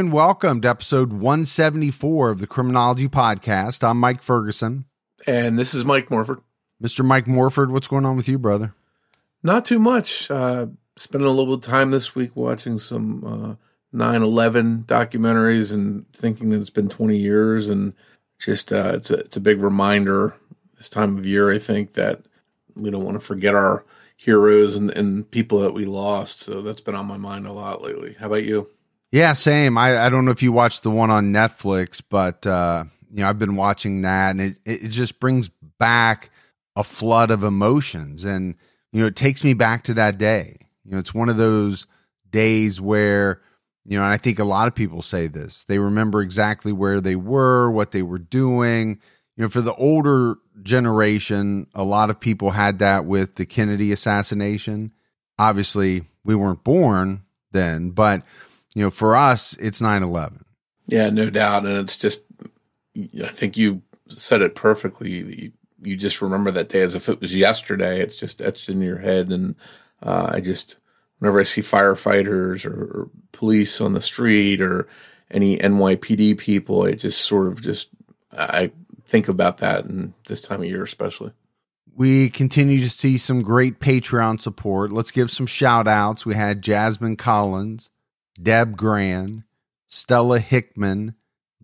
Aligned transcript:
And 0.00 0.14
welcome 0.14 0.62
to 0.62 0.68
episode 0.70 1.12
174 1.12 2.30
of 2.30 2.40
the 2.40 2.46
Criminology 2.46 3.06
Podcast. 3.06 3.86
I'm 3.86 4.00
Mike 4.00 4.22
Ferguson. 4.22 4.86
And 5.26 5.58
this 5.58 5.74
is 5.74 5.84
Mike 5.84 6.10
Morford. 6.10 6.40
Mr. 6.82 7.04
Mike 7.04 7.26
Morford, 7.26 7.70
what's 7.70 7.86
going 7.86 8.06
on 8.06 8.16
with 8.16 8.26
you, 8.26 8.38
brother? 8.38 8.72
Not 9.42 9.66
too 9.66 9.78
much. 9.78 10.30
Uh, 10.30 10.68
spending 10.96 11.28
a 11.28 11.30
little 11.30 11.54
bit 11.54 11.66
of 11.66 11.70
time 11.70 11.90
this 11.90 12.14
week 12.14 12.34
watching 12.34 12.78
some 12.78 13.24
uh, 13.26 13.54
9 13.92 14.22
11 14.22 14.84
documentaries 14.84 15.70
and 15.70 16.10
thinking 16.14 16.48
that 16.48 16.62
it's 16.62 16.70
been 16.70 16.88
20 16.88 17.18
years. 17.18 17.68
And 17.68 17.92
just, 18.38 18.72
uh, 18.72 18.92
it's, 18.94 19.10
a, 19.10 19.18
it's 19.18 19.36
a 19.36 19.40
big 19.40 19.60
reminder 19.60 20.34
this 20.78 20.88
time 20.88 21.18
of 21.18 21.26
year, 21.26 21.52
I 21.52 21.58
think, 21.58 21.92
that 21.92 22.22
we 22.74 22.90
don't 22.90 23.04
want 23.04 23.20
to 23.20 23.26
forget 23.26 23.54
our 23.54 23.84
heroes 24.16 24.74
and, 24.74 24.90
and 24.92 25.30
people 25.30 25.60
that 25.60 25.74
we 25.74 25.84
lost. 25.84 26.38
So 26.38 26.62
that's 26.62 26.80
been 26.80 26.94
on 26.94 27.04
my 27.04 27.18
mind 27.18 27.46
a 27.46 27.52
lot 27.52 27.82
lately. 27.82 28.16
How 28.18 28.28
about 28.28 28.44
you? 28.44 28.70
Yeah, 29.12 29.32
same. 29.32 29.76
I, 29.76 30.06
I 30.06 30.08
don't 30.08 30.24
know 30.24 30.30
if 30.30 30.42
you 30.42 30.52
watched 30.52 30.82
the 30.82 30.90
one 30.90 31.10
on 31.10 31.32
Netflix, 31.32 32.00
but 32.08 32.46
uh, 32.46 32.84
you 33.12 33.22
know, 33.22 33.28
I've 33.28 33.38
been 33.38 33.56
watching 33.56 34.02
that 34.02 34.30
and 34.30 34.40
it, 34.40 34.58
it 34.64 34.88
just 34.88 35.18
brings 35.18 35.50
back 35.78 36.30
a 36.76 36.84
flood 36.84 37.30
of 37.30 37.42
emotions 37.42 38.24
and 38.24 38.54
you 38.92 39.00
know, 39.00 39.06
it 39.06 39.16
takes 39.16 39.42
me 39.44 39.54
back 39.54 39.84
to 39.84 39.94
that 39.94 40.18
day. 40.18 40.56
You 40.84 40.92
know, 40.92 40.98
it's 40.98 41.14
one 41.14 41.28
of 41.28 41.36
those 41.36 41.86
days 42.30 42.80
where, 42.80 43.40
you 43.84 43.96
know, 43.96 44.04
and 44.04 44.12
I 44.12 44.16
think 44.16 44.38
a 44.38 44.44
lot 44.44 44.68
of 44.68 44.74
people 44.74 45.02
say 45.02 45.26
this. 45.26 45.64
They 45.64 45.78
remember 45.78 46.20
exactly 46.22 46.72
where 46.72 47.00
they 47.00 47.16
were, 47.16 47.70
what 47.70 47.92
they 47.92 48.02
were 48.02 48.18
doing. 48.18 49.00
You 49.36 49.44
know, 49.44 49.48
for 49.48 49.60
the 49.60 49.74
older 49.74 50.36
generation, 50.62 51.66
a 51.74 51.84
lot 51.84 52.10
of 52.10 52.20
people 52.20 52.50
had 52.50 52.80
that 52.80 53.04
with 53.06 53.36
the 53.36 53.46
Kennedy 53.46 53.92
assassination. 53.92 54.92
Obviously, 55.38 56.04
we 56.24 56.34
weren't 56.34 56.64
born 56.64 57.22
then, 57.52 57.90
but 57.90 58.22
you 58.74 58.82
know, 58.82 58.90
for 58.90 59.16
us, 59.16 59.56
it's 59.58 59.80
9 59.80 60.02
11. 60.02 60.44
Yeah, 60.86 61.10
no 61.10 61.30
doubt. 61.30 61.66
And 61.66 61.78
it's 61.78 61.96
just, 61.96 62.24
I 62.96 63.28
think 63.28 63.56
you 63.56 63.82
said 64.08 64.42
it 64.42 64.54
perfectly. 64.54 65.52
You, 65.82 65.96
just 65.96 66.20
remember 66.20 66.50
that 66.50 66.68
day 66.68 66.82
as 66.82 66.94
if 66.94 67.08
it 67.08 67.20
was 67.20 67.34
yesterday. 67.34 68.00
It's 68.00 68.16
just 68.16 68.42
etched 68.42 68.68
in 68.68 68.82
your 68.82 68.98
head. 68.98 69.30
And 69.30 69.54
uh, 70.02 70.30
I 70.32 70.40
just, 70.40 70.76
whenever 71.18 71.40
I 71.40 71.44
see 71.44 71.62
firefighters 71.62 72.66
or, 72.66 72.82
or, 72.82 73.10
police 73.32 73.80
on 73.80 73.94
the 73.94 74.02
street 74.02 74.60
or 74.60 74.86
any 75.30 75.56
NYPD 75.56 76.36
people, 76.36 76.84
it 76.84 76.96
just 76.96 77.22
sort 77.22 77.46
of 77.46 77.62
just, 77.62 77.88
I 78.36 78.72
think 79.06 79.28
about 79.28 79.58
that 79.58 79.86
and 79.86 80.12
this 80.26 80.42
time 80.42 80.60
of 80.60 80.68
year 80.68 80.82
especially. 80.82 81.32
We 81.96 82.28
continue 82.28 82.80
to 82.80 82.88
see 82.90 83.16
some 83.16 83.42
great 83.42 83.80
Patreon 83.80 84.40
support. 84.40 84.92
Let's 84.92 85.10
give 85.10 85.30
some 85.30 85.46
shout 85.46 85.88
outs. 85.88 86.26
We 86.26 86.34
had 86.34 86.62
Jasmine 86.62 87.16
Collins. 87.16 87.88
Deb 88.40 88.76
Gran, 88.76 89.44
Stella 89.88 90.38
Hickman, 90.38 91.14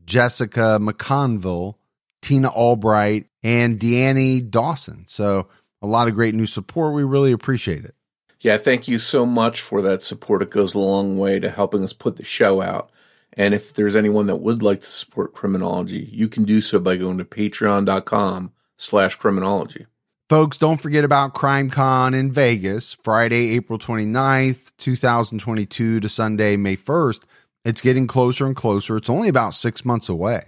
Jessica 0.05 0.79
McConville, 0.81 1.75
Tina 2.23 2.49
Albright, 2.49 3.27
and 3.43 3.79
Deannie 3.79 4.41
Dawson. 4.41 5.05
So 5.07 5.49
a 5.83 5.87
lot 5.87 6.09
of 6.09 6.15
great 6.15 6.35
new 6.35 6.47
support. 6.47 6.95
We 6.95 7.05
really 7.05 7.33
appreciate 7.33 7.85
it. 7.85 7.95
Yeah, 8.41 8.59
thank 8.59 8.87
you 8.87 8.99
so 8.99 9.25
much 9.25 9.61
for 9.61 9.81
that 9.83 10.03
support. 10.03 10.43
It 10.43 10.51
goes 10.51 10.75
a 10.75 10.79
long 10.79 11.19
way 11.19 11.41
to 11.41 11.51
helping 11.51 11.83
us 11.83 11.93
put 11.93 12.17
the 12.17 12.25
show 12.25 12.61
out. 12.61 12.91
And 13.33 13.55
if 13.55 13.73
there's 13.73 13.97
anyone 13.97 14.27
that 14.27 14.37
would 14.37 14.63
like 14.63 14.81
to 14.81 14.87
support 14.87 15.35
criminology, 15.35 16.09
you 16.13 16.29
can 16.29 16.45
do 16.45 16.61
so 16.61 16.79
by 16.79 16.97
going 16.97 17.19
to 17.19 17.25
patreon.com 17.25 18.53
slash 18.77 19.17
criminology. 19.17 19.87
Folks, 20.29 20.59
don't 20.59 20.83
forget 20.83 21.05
about 21.05 21.35
CrimeCon 21.35 22.13
in 22.13 22.33
Vegas, 22.33 22.95
Friday, 23.05 23.55
April 23.55 23.79
29th, 23.79 24.73
2022 24.77 26.01
to 26.01 26.09
Sunday, 26.09 26.57
May 26.57 26.77
1st. 26.77 27.23
It's 27.65 27.81
getting 27.81 28.09
closer 28.09 28.45
and 28.45 28.57
closer. 28.57 28.97
It's 28.97 29.09
only 29.09 29.29
about 29.29 29.55
six 29.55 29.85
months 29.85 30.09
away. 30.09 30.43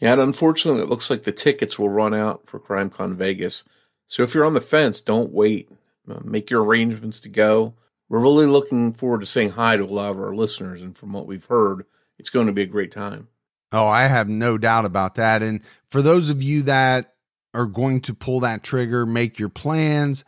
Yeah, 0.00 0.14
and 0.14 0.20
unfortunately, 0.20 0.82
it 0.82 0.88
looks 0.88 1.10
like 1.10 1.22
the 1.22 1.30
tickets 1.30 1.78
will 1.78 1.90
run 1.90 2.12
out 2.12 2.44
for 2.48 2.58
CrimeCon 2.58 3.14
Vegas. 3.14 3.62
So 4.08 4.24
if 4.24 4.34
you're 4.34 4.44
on 4.44 4.54
the 4.54 4.60
fence, 4.60 5.00
don't 5.00 5.30
wait. 5.30 5.70
Uh, 6.10 6.18
make 6.24 6.50
your 6.50 6.64
arrangements 6.64 7.20
to 7.20 7.28
go. 7.28 7.74
We're 8.08 8.18
really 8.18 8.46
looking 8.46 8.94
forward 8.94 9.20
to 9.20 9.26
saying 9.26 9.50
hi 9.50 9.76
to 9.76 9.84
a 9.84 9.86
lot 9.86 10.10
of 10.10 10.18
our 10.18 10.34
listeners, 10.34 10.82
and 10.82 10.96
from 10.96 11.12
what 11.12 11.28
we've 11.28 11.46
heard, 11.46 11.86
it's 12.18 12.30
going 12.30 12.48
to 12.48 12.52
be 12.52 12.62
a 12.62 12.66
great 12.66 12.90
time. 12.90 13.28
Oh, 13.70 13.86
I 13.86 14.08
have 14.08 14.28
no 14.28 14.58
doubt 14.58 14.86
about 14.86 15.14
that. 15.14 15.40
And 15.40 15.60
for 15.92 16.02
those 16.02 16.30
of 16.30 16.42
you 16.42 16.62
that 16.62 17.13
are 17.54 17.66
going 17.66 18.00
to 18.02 18.14
pull 18.14 18.40
that 18.40 18.62
trigger, 18.62 19.06
make 19.06 19.38
your 19.38 19.48
plans, 19.48 20.24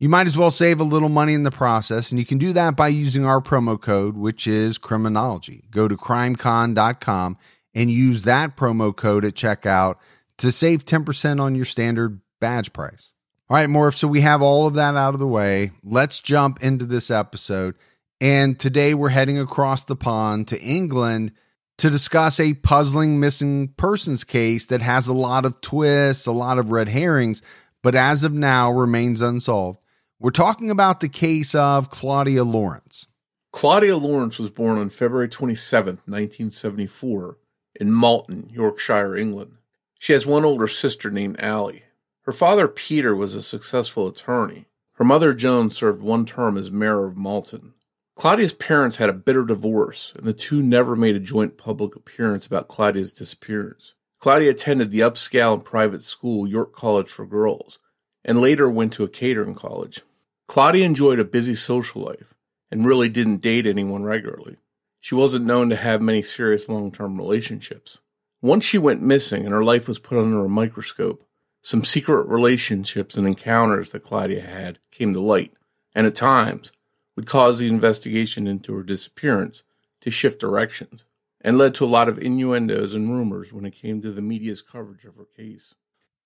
you 0.00 0.08
might 0.08 0.26
as 0.26 0.36
well 0.36 0.50
save 0.50 0.80
a 0.80 0.84
little 0.84 1.10
money 1.10 1.34
in 1.34 1.42
the 1.42 1.50
process. 1.50 2.10
And 2.10 2.18
you 2.18 2.24
can 2.24 2.38
do 2.38 2.54
that 2.54 2.74
by 2.74 2.88
using 2.88 3.26
our 3.26 3.42
promo 3.42 3.78
code, 3.80 4.16
which 4.16 4.46
is 4.46 4.78
criminology. 4.78 5.64
Go 5.70 5.88
to 5.88 5.96
crimecon.com 5.96 7.36
and 7.74 7.90
use 7.90 8.22
that 8.22 8.56
promo 8.56 8.96
code 8.96 9.26
at 9.26 9.34
checkout 9.34 9.96
to 10.38 10.50
save 10.50 10.86
10% 10.86 11.38
on 11.38 11.54
your 11.54 11.66
standard 11.66 12.20
badge 12.40 12.72
price. 12.72 13.10
All 13.50 13.56
right, 13.56 13.68
Morph. 13.68 13.98
So 13.98 14.08
we 14.08 14.22
have 14.22 14.40
all 14.40 14.66
of 14.66 14.74
that 14.74 14.96
out 14.96 15.12
of 15.12 15.20
the 15.20 15.26
way. 15.26 15.72
Let's 15.84 16.18
jump 16.18 16.62
into 16.62 16.86
this 16.86 17.10
episode. 17.10 17.74
And 18.22 18.58
today 18.58 18.94
we're 18.94 19.10
heading 19.10 19.38
across 19.38 19.84
the 19.84 19.96
pond 19.96 20.48
to 20.48 20.60
England 20.60 21.32
to 21.80 21.88
discuss 21.88 22.38
a 22.38 22.52
puzzling 22.52 23.20
missing 23.20 23.68
persons 23.68 24.22
case 24.22 24.66
that 24.66 24.82
has 24.82 25.08
a 25.08 25.14
lot 25.14 25.46
of 25.46 25.60
twists, 25.62 26.26
a 26.26 26.32
lot 26.32 26.58
of 26.58 26.70
red 26.70 26.88
herrings, 26.88 27.40
but 27.82 27.94
as 27.94 28.22
of 28.22 28.32
now 28.34 28.70
remains 28.70 29.22
unsolved. 29.22 29.78
We're 30.18 30.30
talking 30.30 30.70
about 30.70 31.00
the 31.00 31.08
case 31.08 31.54
of 31.54 31.88
Claudia 31.88 32.44
Lawrence. 32.44 33.06
Claudia 33.52 33.96
Lawrence 33.96 34.38
was 34.38 34.50
born 34.50 34.76
on 34.76 34.90
February 34.90 35.28
27, 35.28 36.00
1974, 36.04 37.38
in 37.76 37.90
Malton, 37.90 38.50
Yorkshire, 38.52 39.16
England. 39.16 39.56
She 39.98 40.12
has 40.12 40.26
one 40.26 40.44
older 40.44 40.68
sister 40.68 41.10
named 41.10 41.40
Allie. 41.40 41.84
Her 42.22 42.32
father, 42.32 42.68
Peter, 42.68 43.16
was 43.16 43.34
a 43.34 43.42
successful 43.42 44.06
attorney. 44.06 44.66
Her 44.92 45.04
mother, 45.04 45.32
Joan, 45.32 45.70
served 45.70 46.02
one 46.02 46.26
term 46.26 46.58
as 46.58 46.70
mayor 46.70 47.06
of 47.06 47.16
Malton. 47.16 47.72
Claudia's 48.20 48.52
parents 48.52 48.98
had 48.98 49.08
a 49.08 49.14
bitter 49.14 49.46
divorce, 49.46 50.12
and 50.14 50.26
the 50.26 50.34
two 50.34 50.62
never 50.62 50.94
made 50.94 51.16
a 51.16 51.20
joint 51.20 51.56
public 51.56 51.96
appearance 51.96 52.44
about 52.44 52.68
Claudia's 52.68 53.14
disappearance. 53.14 53.94
Claudia 54.18 54.50
attended 54.50 54.90
the 54.90 55.00
upscale 55.00 55.54
and 55.54 55.64
private 55.64 56.04
school 56.04 56.46
York 56.46 56.74
College 56.74 57.08
for 57.08 57.24
Girls, 57.24 57.78
and 58.22 58.42
later 58.42 58.68
went 58.68 58.92
to 58.92 59.04
a 59.04 59.08
catering 59.08 59.54
college. 59.54 60.02
Claudia 60.48 60.84
enjoyed 60.84 61.18
a 61.18 61.24
busy 61.24 61.54
social 61.54 62.02
life 62.02 62.34
and 62.70 62.84
really 62.84 63.08
didn't 63.08 63.40
date 63.40 63.66
anyone 63.66 64.02
regularly. 64.02 64.58
She 65.00 65.14
wasn't 65.14 65.46
known 65.46 65.70
to 65.70 65.76
have 65.76 66.02
many 66.02 66.20
serious 66.20 66.68
long 66.68 66.92
term 66.92 67.16
relationships. 67.16 68.02
Once 68.42 68.66
she 68.66 68.76
went 68.76 69.00
missing 69.00 69.46
and 69.46 69.54
her 69.54 69.64
life 69.64 69.88
was 69.88 69.98
put 69.98 70.18
under 70.18 70.44
a 70.44 70.48
microscope, 70.50 71.26
some 71.62 71.86
secret 71.86 72.28
relationships 72.28 73.16
and 73.16 73.26
encounters 73.26 73.92
that 73.92 74.04
Claudia 74.04 74.42
had 74.42 74.78
came 74.90 75.14
to 75.14 75.20
light, 75.20 75.54
and 75.94 76.06
at 76.06 76.14
times, 76.14 76.70
would 77.16 77.26
cause 77.26 77.58
the 77.58 77.68
investigation 77.68 78.46
into 78.46 78.74
her 78.74 78.82
disappearance 78.82 79.62
to 80.00 80.10
shift 80.10 80.40
directions 80.40 81.04
and 81.40 81.58
led 81.58 81.74
to 81.74 81.84
a 81.84 81.86
lot 81.86 82.08
of 82.08 82.18
innuendos 82.18 82.94
and 82.94 83.10
rumors 83.10 83.52
when 83.52 83.64
it 83.64 83.74
came 83.74 84.00
to 84.02 84.12
the 84.12 84.22
media's 84.22 84.62
coverage 84.62 85.04
of 85.04 85.16
her 85.16 85.26
case. 85.36 85.74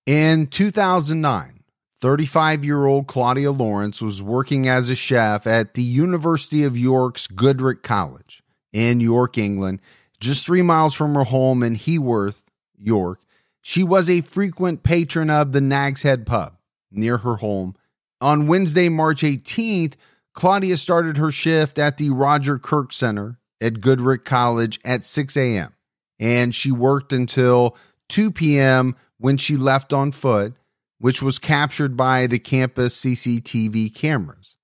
In 0.05 0.47
2009, 0.47 1.63
35 1.99 2.65
year 2.65 2.85
old 2.85 3.07
Claudia 3.07 3.51
Lawrence 3.51 4.01
was 4.01 4.21
working 4.21 4.67
as 4.67 4.89
a 4.89 4.95
chef 4.95 5.47
at 5.47 5.73
the 5.73 5.81
University 5.81 6.63
of 6.63 6.77
York's 6.77 7.27
Goodricke 7.27 7.83
College 7.83 8.43
in 8.73 8.99
York, 8.99 9.37
England, 9.37 9.81
just 10.19 10.45
three 10.45 10.61
miles 10.61 10.93
from 10.93 11.15
her 11.15 11.23
home 11.23 11.63
in 11.63 11.75
Heworth, 11.75 12.41
York. 12.77 13.19
She 13.61 13.83
was 13.83 14.09
a 14.09 14.21
frequent 14.21 14.83
patron 14.83 15.29
of 15.29 15.51
the 15.51 15.61
Nag's 15.61 16.03
Head 16.03 16.25
pub 16.25 16.57
near 16.91 17.17
her 17.17 17.37
home. 17.37 17.75
On 18.21 18.47
Wednesday, 18.47 18.89
March 18.89 19.21
18th, 19.21 19.93
Claudia 20.35 20.77
started 20.77 21.17
her 21.17 21.31
shift 21.31 21.79
at 21.79 21.97
the 21.97 22.09
Roger 22.09 22.59
Kirk 22.59 22.91
Center 22.93 23.39
at 23.61 23.75
Goodricke 23.81 24.25
College 24.25 24.79
at 24.85 25.05
6 25.05 25.35
a.m. 25.37 25.73
and 26.19 26.53
she 26.53 26.71
worked 26.71 27.13
until 27.13 27.75
2 28.09 28.31
p.m. 28.31 28.95
when 29.17 29.37
she 29.37 29.55
left 29.57 29.93
on 29.93 30.11
foot. 30.11 30.53
which 30.97 31.21
was 31.21 31.39
captured 31.39 31.97
by 31.97 32.25
the 32.25 32.39
campus 32.39 32.99
CCTV 33.01 33.93
cameras. 33.93 34.55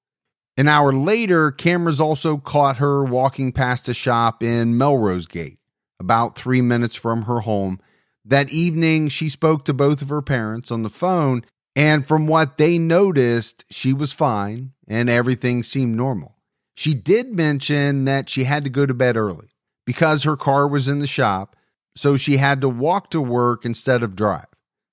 An 0.57 0.67
hour 0.67 0.93
later, 0.93 1.51
cameras 1.51 1.99
also 1.99 2.37
caught 2.37 2.77
her 2.77 3.03
walking 3.03 3.51
past 3.51 3.89
a 3.89 3.93
shop 3.93 4.41
in 4.41 4.77
Melrose 4.77 5.27
Gate, 5.27 5.59
about 5.99 6.37
three 6.37 6.61
minutes 6.61 6.95
from 6.95 7.23
her 7.23 7.41
home. 7.41 7.79
That 8.23 8.51
evening, 8.51 9.09
she 9.09 9.29
spoke 9.29 9.65
to 9.65 9.73
both 9.73 10.01
of 10.01 10.09
her 10.09 10.21
parents 10.21 10.71
on 10.71 10.83
the 10.83 10.89
phone, 10.89 11.43
and 11.75 12.07
from 12.07 12.27
what 12.27 12.57
they 12.57 12.77
noticed, 12.77 13.65
she 13.69 13.93
was 13.93 14.13
fine 14.13 14.73
and 14.87 15.09
everything 15.09 15.63
seemed 15.63 15.95
normal. 15.95 16.35
She 16.75 16.93
did 16.93 17.33
mention 17.33 18.05
that 18.05 18.29
she 18.29 18.43
had 18.43 18.63
to 18.63 18.69
go 18.69 18.85
to 18.85 18.93
bed 18.93 19.17
early 19.17 19.49
because 19.85 20.23
her 20.23 20.37
car 20.37 20.67
was 20.67 20.87
in 20.87 20.99
the 20.99 21.07
shop, 21.07 21.55
so 21.95 22.17
she 22.17 22.37
had 22.37 22.61
to 22.61 22.69
walk 22.69 23.09
to 23.11 23.21
work 23.21 23.65
instead 23.65 24.03
of 24.03 24.15
drive. 24.15 24.45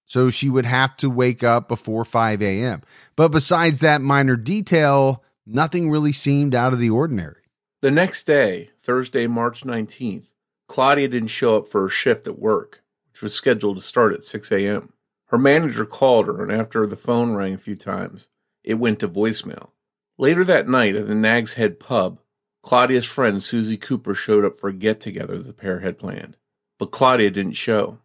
So 0.06 0.30
she 0.30 0.48
would 0.48 0.66
have 0.66 0.96
to 0.98 1.10
wake 1.10 1.44
up 1.44 1.69
before 1.69 2.04
5 2.04 2.42
a.m. 2.42 2.82
But 3.14 3.28
besides 3.28 3.80
that 3.80 4.00
minor 4.00 4.36
detail, 4.36 5.22
nothing 5.46 5.90
really 5.90 6.12
seemed 6.12 6.54
out 6.54 6.72
of 6.72 6.78
the 6.78 6.90
ordinary. 6.90 7.42
The 7.82 7.90
next 7.90 8.25
day, 8.25 8.70
Thursday, 8.80 9.26
March 9.26 9.64
19th, 9.64 10.32
Claudia 10.66 11.08
didn't 11.08 11.28
show 11.28 11.58
up 11.58 11.69
for 11.69 11.82
her 11.82 11.88
shift 11.88 12.26
at 12.26 12.38
work, 12.38 12.82
which 13.12 13.22
was 13.22 13.34
scheduled 13.34 13.76
to 13.76 13.82
start 13.82 14.14
at 14.14 14.25
6 14.25 14.50
a.m. 14.50 14.92
Her 15.28 15.38
manager 15.38 15.84
called 15.84 16.26
her, 16.26 16.42
and 16.42 16.52
after 16.52 16.86
the 16.86 16.96
phone 16.96 17.34
rang 17.34 17.54
a 17.54 17.58
few 17.58 17.76
times, 17.76 18.28
it 18.64 18.75
went 18.75 19.00
to 19.00 19.08
voicemail. 19.08 19.70
Later 20.19 20.44
that 20.44 20.69
night 20.69 20.96
at 20.96 21.06
the 21.06 21.14
Nag's 21.14 21.54
Head 21.54 21.78
pub, 21.78 22.20
Claudia's 22.62 23.06
friend 23.06 23.42
Susie 23.42 23.76
Cooper 23.76 24.14
showed 24.14 24.44
up 24.44 24.58
for 24.58 24.69
a 24.69 24.72
get 24.72 25.00
together 25.00 25.38
the 25.38 25.52
pair 25.52 25.80
had 25.80 25.98
planned, 25.98 26.36
but 26.78 26.90
Claudia 26.90 27.30
didn't 27.30 27.52
show. 27.52 27.98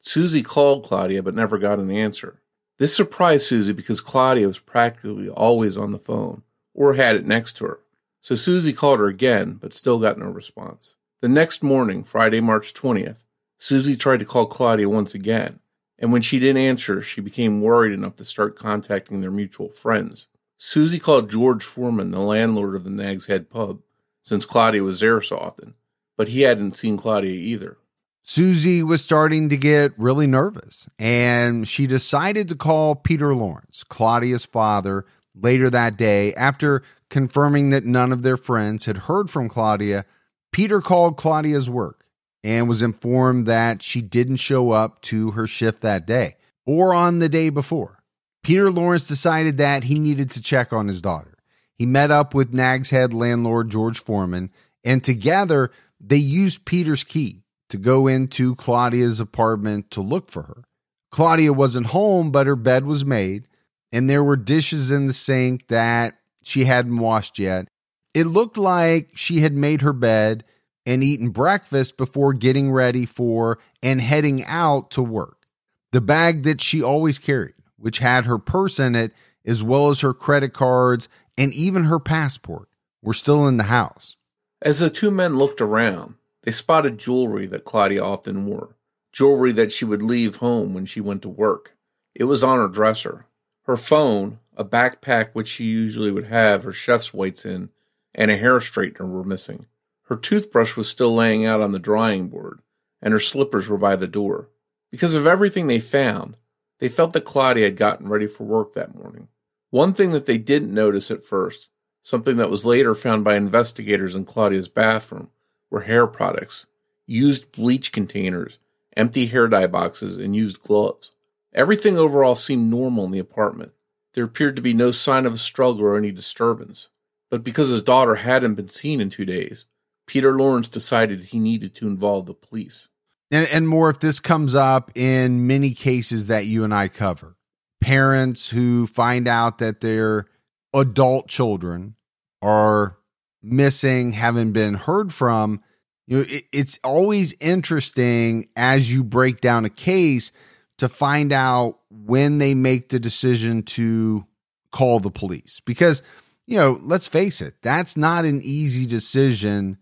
Susie 0.00 0.42
called 0.42 0.84
Claudia 0.84 1.22
but 1.22 1.34
never 1.34 1.58
got 1.58 1.78
an 1.78 1.90
answer. 1.90 2.40
This 2.78 2.94
surprised 2.94 3.46
Susie 3.46 3.72
because 3.72 4.00
Claudia 4.00 4.46
was 4.46 4.58
practically 4.58 5.28
always 5.28 5.76
on 5.76 5.92
the 5.92 5.98
phone 5.98 6.42
or 6.74 6.94
had 6.94 7.14
it 7.14 7.26
next 7.26 7.54
to 7.58 7.66
her. 7.66 7.80
So 8.22 8.34
Susie 8.34 8.72
called 8.72 8.98
her 8.98 9.06
again 9.06 9.54
but 9.54 9.74
still 9.74 9.98
got 9.98 10.18
no 10.18 10.26
response. 10.26 10.94
The 11.20 11.28
next 11.28 11.62
morning, 11.62 12.02
Friday, 12.02 12.40
March 12.40 12.72
20th, 12.72 13.24
Susie 13.58 13.96
tried 13.96 14.20
to 14.20 14.24
call 14.24 14.46
Claudia 14.46 14.88
once 14.88 15.14
again, 15.14 15.59
and 16.00 16.12
when 16.12 16.22
she 16.22 16.38
didn't 16.38 16.62
answer, 16.62 17.02
she 17.02 17.20
became 17.20 17.60
worried 17.60 17.92
enough 17.92 18.16
to 18.16 18.24
start 18.24 18.56
contacting 18.56 19.20
their 19.20 19.30
mutual 19.30 19.68
friends. 19.68 20.26
Susie 20.56 20.98
called 20.98 21.30
George 21.30 21.62
Foreman, 21.62 22.10
the 22.10 22.20
landlord 22.20 22.74
of 22.74 22.84
the 22.84 22.90
Nag's 22.90 23.26
Head 23.26 23.50
pub, 23.50 23.80
since 24.22 24.46
Claudia 24.46 24.82
was 24.82 25.00
there 25.00 25.20
so 25.20 25.36
often, 25.36 25.74
but 26.16 26.28
he 26.28 26.42
hadn't 26.42 26.72
seen 26.72 26.96
Claudia 26.96 27.32
either. 27.32 27.76
Susie 28.22 28.82
was 28.82 29.02
starting 29.02 29.48
to 29.48 29.56
get 29.56 29.98
really 29.98 30.26
nervous, 30.26 30.88
and 30.98 31.66
she 31.66 31.86
decided 31.86 32.48
to 32.48 32.54
call 32.54 32.94
Peter 32.94 33.34
Lawrence, 33.34 33.84
Claudia's 33.84 34.44
father, 34.44 35.04
later 35.34 35.68
that 35.70 35.96
day 35.96 36.34
after 36.34 36.82
confirming 37.08 37.70
that 37.70 37.84
none 37.84 38.12
of 38.12 38.22
their 38.22 38.36
friends 38.36 38.84
had 38.84 38.98
heard 38.98 39.28
from 39.28 39.48
Claudia. 39.48 40.04
Peter 40.52 40.80
called 40.80 41.16
Claudia's 41.16 41.68
work 41.68 41.99
and 42.42 42.68
was 42.68 42.82
informed 42.82 43.46
that 43.46 43.82
she 43.82 44.00
didn't 44.00 44.36
show 44.36 44.70
up 44.70 45.02
to 45.02 45.32
her 45.32 45.46
shift 45.46 45.82
that 45.82 46.06
day 46.06 46.36
or 46.66 46.94
on 46.94 47.18
the 47.18 47.28
day 47.28 47.50
before. 47.50 48.02
Peter 48.42 48.70
Lawrence 48.70 49.06
decided 49.06 49.58
that 49.58 49.84
he 49.84 49.98
needed 49.98 50.30
to 50.30 50.40
check 50.40 50.72
on 50.72 50.88
his 50.88 51.02
daughter. 51.02 51.36
He 51.76 51.86
met 51.86 52.10
up 52.10 52.34
with 52.34 52.54
Nag's 52.54 52.90
Head 52.90 53.12
landlord 53.12 53.70
George 53.70 53.98
Foreman, 53.98 54.50
and 54.84 55.02
together 55.02 55.70
they 56.00 56.16
used 56.16 56.64
Peter's 56.64 57.04
key 57.04 57.44
to 57.68 57.76
go 57.76 58.06
into 58.06 58.54
Claudia's 58.56 59.20
apartment 59.20 59.90
to 59.92 60.00
look 60.00 60.30
for 60.30 60.42
her. 60.42 60.64
Claudia 61.10 61.52
wasn't 61.52 61.88
home, 61.88 62.30
but 62.30 62.46
her 62.46 62.56
bed 62.56 62.84
was 62.84 63.04
made, 63.04 63.46
and 63.92 64.08
there 64.08 64.24
were 64.24 64.36
dishes 64.36 64.90
in 64.90 65.06
the 65.06 65.12
sink 65.12 65.68
that 65.68 66.18
she 66.42 66.64
hadn't 66.64 66.98
washed 66.98 67.38
yet. 67.38 67.68
It 68.14 68.26
looked 68.26 68.56
like 68.56 69.10
she 69.14 69.40
had 69.40 69.52
made 69.52 69.82
her 69.82 69.92
bed 69.92 70.44
and 70.86 71.04
eaten 71.04 71.30
breakfast 71.30 71.96
before 71.96 72.32
getting 72.32 72.70
ready 72.70 73.06
for 73.06 73.58
and 73.82 74.00
heading 74.00 74.44
out 74.44 74.90
to 74.92 75.02
work. 75.02 75.46
The 75.92 76.00
bag 76.00 76.42
that 76.44 76.60
she 76.60 76.82
always 76.82 77.18
carried, 77.18 77.54
which 77.76 77.98
had 77.98 78.26
her 78.26 78.38
purse 78.38 78.78
in 78.78 78.94
it, 78.94 79.12
as 79.44 79.62
well 79.62 79.90
as 79.90 80.00
her 80.00 80.14
credit 80.14 80.52
cards 80.52 81.08
and 81.36 81.52
even 81.54 81.84
her 81.84 81.98
passport, 81.98 82.68
were 83.02 83.14
still 83.14 83.46
in 83.48 83.56
the 83.56 83.64
house. 83.64 84.16
As 84.62 84.80
the 84.80 84.90
two 84.90 85.10
men 85.10 85.38
looked 85.38 85.60
around, 85.60 86.14
they 86.42 86.52
spotted 86.52 86.98
jewelry 86.98 87.46
that 87.46 87.64
Claudia 87.64 88.02
often 88.02 88.46
wore, 88.46 88.76
jewelry 89.12 89.52
that 89.52 89.72
she 89.72 89.84
would 89.84 90.02
leave 90.02 90.36
home 90.36 90.74
when 90.74 90.86
she 90.86 91.00
went 91.00 91.22
to 91.22 91.28
work. 91.28 91.76
It 92.14 92.24
was 92.24 92.44
on 92.44 92.58
her 92.58 92.68
dresser. 92.68 93.26
Her 93.64 93.76
phone, 93.76 94.38
a 94.56 94.64
backpack 94.64 95.30
which 95.32 95.48
she 95.48 95.64
usually 95.64 96.10
would 96.10 96.26
have 96.26 96.64
her 96.64 96.72
chef's 96.72 97.14
whites 97.14 97.44
in, 97.44 97.70
and 98.14 98.30
a 98.30 98.36
hair 98.36 98.58
straightener 98.58 99.08
were 99.08 99.24
missing. 99.24 99.66
Her 100.10 100.16
toothbrush 100.16 100.76
was 100.76 100.88
still 100.88 101.14
laying 101.14 101.46
out 101.46 101.60
on 101.60 101.70
the 101.70 101.78
drying 101.78 102.28
board, 102.28 102.62
and 103.00 103.12
her 103.12 103.20
slippers 103.20 103.68
were 103.68 103.78
by 103.78 103.94
the 103.94 104.08
door. 104.08 104.50
Because 104.90 105.14
of 105.14 105.24
everything 105.24 105.68
they 105.68 105.78
found, 105.78 106.36
they 106.80 106.88
felt 106.88 107.12
that 107.12 107.24
Claudia 107.24 107.66
had 107.66 107.76
gotten 107.76 108.08
ready 108.08 108.26
for 108.26 108.42
work 108.42 108.72
that 108.72 108.92
morning. 108.92 109.28
One 109.70 109.92
thing 109.92 110.10
that 110.10 110.26
they 110.26 110.36
didn't 110.36 110.74
notice 110.74 111.12
at 111.12 111.22
first, 111.22 111.68
something 112.02 112.38
that 112.38 112.50
was 112.50 112.64
later 112.64 112.92
found 112.92 113.22
by 113.22 113.36
investigators 113.36 114.16
in 114.16 114.24
Claudia's 114.24 114.68
bathroom, 114.68 115.30
were 115.70 115.82
hair 115.82 116.08
products, 116.08 116.66
used 117.06 117.52
bleach 117.52 117.92
containers, 117.92 118.58
empty 118.96 119.26
hair 119.26 119.46
dye 119.46 119.68
boxes, 119.68 120.16
and 120.16 120.34
used 120.34 120.60
gloves. 120.60 121.12
Everything 121.54 121.96
overall 121.96 122.34
seemed 122.34 122.68
normal 122.68 123.04
in 123.04 123.12
the 123.12 123.20
apartment. 123.20 123.70
There 124.14 124.24
appeared 124.24 124.56
to 124.56 124.62
be 124.62 124.74
no 124.74 124.90
sign 124.90 125.24
of 125.24 125.34
a 125.34 125.38
struggle 125.38 125.82
or 125.82 125.96
any 125.96 126.10
disturbance. 126.10 126.88
But 127.30 127.44
because 127.44 127.70
his 127.70 127.84
daughter 127.84 128.16
hadn't 128.16 128.56
been 128.56 128.68
seen 128.68 129.00
in 129.00 129.08
two 129.08 129.24
days, 129.24 129.66
Peter 130.10 130.36
Lawrence 130.36 130.66
decided 130.66 131.26
he 131.26 131.38
needed 131.38 131.72
to 131.72 131.86
involve 131.86 132.26
the 132.26 132.34
police. 132.34 132.88
And, 133.30 133.46
and 133.46 133.68
more 133.68 133.90
if 133.90 134.00
this 134.00 134.18
comes 134.18 134.56
up 134.56 134.90
in 134.96 135.46
many 135.46 135.72
cases 135.72 136.26
that 136.26 136.46
you 136.46 136.64
and 136.64 136.74
I 136.74 136.88
cover. 136.88 137.36
Parents 137.80 138.48
who 138.48 138.88
find 138.88 139.28
out 139.28 139.58
that 139.58 139.80
their 139.80 140.26
adult 140.74 141.28
children 141.28 141.94
are 142.42 142.98
missing, 143.40 144.10
haven't 144.10 144.50
been 144.50 144.74
heard 144.74 145.14
from. 145.14 145.62
You 146.08 146.16
know, 146.16 146.24
it, 146.28 146.42
it's 146.52 146.80
always 146.82 147.32
interesting 147.38 148.48
as 148.56 148.92
you 148.92 149.04
break 149.04 149.40
down 149.40 149.64
a 149.64 149.70
case 149.70 150.32
to 150.78 150.88
find 150.88 151.32
out 151.32 151.78
when 151.88 152.38
they 152.38 152.54
make 152.54 152.88
the 152.88 152.98
decision 152.98 153.62
to 153.62 154.26
call 154.72 154.98
the 154.98 155.12
police. 155.12 155.60
Because, 155.64 156.02
you 156.48 156.56
know, 156.56 156.80
let's 156.82 157.06
face 157.06 157.40
it, 157.40 157.54
that's 157.62 157.96
not 157.96 158.24
an 158.24 158.40
easy 158.42 158.86
decision 158.86 159.78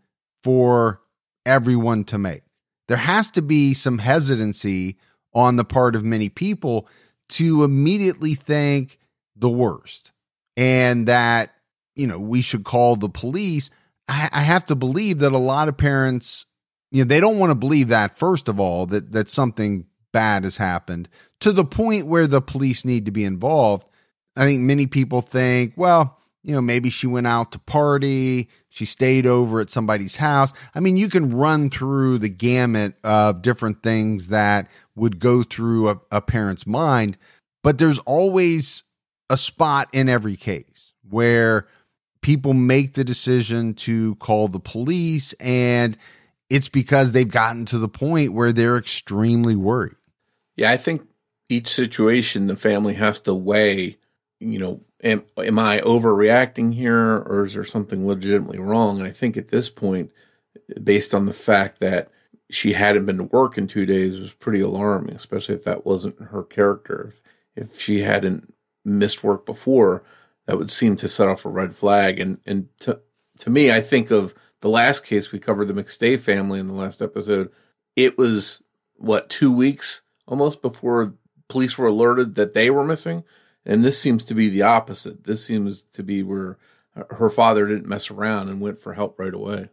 for 0.48 1.02
everyone 1.44 2.04
to 2.04 2.16
make. 2.16 2.40
There 2.86 2.96
has 2.96 3.30
to 3.32 3.42
be 3.42 3.74
some 3.74 3.98
hesitancy 3.98 4.96
on 5.34 5.56
the 5.56 5.64
part 5.64 5.94
of 5.94 6.04
many 6.04 6.30
people 6.30 6.88
to 7.28 7.64
immediately 7.64 8.34
think 8.34 8.98
the 9.36 9.50
worst 9.50 10.10
and 10.56 11.06
that, 11.06 11.52
you 11.96 12.06
know, 12.06 12.18
we 12.18 12.40
should 12.40 12.64
call 12.64 12.96
the 12.96 13.10
police. 13.10 13.68
I, 14.08 14.30
I 14.32 14.40
have 14.40 14.64
to 14.68 14.74
believe 14.74 15.18
that 15.18 15.32
a 15.32 15.36
lot 15.38 15.68
of 15.68 15.76
parents, 15.76 16.46
you 16.90 17.04
know, 17.04 17.08
they 17.08 17.20
don't 17.20 17.38
want 17.38 17.50
to 17.50 17.54
believe 17.54 17.88
that, 17.88 18.16
first 18.16 18.48
of 18.48 18.58
all, 18.58 18.86
that, 18.86 19.12
that 19.12 19.28
something 19.28 19.84
bad 20.14 20.44
has 20.44 20.56
happened 20.56 21.10
to 21.40 21.52
the 21.52 21.66
point 21.66 22.06
where 22.06 22.26
the 22.26 22.40
police 22.40 22.86
need 22.86 23.04
to 23.04 23.12
be 23.12 23.26
involved. 23.26 23.86
I 24.34 24.44
think 24.44 24.62
many 24.62 24.86
people 24.86 25.20
think, 25.20 25.74
well, 25.76 26.17
you 26.42 26.54
know, 26.54 26.60
maybe 26.60 26.90
she 26.90 27.06
went 27.06 27.26
out 27.26 27.52
to 27.52 27.58
party, 27.58 28.48
she 28.68 28.84
stayed 28.84 29.26
over 29.26 29.60
at 29.60 29.70
somebody's 29.70 30.16
house. 30.16 30.52
I 30.74 30.80
mean, 30.80 30.96
you 30.96 31.08
can 31.08 31.30
run 31.30 31.70
through 31.70 32.18
the 32.18 32.28
gamut 32.28 32.94
of 33.04 33.42
different 33.42 33.82
things 33.82 34.28
that 34.28 34.68
would 34.94 35.18
go 35.18 35.42
through 35.42 35.90
a, 35.90 36.00
a 36.12 36.20
parent's 36.20 36.66
mind, 36.66 37.18
but 37.62 37.78
there's 37.78 37.98
always 38.00 38.84
a 39.30 39.36
spot 39.36 39.88
in 39.92 40.08
every 40.08 40.36
case 40.36 40.92
where 41.08 41.66
people 42.20 42.54
make 42.54 42.94
the 42.94 43.04
decision 43.04 43.74
to 43.74 44.14
call 44.16 44.48
the 44.48 44.60
police 44.60 45.32
and 45.34 45.96
it's 46.50 46.68
because 46.68 47.12
they've 47.12 47.30
gotten 47.30 47.64
to 47.66 47.78
the 47.78 47.88
point 47.88 48.32
where 48.32 48.52
they're 48.52 48.78
extremely 48.78 49.54
worried. 49.54 49.96
Yeah, 50.56 50.70
I 50.70 50.76
think 50.76 51.06
each 51.48 51.68
situation 51.68 52.46
the 52.46 52.56
family 52.56 52.94
has 52.94 53.20
to 53.20 53.34
weigh, 53.34 53.98
you 54.40 54.58
know, 54.58 54.80
am, 55.02 55.24
am 55.36 55.58
I 55.58 55.80
overreacting 55.80 56.74
here 56.74 57.18
or 57.18 57.44
is 57.44 57.54
there 57.54 57.64
something 57.64 58.06
legitimately 58.06 58.58
wrong? 58.58 58.98
And 58.98 59.08
I 59.08 59.12
think 59.12 59.36
at 59.36 59.48
this 59.48 59.68
point, 59.68 60.12
based 60.82 61.14
on 61.14 61.26
the 61.26 61.32
fact 61.32 61.80
that 61.80 62.10
she 62.50 62.72
hadn't 62.72 63.06
been 63.06 63.18
to 63.18 63.24
work 63.24 63.58
in 63.58 63.66
two 63.66 63.86
days 63.86 64.18
was 64.18 64.32
pretty 64.32 64.60
alarming, 64.60 65.14
especially 65.14 65.54
if 65.54 65.64
that 65.64 65.84
wasn't 65.84 66.20
her 66.20 66.42
character. 66.42 67.08
If, 67.08 67.22
if 67.64 67.80
she 67.80 68.00
hadn't 68.00 68.54
missed 68.84 69.22
work 69.22 69.44
before, 69.44 70.02
that 70.46 70.56
would 70.56 70.70
seem 70.70 70.96
to 70.96 71.08
set 71.08 71.28
off 71.28 71.44
a 71.44 71.50
red 71.50 71.74
flag. 71.74 72.18
And, 72.18 72.40
and 72.46 72.68
to, 72.80 73.00
to 73.40 73.50
me, 73.50 73.70
I 73.70 73.80
think 73.80 74.10
of 74.10 74.34
the 74.60 74.70
last 74.70 75.04
case 75.04 75.30
we 75.30 75.38
covered, 75.38 75.68
the 75.68 75.74
McStay 75.74 76.18
family 76.18 76.58
in 76.58 76.66
the 76.66 76.74
last 76.74 77.02
episode. 77.02 77.50
It 77.96 78.16
was 78.16 78.62
what, 78.96 79.28
two 79.28 79.52
weeks 79.52 80.00
almost 80.26 80.62
before 80.62 81.14
police 81.48 81.76
were 81.78 81.86
alerted 81.86 82.34
that 82.36 82.54
they 82.54 82.70
were 82.70 82.84
missing. 82.84 83.24
And 83.68 83.84
this 83.84 84.00
seems 84.00 84.24
to 84.24 84.34
be 84.34 84.48
the 84.48 84.62
opposite. 84.62 85.24
This 85.24 85.44
seems 85.44 85.82
to 85.92 86.02
be 86.02 86.22
where 86.22 86.58
her 87.10 87.28
father 87.28 87.66
didn't 87.68 87.86
mess 87.86 88.10
around 88.10 88.48
and 88.48 88.60
went 88.60 88.78
for 88.78 88.94
help 88.94 89.18
right 89.20 89.34
away. 89.34 89.68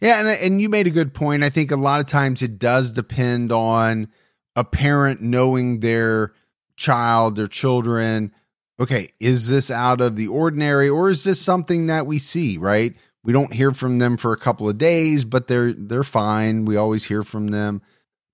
Yeah, 0.00 0.18
and 0.18 0.28
and 0.28 0.60
you 0.60 0.68
made 0.68 0.86
a 0.86 0.90
good 0.90 1.14
point. 1.14 1.44
I 1.44 1.50
think 1.50 1.70
a 1.70 1.76
lot 1.76 2.00
of 2.00 2.06
times 2.06 2.42
it 2.42 2.58
does 2.58 2.90
depend 2.90 3.52
on 3.52 4.08
a 4.56 4.64
parent 4.64 5.20
knowing 5.20 5.80
their 5.80 6.32
child, 6.76 7.36
their 7.36 7.46
children. 7.46 8.32
Okay, 8.80 9.10
is 9.20 9.48
this 9.48 9.70
out 9.70 10.00
of 10.00 10.16
the 10.16 10.28
ordinary 10.28 10.88
or 10.88 11.10
is 11.10 11.24
this 11.24 11.40
something 11.40 11.86
that 11.86 12.06
we 12.06 12.18
see, 12.18 12.58
right? 12.58 12.94
We 13.22 13.32
don't 13.32 13.52
hear 13.52 13.72
from 13.72 13.98
them 13.98 14.16
for 14.16 14.32
a 14.32 14.38
couple 14.38 14.68
of 14.68 14.78
days, 14.78 15.24
but 15.24 15.46
they're 15.46 15.72
they're 15.72 16.02
fine. 16.02 16.64
We 16.64 16.76
always 16.76 17.04
hear 17.04 17.22
from 17.22 17.48
them. 17.48 17.82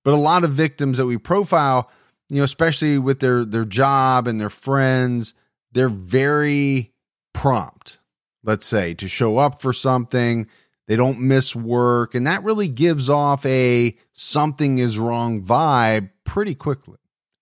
But 0.05 0.15
a 0.15 0.17
lot 0.17 0.45
of 0.45 0.53
victims 0.53 0.99
that 0.99 1.07
we 1.07 1.19
profile, 1.19 1.91
you 2.33 2.39
know, 2.39 2.45
especially 2.45 2.97
with 2.97 3.21
their 3.21 3.45
their 3.45 3.67
job 3.67 4.27
and 4.27 4.41
their 4.41 4.49
friends, 4.49 5.35
they're 5.73 5.91
very 5.91 6.95
prompt, 7.35 7.99
let's 8.43 8.65
say, 8.65 8.95
to 8.95 9.07
show 9.07 9.37
up 9.37 9.61
for 9.61 9.75
something. 9.75 10.49
They 10.89 10.97
don't 10.97 11.21
miss 11.21 11.55
work, 11.55 12.15
and 12.15 12.27
that 12.27 12.43
really 12.43 12.69
gives 12.69 13.11
off 13.11 13.45
a 13.45 13.95
something 14.15 14.79
is 14.79 14.99
wrong 14.99 15.43
vibe 15.43 16.09
pretty 16.25 16.55
quickly. 16.55 16.97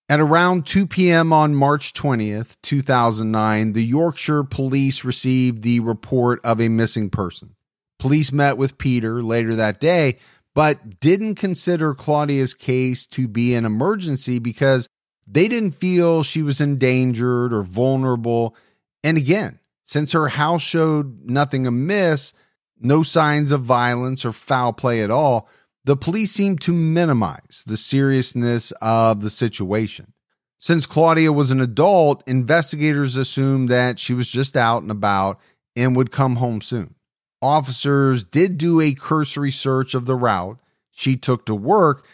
At 0.09 0.19
around 0.19 0.65
2 0.65 0.87
p.m. 0.87 1.31
on 1.31 1.55
March 1.55 1.93
20th, 1.93 2.57
2009, 2.61 3.71
the 3.71 3.85
Yorkshire 3.85 4.43
police 4.43 5.05
received 5.05 5.63
the 5.63 5.79
report 5.79 6.41
of 6.43 6.59
a 6.59 6.67
missing 6.67 7.09
person. 7.09 7.55
Police 7.97 8.33
met 8.33 8.57
with 8.57 8.77
Peter 8.77 9.23
later 9.23 9.55
that 9.55 9.79
day, 9.79 10.17
but 10.53 10.99
didn't 10.99 11.35
consider 11.35 11.93
Claudia's 11.93 12.53
case 12.53 13.05
to 13.07 13.27
be 13.27 13.53
an 13.53 13.65
emergency 13.65 14.39
because 14.39 14.87
they 15.27 15.47
didn't 15.47 15.71
feel 15.71 16.23
she 16.23 16.41
was 16.41 16.59
endangered 16.59 17.53
or 17.53 17.63
vulnerable. 17.63 18.55
And 19.03 19.17
again, 19.17 19.59
since 19.85 20.11
her 20.11 20.29
house 20.29 20.61
showed 20.61 21.29
nothing 21.29 21.65
amiss, 21.67 22.33
no 22.79 23.03
signs 23.03 23.51
of 23.51 23.61
violence 23.61 24.25
or 24.25 24.31
foul 24.31 24.73
play 24.73 25.01
at 25.01 25.11
all, 25.11 25.47
the 25.83 25.97
police 25.97 26.31
seemed 26.31 26.61
to 26.61 26.73
minimize 26.73 27.63
the 27.65 27.77
seriousness 27.77 28.71
of 28.81 29.21
the 29.21 29.29
situation. 29.29 30.13
Since 30.59 30.85
Claudia 30.85 31.31
was 31.33 31.49
an 31.49 31.59
adult, 31.59 32.23
investigators 32.27 33.15
assumed 33.15 33.69
that 33.69 33.97
she 33.97 34.13
was 34.13 34.27
just 34.27 34.55
out 34.55 34.83
and 34.83 34.91
about 34.91 35.39
and 35.75 35.95
would 35.95 36.11
come 36.11 36.35
home 36.35 36.61
soon. 36.61 36.93
Officers 37.41 38.23
did 38.23 38.57
do 38.57 38.79
a 38.79 38.93
cursory 38.93 39.51
search 39.51 39.93
of 39.93 40.05
the 40.05 40.15
route 40.15 40.59
she 40.91 41.17
took 41.17 41.45
to 41.45 41.55
work, 41.55 42.05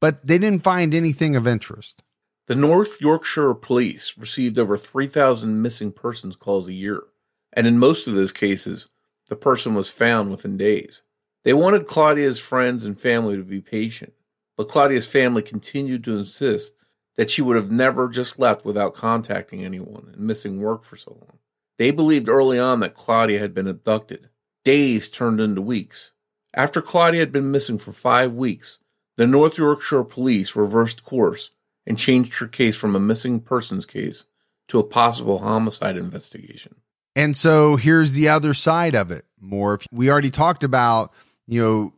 but 0.00 0.26
they 0.26 0.38
didn't 0.38 0.64
find 0.64 0.94
anything 0.94 1.36
of 1.36 1.46
interest. 1.46 2.02
The 2.48 2.56
North 2.56 3.00
Yorkshire 3.00 3.54
Police 3.54 4.18
received 4.18 4.58
over 4.58 4.76
3,000 4.76 5.62
missing 5.62 5.92
persons 5.92 6.34
calls 6.34 6.68
a 6.68 6.72
year, 6.72 7.04
and 7.52 7.66
in 7.66 7.78
most 7.78 8.08
of 8.08 8.14
those 8.14 8.32
cases, 8.32 8.88
the 9.28 9.36
person 9.36 9.74
was 9.74 9.88
found 9.88 10.30
within 10.30 10.56
days. 10.56 11.02
They 11.44 11.54
wanted 11.54 11.86
Claudia's 11.86 12.40
friends 12.40 12.84
and 12.84 13.00
family 13.00 13.36
to 13.36 13.44
be 13.44 13.60
patient, 13.60 14.12
but 14.56 14.68
Claudia's 14.68 15.06
family 15.06 15.42
continued 15.42 16.02
to 16.04 16.16
insist 16.16 16.74
that 17.16 17.30
she 17.30 17.42
would 17.42 17.56
have 17.56 17.70
never 17.70 18.08
just 18.08 18.38
left 18.38 18.64
without 18.64 18.94
contacting 18.94 19.64
anyone 19.64 20.10
and 20.12 20.26
missing 20.26 20.60
work 20.60 20.82
for 20.82 20.96
so 20.96 21.12
long. 21.12 21.38
They 21.78 21.90
believed 21.90 22.28
early 22.28 22.58
on 22.58 22.80
that 22.80 22.94
Claudia 22.94 23.38
had 23.38 23.54
been 23.54 23.68
abducted. 23.68 24.28
Days 24.64 25.08
turned 25.08 25.40
into 25.40 25.62
weeks. 25.62 26.12
After 26.54 26.82
Claudia 26.82 27.20
had 27.20 27.32
been 27.32 27.50
missing 27.50 27.78
for 27.78 27.92
five 27.92 28.34
weeks, 28.34 28.78
the 29.16 29.26
North 29.26 29.58
Yorkshire 29.58 30.04
police 30.04 30.54
reversed 30.54 31.04
course 31.04 31.50
and 31.86 31.98
changed 31.98 32.38
her 32.38 32.46
case 32.46 32.76
from 32.76 32.94
a 32.94 33.00
missing 33.00 33.40
persons 33.40 33.86
case 33.86 34.24
to 34.68 34.78
a 34.78 34.84
possible 34.84 35.38
homicide 35.40 35.96
investigation. 35.96 36.76
And 37.16 37.36
so 37.36 37.76
here's 37.76 38.12
the 38.12 38.28
other 38.28 38.54
side 38.54 38.94
of 38.94 39.10
it. 39.10 39.24
Morph, 39.42 39.86
we 39.90 40.10
already 40.10 40.30
talked 40.30 40.64
about 40.64 41.12
you 41.46 41.60
know, 41.60 41.92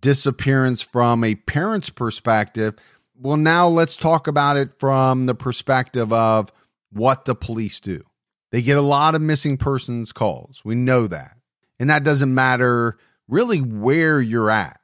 disappearance 0.00 0.82
from 0.82 1.24
a 1.24 1.34
parent's 1.34 1.90
perspective. 1.90 2.74
Well, 3.16 3.36
now 3.36 3.68
let's 3.68 3.96
talk 3.96 4.26
about 4.26 4.56
it 4.56 4.70
from 4.78 5.26
the 5.26 5.34
perspective 5.34 6.12
of 6.12 6.52
what 6.90 7.24
the 7.24 7.34
police 7.34 7.80
do. 7.80 8.02
They 8.50 8.62
get 8.62 8.76
a 8.76 8.82
lot 8.82 9.14
of 9.14 9.22
missing 9.22 9.56
persons 9.56 10.12
calls. 10.12 10.62
We 10.64 10.74
know 10.74 11.06
that. 11.08 11.36
And 11.84 11.90
that 11.90 12.02
doesn't 12.02 12.32
matter 12.32 12.96
really 13.28 13.58
where 13.58 14.18
you're 14.18 14.50
at 14.50 14.80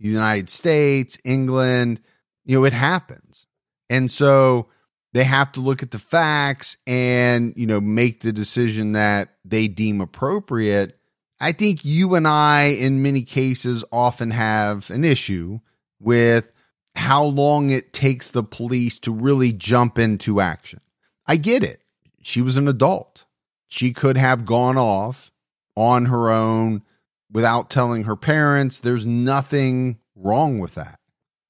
the 0.00 0.08
United 0.08 0.50
States, 0.50 1.16
England, 1.24 2.00
you 2.44 2.58
know, 2.58 2.64
it 2.64 2.72
happens. 2.72 3.46
And 3.88 4.10
so 4.10 4.66
they 5.12 5.22
have 5.22 5.52
to 5.52 5.60
look 5.60 5.84
at 5.84 5.92
the 5.92 6.00
facts 6.00 6.78
and, 6.84 7.52
you 7.54 7.68
know, 7.68 7.80
make 7.80 8.22
the 8.22 8.32
decision 8.32 8.94
that 8.94 9.36
they 9.44 9.68
deem 9.68 10.00
appropriate 10.00 10.98
I 11.42 11.50
think 11.50 11.84
you 11.84 12.14
and 12.14 12.28
I, 12.28 12.66
in 12.66 13.02
many 13.02 13.22
cases, 13.22 13.82
often 13.90 14.30
have 14.30 14.88
an 14.90 15.04
issue 15.04 15.58
with 15.98 16.52
how 16.94 17.24
long 17.24 17.70
it 17.70 17.92
takes 17.92 18.30
the 18.30 18.44
police 18.44 18.96
to 19.00 19.12
really 19.12 19.52
jump 19.52 19.98
into 19.98 20.40
action. 20.40 20.80
I 21.26 21.36
get 21.36 21.64
it. 21.64 21.84
She 22.22 22.42
was 22.42 22.56
an 22.56 22.68
adult. 22.68 23.24
She 23.66 23.92
could 23.92 24.16
have 24.16 24.44
gone 24.44 24.78
off 24.78 25.31
on 25.76 26.06
her 26.06 26.30
own 26.30 26.82
without 27.30 27.70
telling 27.70 28.04
her 28.04 28.16
parents. 28.16 28.80
There's 28.80 29.06
nothing 29.06 29.98
wrong 30.14 30.58
with 30.58 30.74
that. 30.74 30.98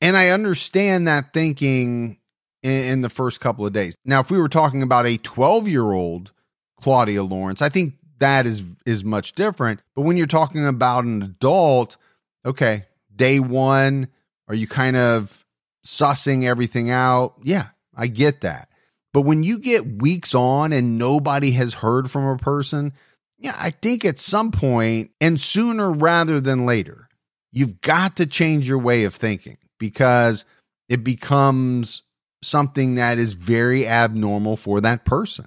And 0.00 0.16
I 0.16 0.30
understand 0.30 1.06
that 1.06 1.32
thinking 1.32 2.18
in, 2.62 2.84
in 2.84 3.00
the 3.02 3.10
first 3.10 3.40
couple 3.40 3.66
of 3.66 3.72
days. 3.72 3.94
Now, 4.04 4.20
if 4.20 4.30
we 4.30 4.38
were 4.38 4.48
talking 4.48 4.82
about 4.82 5.06
a 5.06 5.16
12 5.18 5.68
year 5.68 5.92
old 5.92 6.32
Claudia 6.80 7.22
Lawrence, 7.22 7.62
I 7.62 7.68
think 7.68 7.94
that 8.18 8.46
is 8.46 8.62
is 8.86 9.04
much 9.04 9.32
different. 9.34 9.80
But 9.94 10.02
when 10.02 10.16
you're 10.16 10.26
talking 10.26 10.66
about 10.66 11.04
an 11.04 11.22
adult, 11.22 11.96
okay, 12.44 12.86
day 13.14 13.40
one, 13.40 14.08
are 14.48 14.54
you 14.54 14.66
kind 14.66 14.96
of 14.96 15.44
sussing 15.86 16.44
everything 16.44 16.90
out? 16.90 17.34
Yeah, 17.42 17.68
I 17.94 18.06
get 18.06 18.42
that. 18.42 18.68
But 19.12 19.22
when 19.22 19.42
you 19.42 19.58
get 19.58 20.00
weeks 20.00 20.34
on 20.34 20.72
and 20.72 20.98
nobody 20.98 21.50
has 21.52 21.74
heard 21.74 22.10
from 22.10 22.24
a 22.24 22.38
person, 22.38 22.92
yeah, 23.42 23.56
I 23.58 23.70
think 23.70 24.04
at 24.04 24.20
some 24.20 24.52
point 24.52 25.10
and 25.20 25.38
sooner 25.38 25.92
rather 25.92 26.40
than 26.40 26.64
later, 26.64 27.08
you've 27.50 27.80
got 27.80 28.16
to 28.16 28.26
change 28.26 28.68
your 28.68 28.78
way 28.78 29.04
of 29.04 29.14
thinking 29.14 29.58
because 29.78 30.44
it 30.88 31.02
becomes 31.02 32.02
something 32.40 32.94
that 32.94 33.18
is 33.18 33.32
very 33.32 33.86
abnormal 33.86 34.56
for 34.56 34.80
that 34.80 35.04
person. 35.04 35.46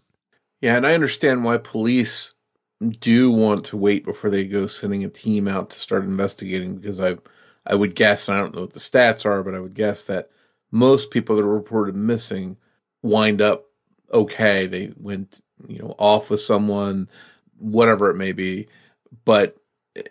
Yeah, 0.61 0.75
and 0.75 0.85
I 0.85 0.93
understand 0.93 1.45
why 1.45 1.57
police 1.57 2.33
do 2.99 3.31
want 3.31 3.65
to 3.65 3.77
wait 3.77 4.03
before 4.03 4.29
they 4.29 4.45
go 4.45 4.67
sending 4.67 5.05
a 5.05 5.09
team 5.09 5.47
out 5.47 5.69
to 5.69 5.79
start 5.79 6.03
investigating 6.03 6.75
because 6.75 6.99
I 6.99 7.17
I 7.65 7.75
would 7.75 7.95
guess 7.95 8.27
and 8.27 8.37
I 8.37 8.41
don't 8.41 8.53
know 8.53 8.61
what 8.61 8.73
the 8.73 8.79
stats 8.79 9.25
are, 9.25 9.41
but 9.41 9.55
I 9.55 9.59
would 9.59 9.73
guess 9.73 10.03
that 10.03 10.29
most 10.69 11.11
people 11.11 11.37
that 11.37 11.43
are 11.43 11.53
reported 11.53 11.95
missing 11.95 12.57
wind 13.01 13.41
up 13.41 13.65
okay. 14.11 14.67
They 14.67 14.91
went, 14.97 15.39
you 15.67 15.79
know, 15.79 15.95
off 15.97 16.29
with 16.29 16.41
someone, 16.41 17.09
whatever 17.57 18.09
it 18.09 18.15
may 18.15 18.31
be. 18.31 18.67
But 19.23 19.57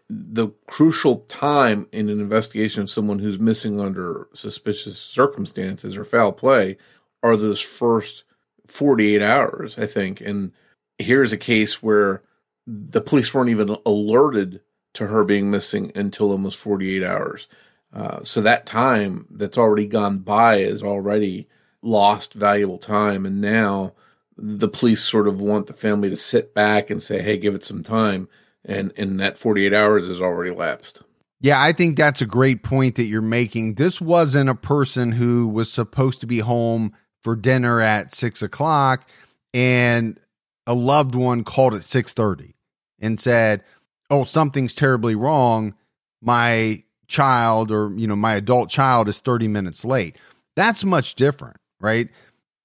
the 0.08 0.48
crucial 0.66 1.20
time 1.28 1.86
in 1.92 2.08
an 2.08 2.20
investigation 2.20 2.82
of 2.82 2.90
someone 2.90 3.18
who's 3.18 3.38
missing 3.38 3.80
under 3.80 4.28
suspicious 4.32 4.98
circumstances 4.98 5.96
or 5.96 6.04
foul 6.04 6.32
play 6.32 6.78
are 7.22 7.36
those 7.36 7.60
first 7.60 8.24
48 8.66 9.20
hours, 9.20 9.78
I 9.78 9.86
think. 9.86 10.20
And 10.20 10.52
here's 10.98 11.32
a 11.32 11.38
case 11.38 11.82
where 11.82 12.22
the 12.66 13.00
police 13.00 13.34
weren't 13.34 13.50
even 13.50 13.76
alerted 13.84 14.60
to 14.94 15.08
her 15.08 15.24
being 15.24 15.50
missing 15.50 15.92
until 15.94 16.30
almost 16.30 16.58
48 16.58 17.02
hours. 17.02 17.46
Uh, 17.92 18.22
so 18.22 18.40
that 18.40 18.66
time 18.66 19.26
that's 19.30 19.58
already 19.58 19.86
gone 19.86 20.18
by 20.18 20.56
is 20.56 20.82
already 20.82 21.48
lost 21.82 22.32
valuable 22.32 22.78
time. 22.78 23.26
And 23.26 23.40
now 23.40 23.92
the 24.36 24.68
police 24.68 25.02
sort 25.02 25.28
of 25.28 25.40
want 25.40 25.66
the 25.66 25.72
family 25.72 26.10
to 26.10 26.16
sit 26.16 26.54
back 26.54 26.90
and 26.90 27.02
say, 27.02 27.22
hey, 27.22 27.38
give 27.38 27.54
it 27.54 27.64
some 27.64 27.82
time. 27.82 28.28
And, 28.64 28.92
and 28.96 29.20
that 29.20 29.36
48 29.36 29.72
hours 29.72 30.08
is 30.08 30.20
already 30.20 30.50
lapsed. 30.50 31.02
Yeah, 31.40 31.62
I 31.62 31.72
think 31.72 31.96
that's 31.96 32.22
a 32.22 32.26
great 32.26 32.62
point 32.62 32.96
that 32.96 33.04
you're 33.04 33.20
making. 33.20 33.74
This 33.74 34.00
wasn't 34.00 34.48
a 34.48 34.54
person 34.54 35.12
who 35.12 35.46
was 35.46 35.70
supposed 35.70 36.20
to 36.22 36.26
be 36.26 36.38
home 36.38 36.94
for 37.22 37.36
dinner 37.36 37.80
at 37.80 38.14
six 38.14 38.40
o'clock 38.40 39.06
and 39.52 40.18
a 40.66 40.74
loved 40.74 41.14
one 41.14 41.44
called 41.44 41.74
at 41.74 41.82
6:30 41.84 42.54
and 42.98 43.20
said, 43.20 43.62
"Oh, 44.08 44.24
something's 44.24 44.74
terribly 44.74 45.14
wrong. 45.14 45.74
My 46.22 46.84
child 47.06 47.70
or, 47.70 47.92
you 47.94 48.06
know, 48.06 48.16
my 48.16 48.34
adult 48.36 48.70
child 48.70 49.08
is 49.08 49.18
30 49.18 49.48
minutes 49.48 49.84
late." 49.84 50.16
That's 50.56 50.84
much 50.84 51.14
different, 51.14 51.58
right? 51.80 52.08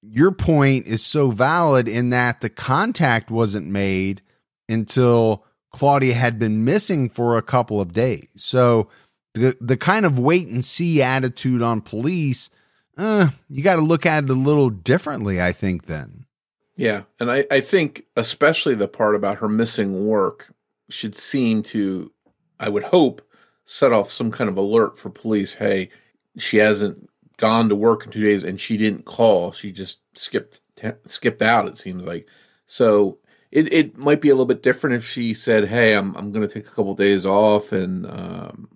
Your 0.02 0.32
point 0.32 0.88
is 0.88 1.04
so 1.04 1.32
valid 1.32 1.88
in 1.88 2.10
that 2.10 2.42
the 2.42 2.50
contact 2.50 3.30
wasn't 3.30 3.68
made 3.68 4.22
until 4.68 5.46
Claudia 5.74 6.14
had 6.14 6.40
been 6.40 6.64
missing 6.64 7.10
for 7.10 7.38
a 7.38 7.42
couple 7.42 7.82
of 7.82 7.94
days. 7.94 8.28
So 8.36 8.88
the 9.34 9.58
the 9.60 9.78
kind 9.78 10.06
of 10.06 10.18
wait 10.18 10.48
and 10.48 10.64
see 10.64 11.02
attitude 11.02 11.62
on 11.62 11.82
police 11.82 12.50
uh, 13.00 13.30
you 13.50 13.64
got 13.64 13.78
to 13.78 13.82
look 13.82 14.06
at 14.06 14.26
it 14.26 14.30
a 14.30 14.34
little 14.34 14.70
differently, 14.70 15.42
I 15.42 15.54
think, 15.54 15.86
then. 15.86 16.26
Yeah. 16.76 17.04
And 17.20 17.32
I, 17.32 17.46
I 17.50 17.62
think, 17.62 18.04
especially 18.18 18.76
the 18.76 18.90
part 18.90 19.16
about 19.16 19.38
her 19.38 19.48
missing 19.48 20.06
work, 20.06 20.54
should 20.90 21.16
seem 21.16 21.64
to, 21.64 22.12
I 22.60 22.68
would 22.68 22.84
hope, 22.84 23.22
set 23.66 23.94
off 23.94 24.10
some 24.10 24.32
kind 24.32 24.50
of 24.50 24.58
alert 24.58 25.00
for 25.00 25.10
police. 25.10 25.54
Hey, 25.54 25.90
she 26.38 26.58
hasn't 26.58 27.09
gone 27.40 27.70
to 27.70 27.76
work 27.76 28.06
in 28.06 28.12
two 28.12 28.22
days 28.22 28.44
and 28.44 28.60
she 28.60 28.78
didn't 28.78 29.06
call. 29.06 29.52
She 29.52 29.72
just 29.72 30.02
skipped 30.18 30.62
skipped 31.06 31.42
out. 31.42 31.68
It 31.68 31.78
seems 31.78 32.06
like 32.06 32.28
so. 32.68 33.18
It 33.52 33.74
it 33.74 33.98
might 33.98 34.22
be 34.22 34.30
a 34.30 34.34
little 34.34 34.46
bit 34.46 34.62
different 34.62 34.98
if 34.98 35.06
she 35.08 35.34
said, 35.34 35.68
"Hey, 35.68 35.94
I'm 35.96 36.16
I'm 36.16 36.32
going 36.32 36.48
to 36.48 36.54
take 36.54 36.68
a 36.68 36.76
couple 36.76 36.94
days 36.94 37.26
off," 37.26 37.72
and 37.72 38.06
um, 38.06 38.70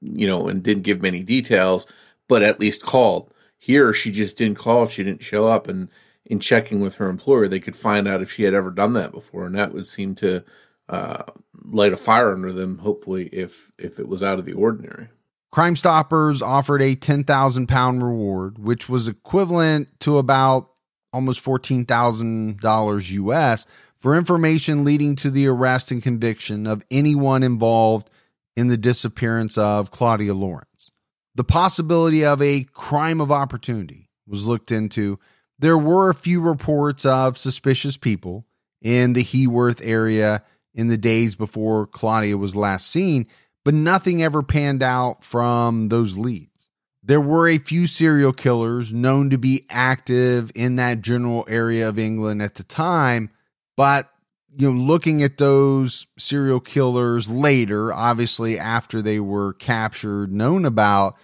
you 0.00 0.28
know, 0.28 0.46
and 0.48 0.62
didn't 0.62 0.84
give 0.84 1.02
many 1.02 1.24
details, 1.24 1.86
but 2.28 2.42
at 2.42 2.60
least 2.60 2.84
called. 2.84 3.32
Here, 3.58 3.92
she 3.92 4.12
just 4.12 4.36
didn't 4.36 4.58
call. 4.58 4.86
She 4.86 5.02
didn't 5.02 5.24
show 5.24 5.48
up, 5.48 5.66
and 5.66 5.88
in 6.26 6.38
checking 6.40 6.80
with 6.80 6.96
her 6.96 7.08
employer, 7.08 7.48
they 7.48 7.60
could 7.60 7.74
find 7.74 8.06
out 8.06 8.22
if 8.22 8.30
she 8.30 8.44
had 8.44 8.54
ever 8.54 8.70
done 8.70 8.92
that 8.92 9.12
before, 9.12 9.46
and 9.46 9.56
that 9.56 9.72
would 9.74 9.88
seem 9.88 10.14
to 10.16 10.44
uh, 10.88 11.24
light 11.64 11.92
a 11.92 11.96
fire 11.96 12.32
under 12.32 12.52
them. 12.52 12.78
Hopefully, 12.78 13.28
if 13.32 13.72
if 13.78 13.98
it 13.98 14.08
was 14.08 14.22
out 14.22 14.38
of 14.38 14.44
the 14.44 14.52
ordinary. 14.52 15.08
Crime 15.56 15.74
Stoppers 15.74 16.42
offered 16.42 16.82
a 16.82 16.94
10,000 16.94 17.66
pound 17.66 18.02
reward, 18.02 18.58
which 18.58 18.90
was 18.90 19.08
equivalent 19.08 19.88
to 20.00 20.18
about 20.18 20.68
almost 21.14 21.42
$14,000 21.42 23.10
US 23.10 23.64
for 23.98 24.18
information 24.18 24.84
leading 24.84 25.16
to 25.16 25.30
the 25.30 25.46
arrest 25.46 25.90
and 25.90 26.02
conviction 26.02 26.66
of 26.66 26.84
anyone 26.90 27.42
involved 27.42 28.10
in 28.54 28.68
the 28.68 28.76
disappearance 28.76 29.56
of 29.56 29.90
Claudia 29.90 30.34
Lawrence. 30.34 30.90
The 31.36 31.44
possibility 31.44 32.22
of 32.22 32.42
a 32.42 32.64
crime 32.74 33.22
of 33.22 33.32
opportunity 33.32 34.10
was 34.28 34.44
looked 34.44 34.70
into. 34.70 35.18
There 35.58 35.78
were 35.78 36.10
a 36.10 36.14
few 36.14 36.42
reports 36.42 37.06
of 37.06 37.38
suspicious 37.38 37.96
people 37.96 38.44
in 38.82 39.14
the 39.14 39.24
Heworth 39.24 39.80
area 39.82 40.42
in 40.74 40.88
the 40.88 40.98
days 40.98 41.34
before 41.34 41.86
Claudia 41.86 42.36
was 42.36 42.54
last 42.54 42.88
seen, 42.88 43.26
but 43.66 43.74
nothing 43.74 44.22
ever 44.22 44.44
panned 44.44 44.80
out 44.80 45.24
from 45.24 45.88
those 45.88 46.16
leads. 46.16 46.68
There 47.02 47.20
were 47.20 47.48
a 47.48 47.58
few 47.58 47.88
serial 47.88 48.32
killers 48.32 48.92
known 48.92 49.28
to 49.30 49.38
be 49.38 49.66
active 49.68 50.52
in 50.54 50.76
that 50.76 51.02
general 51.02 51.44
area 51.48 51.88
of 51.88 51.98
England 51.98 52.42
at 52.42 52.54
the 52.54 52.62
time, 52.62 53.28
but 53.76 54.08
you 54.56 54.70
know, 54.70 54.80
looking 54.80 55.20
at 55.20 55.38
those 55.38 56.06
serial 56.16 56.60
killers 56.60 57.28
later, 57.28 57.92
obviously 57.92 58.56
after 58.56 59.02
they 59.02 59.18
were 59.18 59.54
captured, 59.54 60.32
known 60.32 60.64
about, 60.64 61.16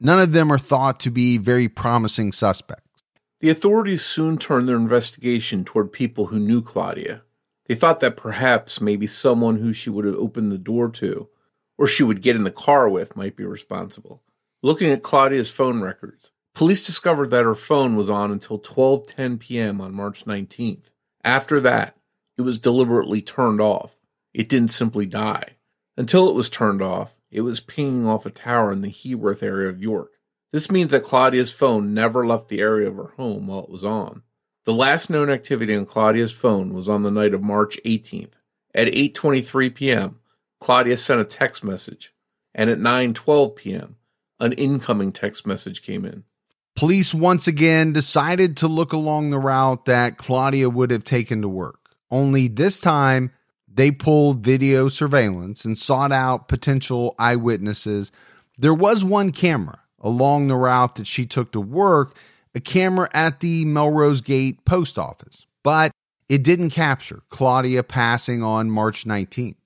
none 0.00 0.20
of 0.20 0.30
them 0.30 0.52
are 0.52 0.58
thought 0.58 1.00
to 1.00 1.10
be 1.10 1.36
very 1.36 1.68
promising 1.68 2.30
suspects. 2.30 3.02
The 3.40 3.50
authorities 3.50 4.04
soon 4.04 4.38
turned 4.38 4.68
their 4.68 4.76
investigation 4.76 5.64
toward 5.64 5.92
people 5.92 6.26
who 6.26 6.38
knew 6.38 6.62
Claudia. 6.62 7.22
They 7.66 7.74
thought 7.74 7.98
that 7.98 8.16
perhaps 8.16 8.80
maybe 8.80 9.08
someone 9.08 9.56
who 9.56 9.72
she 9.72 9.90
would 9.90 10.04
have 10.04 10.14
opened 10.14 10.52
the 10.52 10.58
door 10.58 10.90
to 10.90 11.28
or 11.78 11.86
she 11.86 12.02
would 12.02 12.20
get 12.20 12.36
in 12.36 12.44
the 12.44 12.50
car 12.50 12.88
with 12.88 13.16
might 13.16 13.36
be 13.36 13.44
responsible. 13.44 14.22
Looking 14.62 14.90
at 14.90 15.02
Claudia's 15.02 15.50
phone 15.50 15.80
records, 15.80 16.30
police 16.54 16.84
discovered 16.84 17.30
that 17.30 17.44
her 17.44 17.54
phone 17.54 17.94
was 17.96 18.10
on 18.10 18.32
until 18.32 18.58
12:10 18.58 19.38
p.m. 19.38 19.80
on 19.80 19.94
March 19.94 20.24
19th. 20.24 20.90
After 21.24 21.60
that, 21.60 21.96
it 22.36 22.42
was 22.42 22.58
deliberately 22.58 23.22
turned 23.22 23.60
off. 23.60 23.96
It 24.34 24.48
didn't 24.48 24.72
simply 24.72 25.06
die. 25.06 25.56
Until 25.96 26.28
it 26.28 26.34
was 26.34 26.50
turned 26.50 26.82
off, 26.82 27.16
it 27.30 27.42
was 27.42 27.60
pinging 27.60 28.06
off 28.06 28.26
a 28.26 28.30
tower 28.30 28.72
in 28.72 28.82
the 28.82 28.90
Heworth 28.90 29.42
area 29.42 29.68
of 29.68 29.82
York. 29.82 30.12
This 30.52 30.70
means 30.70 30.92
that 30.92 31.04
Claudia's 31.04 31.52
phone 31.52 31.92
never 31.92 32.26
left 32.26 32.48
the 32.48 32.60
area 32.60 32.88
of 32.88 32.96
her 32.96 33.12
home 33.16 33.46
while 33.46 33.64
it 33.64 33.70
was 33.70 33.84
on. 33.84 34.22
The 34.64 34.72
last 34.72 35.10
known 35.10 35.30
activity 35.30 35.74
on 35.74 35.86
Claudia's 35.86 36.32
phone 36.32 36.72
was 36.72 36.88
on 36.88 37.02
the 37.02 37.10
night 37.10 37.34
of 37.34 37.42
March 37.42 37.78
18th. 37.84 38.38
At 38.74 38.88
8:23 38.88 39.74
p.m., 39.74 40.17
Claudia 40.60 40.96
sent 40.96 41.20
a 41.20 41.24
text 41.24 41.64
message, 41.64 42.12
and 42.54 42.68
at 42.70 42.78
9:12 42.78 43.56
p.m., 43.56 43.96
an 44.40 44.52
incoming 44.52 45.12
text 45.12 45.46
message 45.46 45.82
came 45.82 46.04
in. 46.04 46.24
Police 46.76 47.12
once 47.12 47.48
again 47.48 47.92
decided 47.92 48.56
to 48.58 48.68
look 48.68 48.92
along 48.92 49.30
the 49.30 49.38
route 49.38 49.86
that 49.86 50.16
Claudia 50.16 50.70
would 50.70 50.90
have 50.90 51.04
taken 51.04 51.42
to 51.42 51.48
work. 51.48 51.90
Only 52.10 52.46
this 52.48 52.80
time, 52.80 53.32
they 53.66 53.90
pulled 53.90 54.44
video 54.44 54.88
surveillance 54.88 55.64
and 55.64 55.76
sought 55.76 56.12
out 56.12 56.48
potential 56.48 57.14
eyewitnesses. 57.18 58.12
There 58.58 58.74
was 58.74 59.04
one 59.04 59.32
camera 59.32 59.80
along 60.00 60.48
the 60.48 60.56
route 60.56 60.96
that 60.96 61.06
she 61.06 61.26
took 61.26 61.52
to 61.52 61.60
work, 61.60 62.16
a 62.54 62.60
camera 62.60 63.08
at 63.12 63.40
the 63.40 63.64
Melrose 63.64 64.20
Gate 64.20 64.64
post 64.64 64.98
office, 64.98 65.46
but 65.62 65.92
it 66.28 66.42
didn't 66.42 66.70
capture 66.70 67.22
Claudia 67.28 67.82
passing 67.82 68.42
on 68.42 68.70
March 68.70 69.04
19th. 69.04 69.56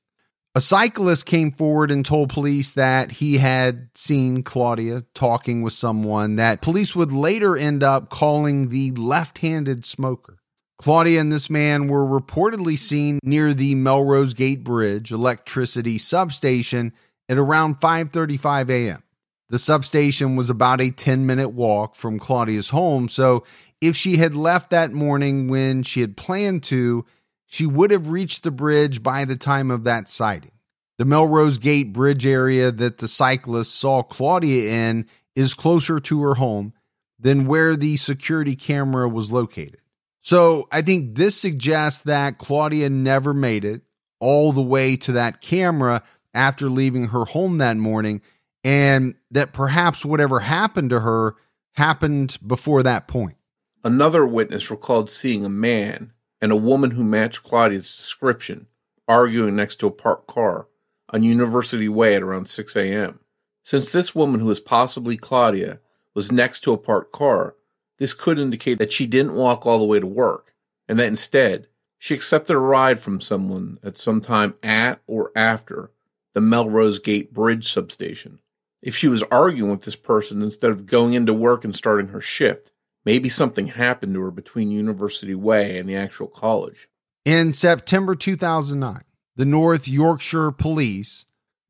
A 0.55 0.61
cyclist 0.61 1.25
came 1.25 1.51
forward 1.51 1.91
and 1.91 2.05
told 2.05 2.29
police 2.29 2.73
that 2.73 3.13
he 3.13 3.39
had 3.39 3.89
seen 3.95 4.43
Claudia 4.43 5.05
talking 5.15 5.63
with 5.63 5.73
someone 5.73 6.37
that 6.37 6.61
police 6.61 6.95
would 6.95 7.11
later 7.11 7.57
end 7.57 7.83
up 7.83 8.11
calling 8.11 8.69
the 8.69 8.91
left 8.91 9.39
handed 9.39 9.87
smoker. 9.87 10.41
Claudia 10.77 11.21
and 11.21 11.33
this 11.33 11.49
man 11.49 11.89
were 11.89 12.05
reportedly 12.05 12.79
seen 12.79 13.19
near 13.23 13.55
the 13.55 13.75
Melrose 13.77 14.35
Gate 14.35 14.63
Bridge 14.63 15.11
electricity 15.11 15.97
substation 15.97 16.93
at 17.31 17.39
around 17.39 17.81
5:35 17.81 18.69
a.m. 18.69 19.03
The 19.49 19.59
substation 19.59 20.37
was 20.37 20.51
about 20.51 20.83
a 20.83 20.91
10-minute 20.91 21.51
walk 21.51 21.95
from 21.95 22.19
Claudia's 22.19 22.71
home, 22.71 23.09
so 23.09 23.45
if 23.81 23.97
she 23.97 24.19
had 24.19 24.37
left 24.37 24.69
that 24.71 24.93
morning 24.93 25.49
when 25.49 25.83
she 25.83 26.03
had 26.03 26.17
planned 26.17 26.63
to, 26.65 27.07
she 27.53 27.67
would 27.67 27.91
have 27.91 28.09
reached 28.09 28.45
the 28.45 28.51
bridge 28.51 29.03
by 29.03 29.27
the 29.27 29.37
time 29.37 29.71
of 29.71 29.85
that 29.85 30.09
sighting. 30.09 30.53
The 30.97 31.05
Melrose 31.05 31.59
Gate 31.59 31.93
Bridge 31.93 32.25
area 32.25 32.73
that 32.73 32.97
the 32.97 33.07
cyclist 33.07 33.75
saw 33.75 34.03
Claudia 34.03 34.73
in 34.73 35.07
is 35.37 35.53
closer 35.53 36.01
to 36.01 36.23
her 36.23 36.35
home 36.37 36.73
than 37.19 37.47
where 37.47 37.77
the 37.77 37.99
security 37.99 38.57
camera 38.57 39.07
was 39.07 39.31
located. 39.31 39.83
So 40.23 40.67
I 40.73 40.81
think 40.81 41.15
this 41.15 41.37
suggests 41.37 42.05
that 42.05 42.39
Claudia 42.39 42.89
never 42.89 43.35
made 43.35 43.67
it 43.67 43.83
all 44.19 44.53
the 44.53 44.63
way 44.63 44.97
to 44.97 45.13
that 45.13 45.43
camera 45.43 46.03
after 46.33 46.71
leaving 46.71 47.09
her 47.09 47.27
home 47.27 47.59
that 47.59 47.77
morning, 47.77 48.23
and 48.65 49.15
that 49.31 49.53
perhaps 49.53 50.07
whatever 50.07 50.41
happened 50.41 50.89
to 50.89 51.01
her 51.01 51.35
happened 51.73 52.39
before 52.47 52.83
that 52.85 53.09
point. 53.09 53.37
Another 53.85 54.25
witness 54.25 54.71
recalled 54.71 55.11
seeing 55.11 55.45
a 55.45 55.51
man 55.51 56.15
and 56.43 56.51
a 56.51 56.57
woman 56.57 56.91
who 56.91 57.05
matched 57.05 57.45
Claudia's 57.45 57.97
description, 57.97 58.67
arguing 59.07 59.55
next 59.55 59.77
to 59.77 59.87
a 59.87 59.93
parked 59.93 60.27
car 60.27 60.67
on 61.11 61.23
University 61.23 61.89
Way 61.89 62.17
at 62.17 62.23
around 62.23 62.49
6 62.49 62.75
a.m. 62.77 63.21
Since 63.63 63.93
this 63.93 64.15
woman, 64.15 64.41
who 64.41 64.47
was 64.47 64.59
possibly 64.59 65.17
Claudia, 65.17 65.79
was 66.15 66.33
next 66.33 66.61
to 66.61 66.73
a 66.73 66.79
parked 66.79 67.13
car, 67.13 67.55
this 67.99 68.13
could 68.13 68.41
indicate 68.41 68.79
that 68.81 68.93
she 68.93 69.07
didn't 69.07 69.35
walk 69.37 69.65
all 69.65 69.79
the 69.79 69.85
way 69.85 70.01
to 70.01 70.07
work, 70.07 70.53
and 70.89 70.99
that 70.99 71.07
instead 71.07 71.69
she 71.97 72.15
accepted 72.15 72.55
a 72.55 72.59
ride 72.59 72.99
from 72.99 73.21
someone 73.21 73.79
at 73.85 73.97
some 73.97 74.21
time 74.21 74.55
at 74.65 75.01
or 75.07 75.31
after 75.37 75.93
the 76.35 76.41
Melrose 76.41 76.99
Gate 76.99 77.33
Bridge 77.33 77.73
substation. 77.73 78.41
If 78.83 78.97
she 78.97 79.07
was 79.07 79.23
arguing 79.25 79.71
with 79.71 79.83
this 79.83 79.95
person 79.95 80.43
instead 80.43 80.73
of 80.73 80.87
going 80.87 81.15
into 81.15 81.33
work 81.33 81.65
and 81.65 81.77
starting 81.77 82.09
her 82.09 82.21
shift, 82.21 82.72
Maybe 83.05 83.29
something 83.29 83.69
happened 83.69 84.15
to 84.15 84.21
her 84.23 84.31
between 84.31 84.71
University 84.71 85.35
Way 85.35 85.79
and 85.79 85.89
the 85.89 85.97
actual 85.97 86.29
college. 86.29 86.89
In 87.25 87.53
September 87.53 88.15
2009, 88.15 89.03
the 89.37 89.45
North 89.45 89.89
Yorkshire 89.89 90.53
Police 90.53 91.25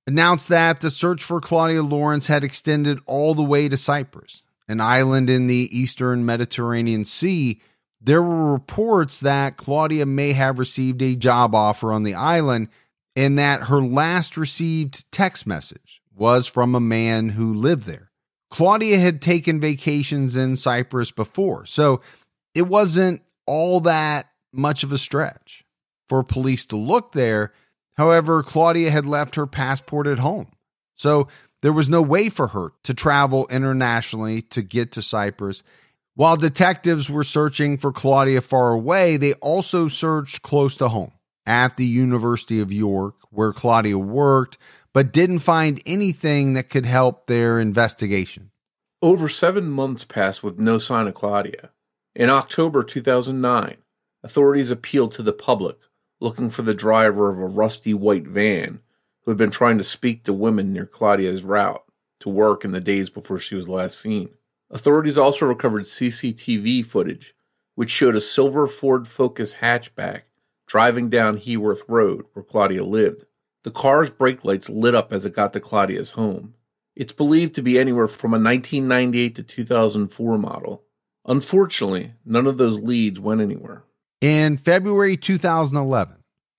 announced 0.06 0.48
that 0.48 0.80
the 0.80 0.90
search 0.90 1.22
for 1.22 1.40
Claudia 1.40 1.82
Lawrence 1.82 2.26
had 2.26 2.44
extended 2.44 2.98
all 3.06 3.34
the 3.34 3.42
way 3.42 3.68
to 3.68 3.76
Cyprus, 3.76 4.42
an 4.68 4.80
island 4.80 5.30
in 5.30 5.46
the 5.46 5.68
eastern 5.70 6.26
Mediterranean 6.26 7.04
Sea. 7.04 7.60
There 8.00 8.22
were 8.22 8.52
reports 8.52 9.20
that 9.20 9.56
Claudia 9.56 10.06
may 10.06 10.32
have 10.32 10.58
received 10.58 11.02
a 11.02 11.16
job 11.16 11.54
offer 11.54 11.92
on 11.92 12.02
the 12.02 12.14
island 12.14 12.68
and 13.14 13.38
that 13.38 13.64
her 13.64 13.80
last 13.80 14.36
received 14.36 15.10
text 15.12 15.46
message 15.46 16.02
was 16.14 16.46
from 16.46 16.74
a 16.74 16.80
man 16.80 17.30
who 17.30 17.54
lived 17.54 17.84
there. 17.84 18.11
Claudia 18.52 18.98
had 18.98 19.22
taken 19.22 19.60
vacations 19.60 20.36
in 20.36 20.56
Cyprus 20.56 21.10
before, 21.10 21.64
so 21.64 22.02
it 22.54 22.68
wasn't 22.68 23.22
all 23.46 23.80
that 23.80 24.28
much 24.52 24.84
of 24.84 24.92
a 24.92 24.98
stretch 24.98 25.64
for 26.10 26.22
police 26.22 26.66
to 26.66 26.76
look 26.76 27.12
there. 27.12 27.54
However, 27.94 28.42
Claudia 28.42 28.90
had 28.90 29.06
left 29.06 29.36
her 29.36 29.46
passport 29.46 30.06
at 30.06 30.18
home, 30.18 30.48
so 30.94 31.28
there 31.62 31.72
was 31.72 31.88
no 31.88 32.02
way 32.02 32.28
for 32.28 32.48
her 32.48 32.72
to 32.82 32.92
travel 32.92 33.46
internationally 33.50 34.42
to 34.42 34.60
get 34.60 34.92
to 34.92 35.02
Cyprus. 35.02 35.62
While 36.14 36.36
detectives 36.36 37.08
were 37.08 37.24
searching 37.24 37.78
for 37.78 37.90
Claudia 37.90 38.42
far 38.42 38.72
away, 38.72 39.16
they 39.16 39.32
also 39.34 39.88
searched 39.88 40.42
close 40.42 40.76
to 40.76 40.90
home 40.90 41.12
at 41.46 41.78
the 41.78 41.86
University 41.86 42.60
of 42.60 42.70
York, 42.70 43.14
where 43.30 43.54
Claudia 43.54 43.96
worked, 43.96 44.58
but 44.94 45.12
didn't 45.12 45.40
find 45.40 45.82
anything 45.86 46.54
that 46.54 46.70
could 46.70 46.86
help 46.86 47.26
their 47.26 47.58
investigation. 47.58 48.50
Over 49.00 49.28
seven 49.28 49.70
months 49.70 50.04
passed 50.04 50.42
with 50.42 50.58
no 50.58 50.78
sign 50.78 51.08
of 51.08 51.14
Claudia. 51.14 51.70
In 52.14 52.30
October 52.30 52.84
2009, 52.84 53.78
authorities 54.22 54.70
appealed 54.70 55.12
to 55.12 55.22
the 55.22 55.32
public 55.32 55.78
looking 56.20 56.50
for 56.50 56.62
the 56.62 56.74
driver 56.74 57.30
of 57.30 57.38
a 57.38 57.46
rusty 57.46 57.92
white 57.92 58.26
van 58.26 58.80
who 59.22 59.30
had 59.30 59.38
been 59.38 59.50
trying 59.50 59.78
to 59.78 59.84
speak 59.84 60.22
to 60.24 60.32
women 60.32 60.72
near 60.72 60.86
Claudia's 60.86 61.42
route 61.42 61.82
to 62.20 62.28
work 62.28 62.64
in 62.64 62.70
the 62.70 62.80
days 62.80 63.10
before 63.10 63.38
she 63.38 63.56
was 63.56 63.68
last 63.68 63.98
seen. 63.98 64.28
Authorities 64.70 65.18
also 65.18 65.46
recovered 65.46 65.82
CCTV 65.82 66.84
footage, 66.84 67.34
which 67.74 67.90
showed 67.90 68.14
a 68.14 68.20
silver 68.20 68.68
Ford 68.68 69.08
Focus 69.08 69.56
hatchback 69.56 70.22
driving 70.66 71.10
down 71.10 71.36
Heworth 71.36 71.82
Road 71.88 72.24
where 72.32 72.44
Claudia 72.44 72.84
lived. 72.84 73.24
The 73.64 73.70
car's 73.70 74.10
brake 74.10 74.44
lights 74.44 74.68
lit 74.68 74.94
up 74.94 75.12
as 75.12 75.24
it 75.24 75.34
got 75.34 75.52
to 75.52 75.60
Claudia's 75.60 76.12
home. 76.12 76.54
It's 76.94 77.12
believed 77.12 77.54
to 77.54 77.62
be 77.62 77.78
anywhere 77.78 78.06
from 78.06 78.32
a 78.32 78.38
1998 78.38 79.34
to 79.36 79.42
2004 79.42 80.38
model. 80.38 80.82
Unfortunately, 81.26 82.12
none 82.24 82.46
of 82.46 82.58
those 82.58 82.80
leads 82.80 83.20
went 83.20 83.40
anywhere. 83.40 83.84
In 84.20 84.56
February 84.56 85.16
2011, 85.16 86.16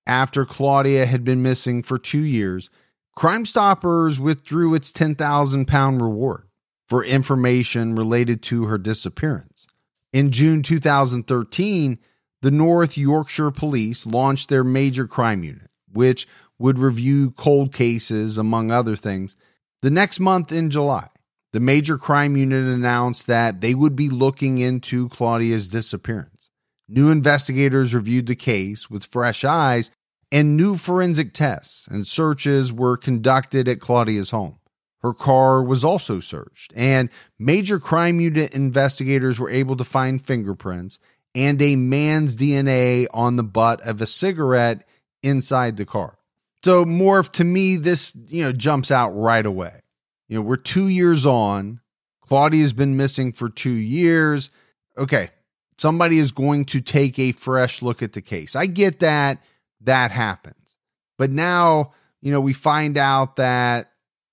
after 0.07 0.45
Claudia 0.45 1.05
had 1.05 1.23
been 1.23 1.41
missing 1.41 1.83
for 1.83 1.97
two 1.97 2.23
years, 2.23 2.69
Crime 3.15 3.45
Stoppers 3.45 4.19
withdrew 4.19 4.73
its 4.73 4.91
10,000 4.91 5.65
pound 5.65 6.01
reward 6.01 6.47
for 6.87 7.03
information 7.03 7.95
related 7.95 8.41
to 8.43 8.65
her 8.65 8.77
disappearance. 8.77 9.67
In 10.11 10.31
June 10.31 10.63
2013, 10.63 11.99
the 12.41 12.51
North 12.51 12.97
Yorkshire 12.97 13.51
Police 13.51 14.05
launched 14.05 14.49
their 14.49 14.63
major 14.63 15.07
crime 15.07 15.43
unit, 15.43 15.69
which 15.91 16.27
would 16.59 16.77
review 16.77 17.31
cold 17.31 17.73
cases, 17.73 18.37
among 18.37 18.71
other 18.71 18.95
things. 18.95 19.35
The 19.81 19.91
next 19.91 20.19
month 20.19 20.51
in 20.51 20.69
July, 20.69 21.09
the 21.51 21.59
major 21.59 21.97
crime 21.97 22.35
unit 22.35 22.65
announced 22.65 23.27
that 23.27 23.61
they 23.61 23.75
would 23.75 23.95
be 23.95 24.09
looking 24.09 24.57
into 24.57 25.09
Claudia's 25.09 25.67
disappearance. 25.67 26.49
New 26.87 27.09
investigators 27.09 27.93
reviewed 27.93 28.27
the 28.27 28.35
case 28.35 28.89
with 28.89 29.05
fresh 29.05 29.43
eyes, 29.43 29.91
and 30.31 30.57
new 30.57 30.75
forensic 30.75 31.33
tests 31.33 31.87
and 31.87 32.07
searches 32.07 32.73
were 32.73 32.97
conducted 32.97 33.67
at 33.67 33.79
Claudia's 33.79 34.31
home. 34.31 34.57
Her 35.01 35.13
car 35.13 35.61
was 35.61 35.83
also 35.83 36.19
searched, 36.19 36.73
and 36.75 37.09
major 37.37 37.77
crime 37.77 38.19
unit 38.19 38.53
investigators 38.53 39.39
were 39.39 39.49
able 39.49 39.75
to 39.75 39.83
find 39.83 40.25
fingerprints 40.25 40.97
and 41.35 41.61
a 41.61 41.75
man's 41.75 42.35
DNA 42.35 43.07
on 43.13 43.35
the 43.35 43.43
butt 43.43 43.81
of 43.81 44.01
a 44.01 44.07
cigarette 44.07 44.87
inside 45.21 45.77
the 45.77 45.85
car. 45.85 46.17
So, 46.63 46.85
Morph, 46.85 47.31
to 47.33 47.43
me, 47.43 47.75
this 47.75 48.13
you 48.27 48.43
know 48.43 48.53
jumps 48.53 48.89
out 48.89 49.11
right 49.11 49.45
away. 49.45 49.81
You 50.29 50.37
know, 50.37 50.41
we're 50.41 50.57
two 50.57 50.87
years 50.87 51.25
on. 51.25 51.81
Claudia's 52.21 52.73
been 52.73 52.95
missing 52.95 53.33
for 53.33 53.49
two 53.49 53.69
years. 53.69 54.49
Okay, 54.97 55.29
somebody 55.77 56.19
is 56.19 56.31
going 56.31 56.65
to 56.65 56.79
take 56.79 57.19
a 57.19 57.33
fresh 57.33 57.81
look 57.81 58.01
at 58.01 58.13
the 58.13 58.21
case. 58.21 58.55
I 58.55 58.65
get 58.65 58.99
that 58.99 59.43
that 59.81 60.11
happens. 60.11 60.75
But 61.17 61.29
now, 61.29 61.91
you 62.21 62.31
know, 62.31 62.39
we 62.41 62.53
find 62.53 62.97
out 62.97 63.35
that 63.35 63.91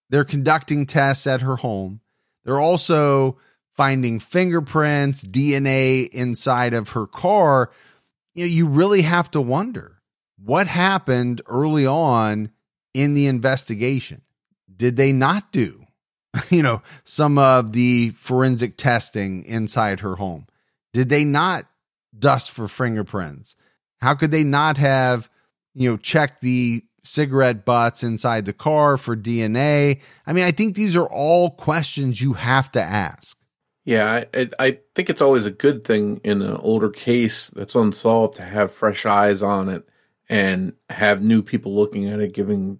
they're 0.09 0.25
conducting 0.25 0.87
tests 0.87 1.27
at 1.27 1.43
her 1.43 1.57
home. 1.57 2.01
They're 2.45 2.61
also 2.61 3.38
finding 3.77 4.21
fingerprints, 4.21 5.25
DNA 5.25 6.09
inside 6.09 6.75
of 6.75 6.90
her 6.90 7.07
car. 7.07 7.71
You 8.35 8.45
know, 8.45 8.51
you 8.51 8.69
really 8.69 9.03
have 9.03 9.31
to 9.33 9.40
wonder 9.40 9.99
what 10.42 10.66
happened 10.66 11.42
early 11.46 11.87
on 11.87 12.50
in 12.94 13.14
the 13.14 13.26
investigation. 13.26 14.22
Did 14.74 14.96
they 14.96 15.12
not 15.12 15.53
do, 15.53 15.85
you 16.50 16.62
know, 16.62 16.83
some 17.05 17.38
of 17.38 17.72
the 17.72 18.11
forensic 18.11 18.76
testing 18.76 19.44
inside 19.44 20.00
her 20.00 20.16
home? 20.16 20.46
Did 20.92 21.09
they 21.09 21.24
not 21.24 21.66
dust 22.18 22.50
for 22.50 22.66
fingerprints? 22.66 23.57
How 24.00 24.14
could 24.14 24.31
they 24.31 24.44
not 24.44 24.76
have 24.79 25.31
you 25.74 25.90
know, 25.90 25.96
check 25.96 26.40
the 26.40 26.85
cigarette 27.05 27.64
butts 27.64 28.03
inside 28.03 28.44
the 28.44 28.53
car 28.53 28.96
for 28.96 29.16
DNA. 29.16 30.00
I 30.26 30.33
mean, 30.33 30.44
I 30.44 30.50
think 30.50 30.76
these 30.76 30.96
are 30.96 31.07
all 31.07 31.50
questions 31.50 32.20
you 32.20 32.35
have 32.35 32.70
to 32.72 32.83
ask. 32.83 33.37
Yeah, 33.85 34.24
I, 34.35 34.50
I 34.59 34.79
think 34.94 35.09
it's 35.09 35.22
always 35.22 35.46
a 35.46 35.50
good 35.50 35.85
thing 35.85 36.20
in 36.22 36.42
an 36.42 36.57
older 36.57 36.90
case 36.90 37.48
that's 37.50 37.74
unsolved 37.74 38.37
to 38.37 38.42
have 38.42 38.70
fresh 38.70 39.07
eyes 39.07 39.42
on 39.42 39.68
it 39.68 39.88
and 40.31 40.75
have 40.88 41.23
new 41.23 41.43
people 41.43 41.75
looking 41.75 42.09
at 42.09 42.21
it, 42.21 42.33
giving 42.33 42.79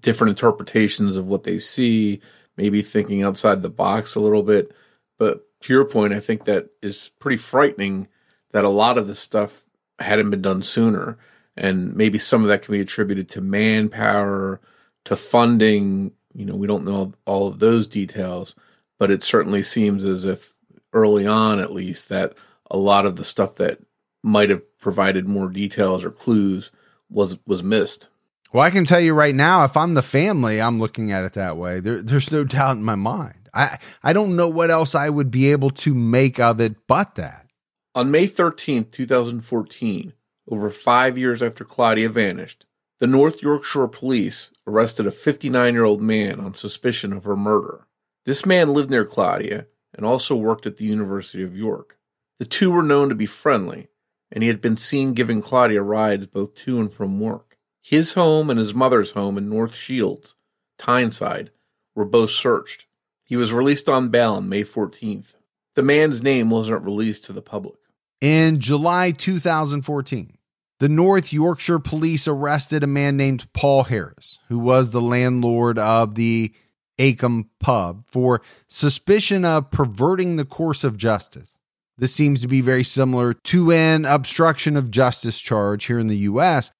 different 0.00 0.30
interpretations 0.30 1.16
of 1.16 1.26
what 1.26 1.44
they 1.44 1.58
see, 1.58 2.20
maybe 2.56 2.82
thinking 2.82 3.22
outside 3.22 3.62
the 3.62 3.68
box 3.68 4.14
a 4.14 4.20
little 4.20 4.42
bit. 4.42 4.72
But 5.18 5.46
to 5.60 5.72
your 5.72 5.84
point, 5.84 6.14
I 6.14 6.20
think 6.20 6.46
that 6.46 6.70
is 6.82 7.10
pretty 7.20 7.36
frightening 7.36 8.08
that 8.52 8.64
a 8.64 8.70
lot 8.70 8.96
of 8.96 9.06
this 9.06 9.20
stuff 9.20 9.68
hadn't 9.98 10.30
been 10.30 10.42
done 10.42 10.62
sooner 10.62 11.18
and 11.58 11.94
maybe 11.94 12.18
some 12.18 12.42
of 12.42 12.48
that 12.48 12.62
can 12.62 12.72
be 12.72 12.80
attributed 12.80 13.28
to 13.30 13.40
manpower, 13.40 14.60
to 15.04 15.16
funding. 15.16 16.12
You 16.32 16.46
know, 16.46 16.54
we 16.54 16.68
don't 16.68 16.84
know 16.84 17.12
all 17.26 17.48
of 17.48 17.58
those 17.58 17.86
details, 17.86 18.54
but 18.98 19.10
it 19.10 19.22
certainly 19.22 19.62
seems 19.62 20.04
as 20.04 20.24
if 20.24 20.54
early 20.92 21.26
on, 21.26 21.60
at 21.60 21.72
least, 21.72 22.08
that 22.08 22.34
a 22.70 22.78
lot 22.78 23.04
of 23.04 23.16
the 23.16 23.24
stuff 23.24 23.56
that 23.56 23.80
might 24.22 24.50
have 24.50 24.62
provided 24.78 25.28
more 25.28 25.50
details 25.50 26.04
or 26.04 26.10
clues 26.10 26.70
was 27.10 27.38
was 27.46 27.62
missed. 27.62 28.08
Well, 28.52 28.62
I 28.62 28.70
can 28.70 28.84
tell 28.84 29.00
you 29.00 29.12
right 29.12 29.34
now, 29.34 29.64
if 29.64 29.76
I'm 29.76 29.94
the 29.94 30.02
family, 30.02 30.60
I'm 30.60 30.78
looking 30.78 31.12
at 31.12 31.24
it 31.24 31.34
that 31.34 31.58
way. 31.58 31.80
There, 31.80 32.00
there's 32.00 32.32
no 32.32 32.44
doubt 32.44 32.76
in 32.76 32.84
my 32.84 32.94
mind. 32.94 33.50
I 33.52 33.78
I 34.02 34.12
don't 34.12 34.36
know 34.36 34.48
what 34.48 34.70
else 34.70 34.94
I 34.94 35.10
would 35.10 35.30
be 35.30 35.50
able 35.50 35.70
to 35.70 35.94
make 35.94 36.40
of 36.40 36.60
it 36.60 36.86
but 36.86 37.14
that. 37.16 37.46
On 37.94 38.10
May 38.10 38.26
13th, 38.26 38.92
2014, 38.92 40.12
over 40.48 40.70
five 40.70 41.18
years 41.18 41.42
after 41.42 41.64
Claudia 41.64 42.08
vanished, 42.08 42.64
the 43.00 43.06
North 43.06 43.42
Yorkshire 43.42 43.88
police 43.88 44.50
arrested 44.66 45.06
a 45.06 45.10
59 45.10 45.74
year 45.74 45.84
old 45.84 46.00
man 46.00 46.40
on 46.40 46.54
suspicion 46.54 47.12
of 47.12 47.24
her 47.24 47.36
murder. 47.36 47.86
This 48.24 48.44
man 48.44 48.72
lived 48.72 48.90
near 48.90 49.04
Claudia 49.04 49.66
and 49.94 50.04
also 50.04 50.36
worked 50.36 50.66
at 50.66 50.76
the 50.76 50.84
University 50.84 51.42
of 51.42 51.56
York. 51.56 51.98
The 52.38 52.44
two 52.44 52.70
were 52.70 52.82
known 52.82 53.08
to 53.08 53.14
be 53.14 53.26
friendly, 53.26 53.88
and 54.30 54.42
he 54.42 54.48
had 54.48 54.60
been 54.60 54.76
seen 54.76 55.14
giving 55.14 55.42
Claudia 55.42 55.82
rides 55.82 56.26
both 56.26 56.54
to 56.54 56.80
and 56.80 56.92
from 56.92 57.20
work. 57.20 57.56
His 57.80 58.14
home 58.14 58.50
and 58.50 58.58
his 58.58 58.74
mother's 58.74 59.12
home 59.12 59.38
in 59.38 59.48
North 59.48 59.74
Shields, 59.74 60.34
Tyneside, 60.78 61.50
were 61.94 62.04
both 62.04 62.30
searched. 62.30 62.86
He 63.24 63.36
was 63.36 63.52
released 63.52 63.88
on 63.88 64.08
bail 64.08 64.34
on 64.34 64.48
May 64.48 64.62
14th. 64.62 65.34
The 65.74 65.82
man's 65.82 66.22
name 66.22 66.50
wasn't 66.50 66.84
released 66.84 67.24
to 67.24 67.32
the 67.32 67.42
public. 67.42 67.76
In 68.20 68.60
July 68.60 69.12
2014, 69.12 70.38
the 70.80 70.88
North 70.88 71.32
Yorkshire 71.32 71.78
police 71.78 72.28
arrested 72.28 72.82
a 72.82 72.88
man 72.88 73.16
named 73.16 73.52
Paul 73.52 73.84
Harris, 73.84 74.38
who 74.48 74.58
was 74.58 74.90
the 74.90 75.00
landlord 75.00 75.78
of 75.78 76.14
the 76.14 76.52
Acomb 76.98 77.46
pub, 77.60 78.04
for 78.08 78.42
suspicion 78.66 79.44
of 79.44 79.70
perverting 79.70 80.36
the 80.36 80.44
course 80.44 80.84
of 80.84 80.96
justice. 80.96 81.57
This 81.98 82.14
seems 82.14 82.40
to 82.42 82.48
be 82.48 82.60
very 82.60 82.84
similar 82.84 83.34
to 83.34 83.72
an 83.72 84.04
obstruction 84.04 84.76
of 84.76 84.90
justice 84.90 85.40
charge 85.40 85.86
here 85.86 85.98
in 85.98 86.06
the 86.06 86.16
US. 86.18 86.70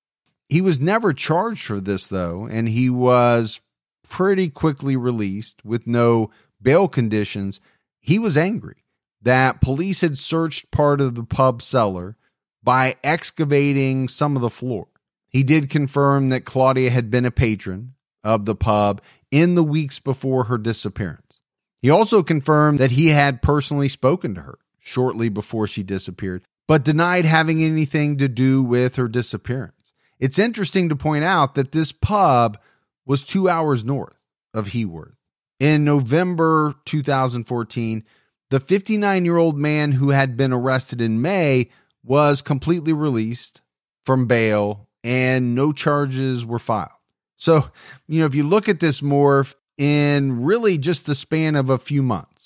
He 0.48 0.60
was 0.60 0.78
never 0.78 1.12
charged 1.12 1.66
for 1.66 1.80
this, 1.80 2.06
though, 2.06 2.46
and 2.46 2.68
he 2.68 2.88
was 2.88 3.60
pretty 4.08 4.48
quickly 4.48 4.96
released 4.96 5.64
with 5.64 5.88
no 5.88 6.30
bail 6.62 6.86
conditions. 6.86 7.60
He 8.00 8.18
was 8.18 8.36
angry 8.36 8.84
that 9.20 9.60
police 9.60 10.02
had 10.02 10.16
searched 10.16 10.70
part 10.70 11.00
of 11.00 11.16
the 11.16 11.24
pub 11.24 11.62
cellar 11.62 12.16
by 12.62 12.94
excavating 13.02 14.06
some 14.06 14.36
of 14.36 14.42
the 14.42 14.48
floor. 14.48 14.86
He 15.28 15.42
did 15.42 15.68
confirm 15.68 16.28
that 16.28 16.44
Claudia 16.44 16.90
had 16.90 17.10
been 17.10 17.24
a 17.24 17.32
patron 17.32 17.94
of 18.22 18.44
the 18.44 18.54
pub 18.54 19.02
in 19.32 19.56
the 19.56 19.64
weeks 19.64 19.98
before 19.98 20.44
her 20.44 20.58
disappearance. 20.58 21.38
He 21.82 21.90
also 21.90 22.22
confirmed 22.22 22.78
that 22.78 22.92
he 22.92 23.08
had 23.08 23.42
personally 23.42 23.88
spoken 23.88 24.34
to 24.36 24.42
her 24.42 24.58
shortly 24.88 25.28
before 25.28 25.66
she 25.66 25.82
disappeared, 25.82 26.42
but 26.66 26.84
denied 26.84 27.26
having 27.26 27.62
anything 27.62 28.16
to 28.16 28.28
do 28.28 28.62
with 28.62 28.96
her 28.96 29.06
disappearance. 29.06 29.92
It's 30.18 30.38
interesting 30.38 30.88
to 30.88 30.96
point 30.96 31.24
out 31.24 31.54
that 31.54 31.72
this 31.72 31.92
pub 31.92 32.58
was 33.06 33.22
two 33.22 33.48
hours 33.48 33.84
north 33.84 34.16
of 34.54 34.68
Heworth. 34.68 35.14
In 35.60 35.84
November 35.84 36.74
2014, 36.86 38.04
the 38.50 38.60
59 38.60 39.24
year 39.24 39.36
old 39.36 39.58
man 39.58 39.92
who 39.92 40.10
had 40.10 40.36
been 40.36 40.52
arrested 40.52 41.00
in 41.00 41.20
May 41.20 41.70
was 42.02 42.40
completely 42.42 42.92
released 42.92 43.60
from 44.06 44.26
bail 44.26 44.88
and 45.04 45.54
no 45.54 45.72
charges 45.72 46.46
were 46.46 46.58
filed. 46.58 46.90
So, 47.36 47.70
you 48.08 48.20
know, 48.20 48.26
if 48.26 48.34
you 48.34 48.44
look 48.44 48.68
at 48.68 48.80
this 48.80 49.00
morph 49.00 49.54
in 49.76 50.42
really 50.42 50.78
just 50.78 51.06
the 51.06 51.14
span 51.14 51.54
of 51.54 51.70
a 51.70 51.78
few 51.78 52.02
months, 52.02 52.37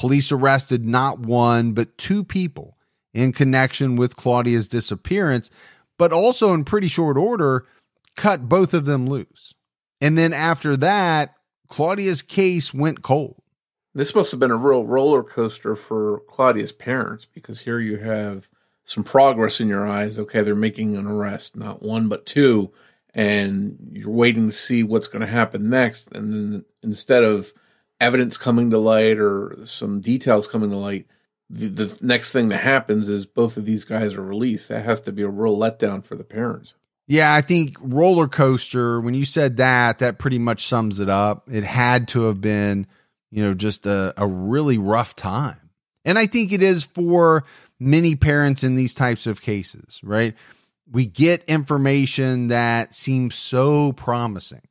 police 0.00 0.32
arrested 0.32 0.86
not 0.86 1.18
one, 1.18 1.72
but 1.72 1.98
two 1.98 2.24
people 2.24 2.78
in 3.12 3.34
connection 3.34 3.96
with 3.96 4.16
Claudia's 4.16 4.66
disappearance, 4.66 5.50
but 5.98 6.10
also 6.10 6.54
in 6.54 6.64
pretty 6.64 6.88
short 6.88 7.18
order, 7.18 7.66
cut 8.16 8.48
both 8.48 8.72
of 8.72 8.86
them 8.86 9.06
loose. 9.06 9.52
And 10.00 10.16
then 10.16 10.32
after 10.32 10.74
that, 10.78 11.34
Claudia's 11.68 12.22
case 12.22 12.72
went 12.72 13.02
cold. 13.02 13.42
This 13.94 14.14
must 14.14 14.30
have 14.30 14.40
been 14.40 14.50
a 14.50 14.56
real 14.56 14.86
roller 14.86 15.22
coaster 15.22 15.74
for 15.74 16.20
Claudia's 16.28 16.72
parents 16.72 17.26
because 17.26 17.60
here 17.60 17.78
you 17.78 17.98
have 17.98 18.48
some 18.86 19.04
progress 19.04 19.60
in 19.60 19.68
your 19.68 19.86
eyes. 19.86 20.18
Okay, 20.18 20.40
they're 20.40 20.54
making 20.54 20.96
an 20.96 21.06
arrest, 21.06 21.58
not 21.58 21.82
one, 21.82 22.08
but 22.08 22.24
two, 22.24 22.72
and 23.12 23.76
you're 23.92 24.08
waiting 24.08 24.48
to 24.48 24.56
see 24.56 24.82
what's 24.82 25.08
going 25.08 25.20
to 25.20 25.26
happen 25.26 25.68
next. 25.68 26.10
And 26.12 26.32
then 26.32 26.64
instead 26.82 27.22
of 27.22 27.52
evidence 28.00 28.36
coming 28.36 28.70
to 28.70 28.78
light 28.78 29.18
or 29.18 29.58
some 29.64 30.00
details 30.00 30.48
coming 30.48 30.70
to 30.70 30.76
light, 30.76 31.06
the, 31.48 31.66
the 31.66 31.98
next 32.00 32.32
thing 32.32 32.48
that 32.48 32.62
happens 32.62 33.08
is 33.08 33.26
both 33.26 33.56
of 33.56 33.64
these 33.64 33.84
guys 33.84 34.14
are 34.14 34.22
released. 34.22 34.68
That 34.68 34.84
has 34.84 35.00
to 35.02 35.12
be 35.12 35.22
a 35.22 35.28
real 35.28 35.56
letdown 35.56 36.02
for 36.02 36.14
the 36.14 36.24
parents. 36.24 36.74
Yeah, 37.06 37.34
I 37.34 37.40
think 37.40 37.76
roller 37.80 38.28
coaster, 38.28 39.00
when 39.00 39.14
you 39.14 39.24
said 39.24 39.56
that, 39.56 39.98
that 39.98 40.18
pretty 40.18 40.38
much 40.38 40.68
sums 40.68 41.00
it 41.00 41.08
up. 41.08 41.48
It 41.50 41.64
had 41.64 42.06
to 42.08 42.26
have 42.26 42.40
been, 42.40 42.86
you 43.32 43.42
know, 43.42 43.52
just 43.52 43.84
a, 43.84 44.14
a 44.16 44.26
really 44.26 44.78
rough 44.78 45.16
time. 45.16 45.70
And 46.04 46.18
I 46.18 46.26
think 46.26 46.52
it 46.52 46.62
is 46.62 46.84
for 46.84 47.44
many 47.80 48.14
parents 48.14 48.62
in 48.62 48.76
these 48.76 48.94
types 48.94 49.26
of 49.26 49.42
cases, 49.42 50.00
right? 50.04 50.34
We 50.88 51.06
get 51.06 51.42
information 51.44 52.48
that 52.48 52.94
seems 52.94 53.34
so 53.34 53.92
promising. 53.92 54.62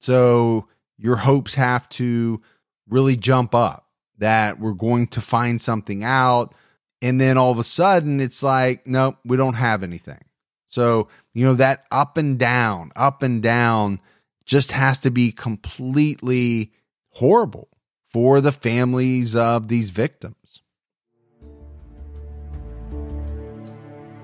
So 0.00 0.68
your 0.98 1.16
hopes 1.16 1.54
have 1.54 1.88
to 1.90 2.40
really 2.88 3.16
jump 3.16 3.54
up 3.54 3.86
that 4.18 4.58
we're 4.58 4.72
going 4.72 5.06
to 5.08 5.20
find 5.20 5.60
something 5.60 6.04
out. 6.04 6.54
And 7.00 7.20
then 7.20 7.38
all 7.38 7.52
of 7.52 7.58
a 7.58 7.64
sudden, 7.64 8.20
it's 8.20 8.42
like, 8.42 8.86
nope, 8.86 9.16
we 9.24 9.36
don't 9.36 9.54
have 9.54 9.82
anything. 9.82 10.22
So, 10.66 11.08
you 11.32 11.44
know, 11.46 11.54
that 11.54 11.84
up 11.90 12.16
and 12.16 12.38
down, 12.38 12.92
up 12.96 13.22
and 13.22 13.42
down 13.42 14.00
just 14.44 14.72
has 14.72 14.98
to 15.00 15.10
be 15.10 15.30
completely 15.30 16.72
horrible 17.10 17.68
for 18.08 18.40
the 18.40 18.52
families 18.52 19.36
of 19.36 19.68
these 19.68 19.90
victims. 19.90 20.34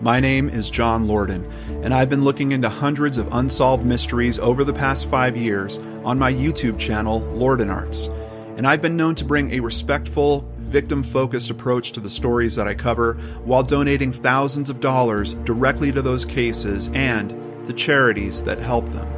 My 0.00 0.20
name 0.20 0.50
is 0.50 0.68
John 0.68 1.06
Lorden, 1.06 1.50
and 1.82 1.94
I've 1.94 2.10
been 2.10 2.24
looking 2.24 2.52
into 2.52 2.68
hundreds 2.68 3.16
of 3.16 3.32
unsolved 3.32 3.86
mysteries 3.86 4.38
over 4.38 4.62
the 4.64 4.72
past 4.72 5.08
five 5.08 5.34
years 5.34 5.78
on 6.04 6.18
my 6.18 6.30
YouTube 6.30 6.78
channel, 6.78 7.20
Lorden 7.20 7.72
Arts 7.72 8.10
and 8.56 8.66
I've 8.66 8.82
been 8.82 8.96
known 8.96 9.14
to 9.16 9.24
bring 9.24 9.52
a 9.52 9.60
respectful, 9.60 10.48
victim 10.58 11.02
focused 11.02 11.50
approach 11.50 11.92
to 11.92 12.00
the 12.00 12.10
stories 12.10 12.56
that 12.56 12.68
I 12.68 12.74
cover 12.74 13.14
while 13.44 13.62
donating 13.62 14.12
thousands 14.12 14.70
of 14.70 14.80
dollars 14.80 15.34
directly 15.44 15.90
to 15.92 16.02
those 16.02 16.24
cases 16.24 16.88
and 16.94 17.30
the 17.66 17.72
charities 17.72 18.42
that 18.42 18.58
help 18.58 18.88
them. 18.90 19.08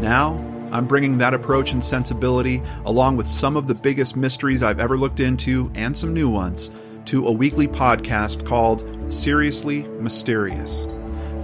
Now, 0.00 0.36
I'm 0.70 0.86
bringing 0.86 1.18
that 1.18 1.34
approach 1.34 1.72
and 1.72 1.84
sensibility, 1.84 2.62
along 2.84 3.16
with 3.16 3.26
some 3.26 3.56
of 3.56 3.66
the 3.66 3.74
biggest 3.74 4.16
mysteries 4.16 4.62
I've 4.62 4.80
ever 4.80 4.98
looked 4.98 5.20
into 5.20 5.70
and 5.74 5.96
some 5.96 6.12
new 6.12 6.28
ones, 6.28 6.70
to 7.06 7.26
a 7.26 7.32
weekly 7.32 7.66
podcast 7.66 8.44
called 8.44 9.12
Seriously 9.12 9.84
Mysterious. 10.00 10.86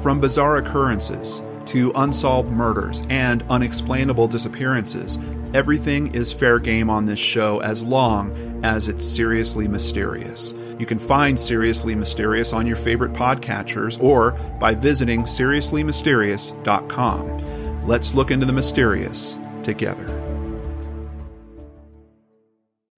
From 0.02 0.20
bizarre 0.20 0.56
occurrences 0.56 1.40
to 1.66 1.92
unsolved 1.94 2.50
murders 2.50 3.02
and 3.08 3.42
unexplainable 3.48 4.28
disappearances, 4.28 5.18
Everything 5.54 6.14
is 6.16 6.32
fair 6.32 6.58
game 6.58 6.90
on 6.90 7.06
this 7.06 7.20
show 7.20 7.60
as 7.60 7.84
long 7.84 8.32
as 8.64 8.88
it's 8.88 9.06
seriously 9.06 9.68
mysterious. 9.68 10.52
You 10.80 10.86
can 10.86 10.98
find 10.98 11.38
Seriously 11.38 11.94
Mysterious 11.94 12.52
on 12.52 12.66
your 12.66 12.74
favorite 12.74 13.12
podcatchers 13.12 14.02
or 14.02 14.32
by 14.58 14.74
visiting 14.74 15.22
seriouslymysterious.com. 15.22 17.86
Let's 17.86 18.14
look 18.14 18.32
into 18.32 18.46
the 18.46 18.52
mysterious 18.52 19.38
together. 19.62 20.23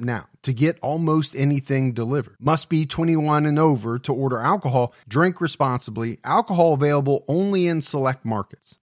now 0.00 0.26
to 0.42 0.52
get 0.52 0.78
almost 0.80 1.34
anything 1.34 1.92
delivered. 1.92 2.36
Must 2.40 2.68
be 2.68 2.86
21 2.86 3.46
and 3.46 3.58
over 3.58 3.98
to 4.00 4.12
order 4.12 4.38
alcohol. 4.38 4.92
Drink 5.08 5.40
responsibly. 5.40 6.18
Alcohol 6.24 6.74
available 6.74 7.24
only 7.28 7.66
in 7.66 7.80
select 7.80 8.24
markets. 8.24 8.78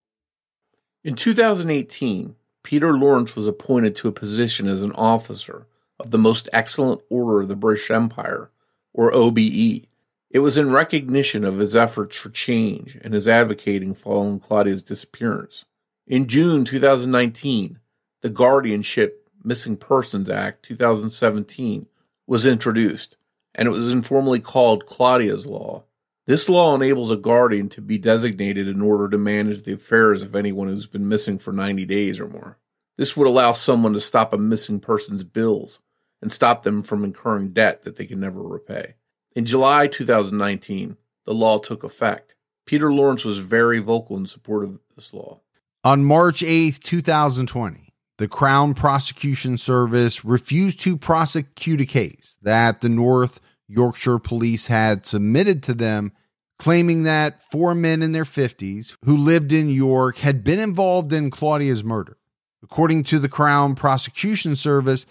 In 1.03 1.15
2018, 1.15 2.35
Peter 2.63 2.97
Lawrence 2.97 3.35
was 3.35 3.45
appointed 3.45 3.95
to 3.95 4.07
a 4.07 4.11
position 4.11 4.67
as 4.67 4.81
an 4.81 4.91
officer 4.93 5.67
of 5.99 6.11
the 6.11 6.17
Most 6.17 6.49
Excellent 6.51 7.01
Order 7.09 7.41
of 7.41 7.47
the 7.47 7.55
British 7.55 7.91
Empire, 7.91 8.49
or 8.93 9.13
OBE. 9.13 9.85
It 10.31 10.39
was 10.39 10.57
in 10.57 10.71
recognition 10.71 11.43
of 11.45 11.59
his 11.59 11.75
efforts 11.75 12.17
for 12.17 12.29
change 12.29 12.97
and 13.01 13.13
his 13.13 13.27
advocating 13.27 13.93
following 13.93 14.39
Claudia's 14.39 14.83
disappearance. 14.83 15.63
In 16.07 16.27
June 16.27 16.65
2019, 16.65 17.79
the 18.21 18.29
guardianship 18.29 19.24
Missing 19.45 19.77
Persons 19.77 20.29
Act 20.29 20.63
2017 20.63 21.87
was 22.25 22.45
introduced, 22.45 23.15
and 23.53 23.67
it 23.67 23.71
was 23.71 23.93
informally 23.93 24.39
called 24.39 24.85
Claudia's 24.85 25.45
Law. 25.45 25.83
This 26.25 26.49
law 26.49 26.73
enables 26.73 27.11
a 27.11 27.17
guardian 27.17 27.69
to 27.69 27.81
be 27.81 27.99
designated 27.99 28.67
in 28.67 28.81
order 28.81 29.07
to 29.07 29.17
manage 29.17 29.61
the 29.61 29.73
affairs 29.73 30.23
of 30.23 30.35
anyone 30.35 30.67
who's 30.67 30.87
been 30.87 31.07
missing 31.07 31.37
for 31.37 31.53
90 31.53 31.85
days 31.85 32.19
or 32.19 32.27
more. 32.27 32.57
This 32.97 33.15
would 33.15 33.27
allow 33.27 33.51
someone 33.51 33.93
to 33.93 34.01
stop 34.01 34.33
a 34.33 34.37
missing 34.37 34.79
person's 34.79 35.23
bills 35.23 35.79
and 36.21 36.31
stop 36.31 36.63
them 36.63 36.81
from 36.81 37.03
incurring 37.03 37.49
debt 37.49 37.83
that 37.83 37.97
they 37.97 38.05
can 38.07 38.19
never 38.19 38.41
repay. 38.41 38.95
In 39.35 39.45
July 39.45 39.85
2019, 39.85 40.97
the 41.25 41.33
law 41.33 41.59
took 41.59 41.83
effect. 41.83 42.33
Peter 42.65 42.91
Lawrence 42.91 43.23
was 43.23 43.37
very 43.37 43.79
vocal 43.79 44.17
in 44.17 44.25
support 44.25 44.63
of 44.63 44.79
this 44.95 45.13
law. 45.13 45.41
On 45.83 46.03
March 46.03 46.41
8th, 46.41 46.79
2020, 46.79 47.84
the 48.17 48.27
Crown 48.27 48.73
Prosecution 48.73 49.57
Service 49.57 50.23
refused 50.23 50.79
to 50.81 50.97
prosecute 50.97 51.81
a 51.81 51.85
case 51.85 52.37
that 52.41 52.81
the 52.81 52.89
North 52.89 53.41
Yorkshire 53.67 54.19
police 54.19 54.67
had 54.67 55.05
submitted 55.05 55.61
to 55.63 55.73
them, 55.73 56.13
claiming 56.57 57.03
that 57.03 57.41
four 57.51 57.75
men 57.75 58.01
in 58.01 58.13
their 58.13 58.23
50s 58.23 58.95
who 59.03 59.17
lived 59.17 59.51
in 59.51 59.69
York 59.69 60.19
had 60.19 60.43
been 60.43 60.59
involved 60.59 61.11
in 61.11 61.29
Claudia's 61.29 61.83
murder. 61.83 62.17
According 62.63 63.03
to 63.03 63.19
the 63.19 63.29
Crown 63.29 63.75
Prosecution 63.75 64.55
Service, 64.55 65.05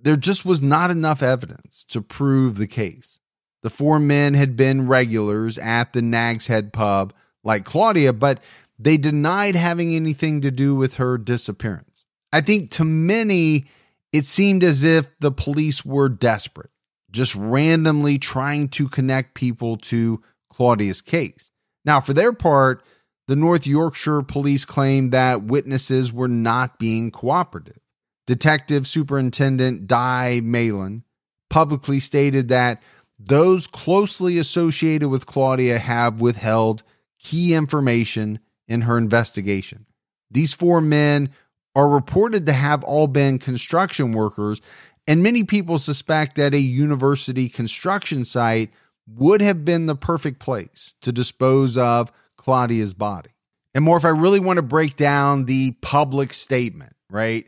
there 0.00 0.16
just 0.16 0.44
was 0.44 0.62
not 0.62 0.90
enough 0.90 1.22
evidence 1.22 1.84
to 1.88 2.00
prove 2.00 2.56
the 2.56 2.66
case. 2.66 3.18
The 3.62 3.70
four 3.70 3.98
men 3.98 4.34
had 4.34 4.56
been 4.56 4.86
regulars 4.86 5.58
at 5.58 5.92
the 5.92 6.02
Nag's 6.02 6.46
Head 6.46 6.72
pub 6.72 7.14
like 7.42 7.64
Claudia, 7.64 8.12
but 8.12 8.40
they 8.78 8.96
denied 8.96 9.56
having 9.56 9.94
anything 9.94 10.40
to 10.42 10.50
do 10.50 10.74
with 10.74 10.94
her 10.94 11.16
disappearance. 11.18 11.93
I 12.34 12.40
think 12.40 12.72
to 12.72 12.84
many, 12.84 13.66
it 14.12 14.24
seemed 14.24 14.64
as 14.64 14.82
if 14.82 15.06
the 15.20 15.30
police 15.30 15.84
were 15.84 16.08
desperate, 16.08 16.70
just 17.12 17.32
randomly 17.36 18.18
trying 18.18 18.70
to 18.70 18.88
connect 18.88 19.34
people 19.34 19.76
to 19.76 20.20
Claudia's 20.52 21.00
case. 21.00 21.52
Now, 21.84 22.00
for 22.00 22.12
their 22.12 22.32
part, 22.32 22.82
the 23.28 23.36
North 23.36 23.68
Yorkshire 23.68 24.22
police 24.22 24.64
claimed 24.64 25.12
that 25.12 25.44
witnesses 25.44 26.12
were 26.12 26.26
not 26.26 26.76
being 26.76 27.12
cooperative. 27.12 27.78
Detective 28.26 28.88
Superintendent 28.88 29.86
Dai 29.86 30.40
Malyn 30.42 31.04
publicly 31.50 32.00
stated 32.00 32.48
that 32.48 32.82
those 33.16 33.68
closely 33.68 34.38
associated 34.38 35.08
with 35.08 35.26
Claudia 35.26 35.78
have 35.78 36.20
withheld 36.20 36.82
key 37.20 37.54
information 37.54 38.40
in 38.66 38.80
her 38.80 38.98
investigation. 38.98 39.86
These 40.32 40.52
four 40.52 40.80
men 40.80 41.30
are 41.74 41.88
reported 41.88 42.46
to 42.46 42.52
have 42.52 42.84
all 42.84 43.06
been 43.06 43.38
construction 43.38 44.12
workers 44.12 44.60
And 45.06 45.22
many 45.22 45.44
people 45.44 45.78
suspect 45.78 46.36
that 46.36 46.54
a 46.54 46.60
university 46.60 47.48
construction 47.48 48.24
site 48.24 48.70
would 49.06 49.42
have 49.42 49.64
been 49.64 49.86
the 49.86 49.96
perfect 49.96 50.38
place 50.38 50.94
to 51.02 51.12
dispose 51.12 51.76
of 51.76 52.10
Claudia's 52.36 52.94
body. 52.94 53.30
And 53.74 53.84
Morph, 53.84 53.98
if 53.98 54.04
I 54.04 54.10
really 54.10 54.40
want 54.40 54.56
to 54.58 54.62
break 54.62 54.96
down 54.96 55.44
the 55.44 55.72
public 55.82 56.32
statement, 56.32 56.94
right? 57.10 57.46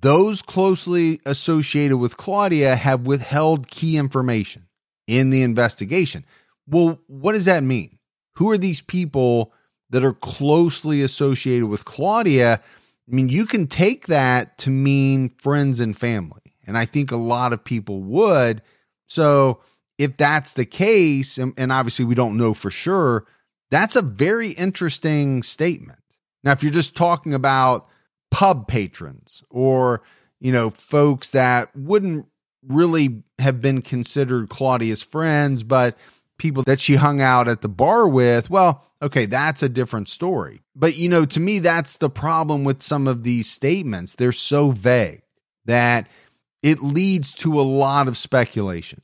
Those 0.00 0.42
closely 0.42 1.20
associated 1.24 1.96
with 1.96 2.16
Claudia 2.16 2.76
have 2.76 3.06
withheld 3.06 3.68
key 3.68 3.96
information 3.96 4.66
in 5.06 5.30
the 5.30 5.42
investigation. 5.42 6.24
Well, 6.66 7.00
what 7.06 7.32
does 7.32 7.46
that 7.46 7.62
mean? 7.62 7.98
Who 8.34 8.50
are 8.50 8.58
these 8.58 8.82
people 8.82 9.52
that 9.90 10.04
are 10.04 10.12
closely 10.12 11.00
associated 11.00 11.66
with 11.66 11.86
Claudia? 11.86 12.60
I 13.08 13.14
mean, 13.14 13.28
you 13.28 13.46
can 13.46 13.66
take 13.66 14.06
that 14.08 14.58
to 14.58 14.70
mean 14.70 15.30
friends 15.30 15.80
and 15.80 15.96
family. 15.96 16.42
And 16.66 16.76
I 16.76 16.84
think 16.84 17.10
a 17.10 17.16
lot 17.16 17.54
of 17.54 17.64
people 17.64 18.02
would. 18.02 18.60
So 19.06 19.60
if 19.96 20.16
that's 20.18 20.52
the 20.52 20.66
case, 20.66 21.38
and, 21.38 21.54
and 21.56 21.72
obviously 21.72 22.04
we 22.04 22.14
don't 22.14 22.36
know 22.36 22.52
for 22.52 22.70
sure, 22.70 23.26
that's 23.70 23.96
a 23.96 24.02
very 24.02 24.50
interesting 24.50 25.42
statement. 25.42 25.98
Now, 26.44 26.52
if 26.52 26.62
you're 26.62 26.72
just 26.72 26.94
talking 26.94 27.32
about 27.32 27.88
pub 28.30 28.68
patrons 28.68 29.42
or, 29.48 30.02
you 30.40 30.52
know, 30.52 30.70
folks 30.70 31.30
that 31.30 31.74
wouldn't 31.74 32.26
really 32.66 33.22
have 33.38 33.60
been 33.60 33.80
considered 33.80 34.50
Claudia's 34.50 35.02
friends, 35.02 35.62
but 35.62 35.96
people 36.36 36.62
that 36.64 36.80
she 36.80 36.96
hung 36.96 37.20
out 37.20 37.48
at 37.48 37.62
the 37.62 37.68
bar 37.68 38.06
with, 38.06 38.50
well, 38.50 38.84
okay, 39.00 39.26
that's 39.26 39.62
a 39.62 39.68
different 39.68 40.08
story. 40.08 40.62
But, 40.74 40.96
you 40.96 41.08
know, 41.08 41.24
to 41.26 41.40
me, 41.40 41.58
that's 41.58 41.98
the 41.98 42.10
problem 42.10 42.64
with 42.64 42.82
some 42.82 43.06
of 43.06 43.22
these 43.22 43.50
statements. 43.50 44.14
They're 44.14 44.32
so 44.32 44.70
vague 44.70 45.22
that 45.64 46.08
it 46.62 46.82
leads 46.82 47.34
to 47.36 47.60
a 47.60 47.62
lot 47.62 48.08
of 48.08 48.16
speculation. 48.16 49.02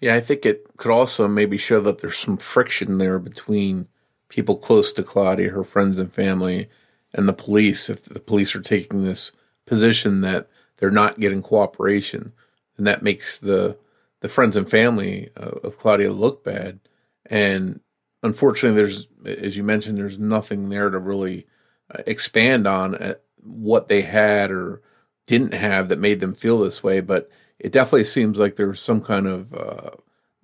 Yeah, 0.00 0.14
I 0.14 0.20
think 0.20 0.44
it 0.44 0.66
could 0.76 0.90
also 0.90 1.28
maybe 1.28 1.56
show 1.56 1.80
that 1.80 1.98
there's 1.98 2.18
some 2.18 2.36
friction 2.36 2.98
there 2.98 3.18
between 3.18 3.88
people 4.28 4.56
close 4.56 4.92
to 4.92 5.02
Claudia, 5.02 5.50
her 5.50 5.64
friends 5.64 5.98
and 5.98 6.12
family, 6.12 6.68
and 7.12 7.28
the 7.28 7.32
police. 7.32 7.88
If 7.88 8.02
the 8.02 8.20
police 8.20 8.54
are 8.54 8.60
taking 8.60 9.02
this 9.02 9.32
position 9.66 10.20
that 10.22 10.48
they're 10.76 10.90
not 10.90 11.20
getting 11.20 11.42
cooperation, 11.42 12.32
and 12.76 12.86
that 12.86 13.02
makes 13.02 13.38
the 13.38 13.78
the 14.20 14.28
friends 14.28 14.56
and 14.56 14.68
family 14.68 15.30
uh, 15.36 15.58
of 15.62 15.78
Claudia 15.78 16.10
look 16.10 16.44
bad. 16.44 16.80
And 17.26 17.80
unfortunately, 18.24 18.76
there's, 18.76 19.06
as 19.24 19.56
you 19.56 19.62
mentioned, 19.62 19.98
there's 19.98 20.18
nothing 20.18 20.70
there 20.70 20.90
to 20.90 20.98
really 20.98 21.46
uh, 21.94 22.02
expand 22.06 22.66
on 22.66 22.96
uh, 22.96 23.14
what 23.42 23.88
they 23.88 24.02
had 24.02 24.50
or 24.50 24.82
didn't 25.26 25.54
have 25.54 25.88
that 25.88 25.98
made 25.98 26.20
them 26.20 26.34
feel 26.34 26.58
this 26.58 26.82
way. 26.82 27.00
But 27.00 27.30
it 27.58 27.70
definitely 27.70 28.04
seems 28.04 28.38
like 28.38 28.56
there 28.56 28.68
was 28.68 28.80
some 28.80 29.00
kind 29.00 29.26
of 29.26 29.54
uh, 29.54 29.90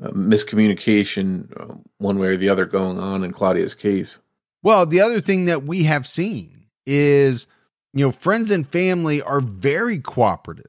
uh 0.03 0.11
miscommunication, 0.11 1.51
uh, 1.59 1.75
one 1.99 2.19
way 2.19 2.29
or 2.29 2.37
the 2.37 2.51
other, 2.51 2.67
going 2.67 2.99
on 2.99 3.25
in 3.25 3.33
Claudia's 3.33 3.75
case. 3.75 4.21
Well, 4.63 4.85
the 4.85 5.01
other 5.01 5.23
thing 5.23 5.47
that 5.47 5.63
we 5.63 5.85
have 5.85 6.07
seen 6.07 6.67
is, 6.85 7.47
you 7.95 8.05
know, 8.05 8.13
friends 8.13 8.51
and 8.51 8.69
family 8.69 9.23
are 9.23 9.41
very 9.41 9.99
cooperative 9.99 10.67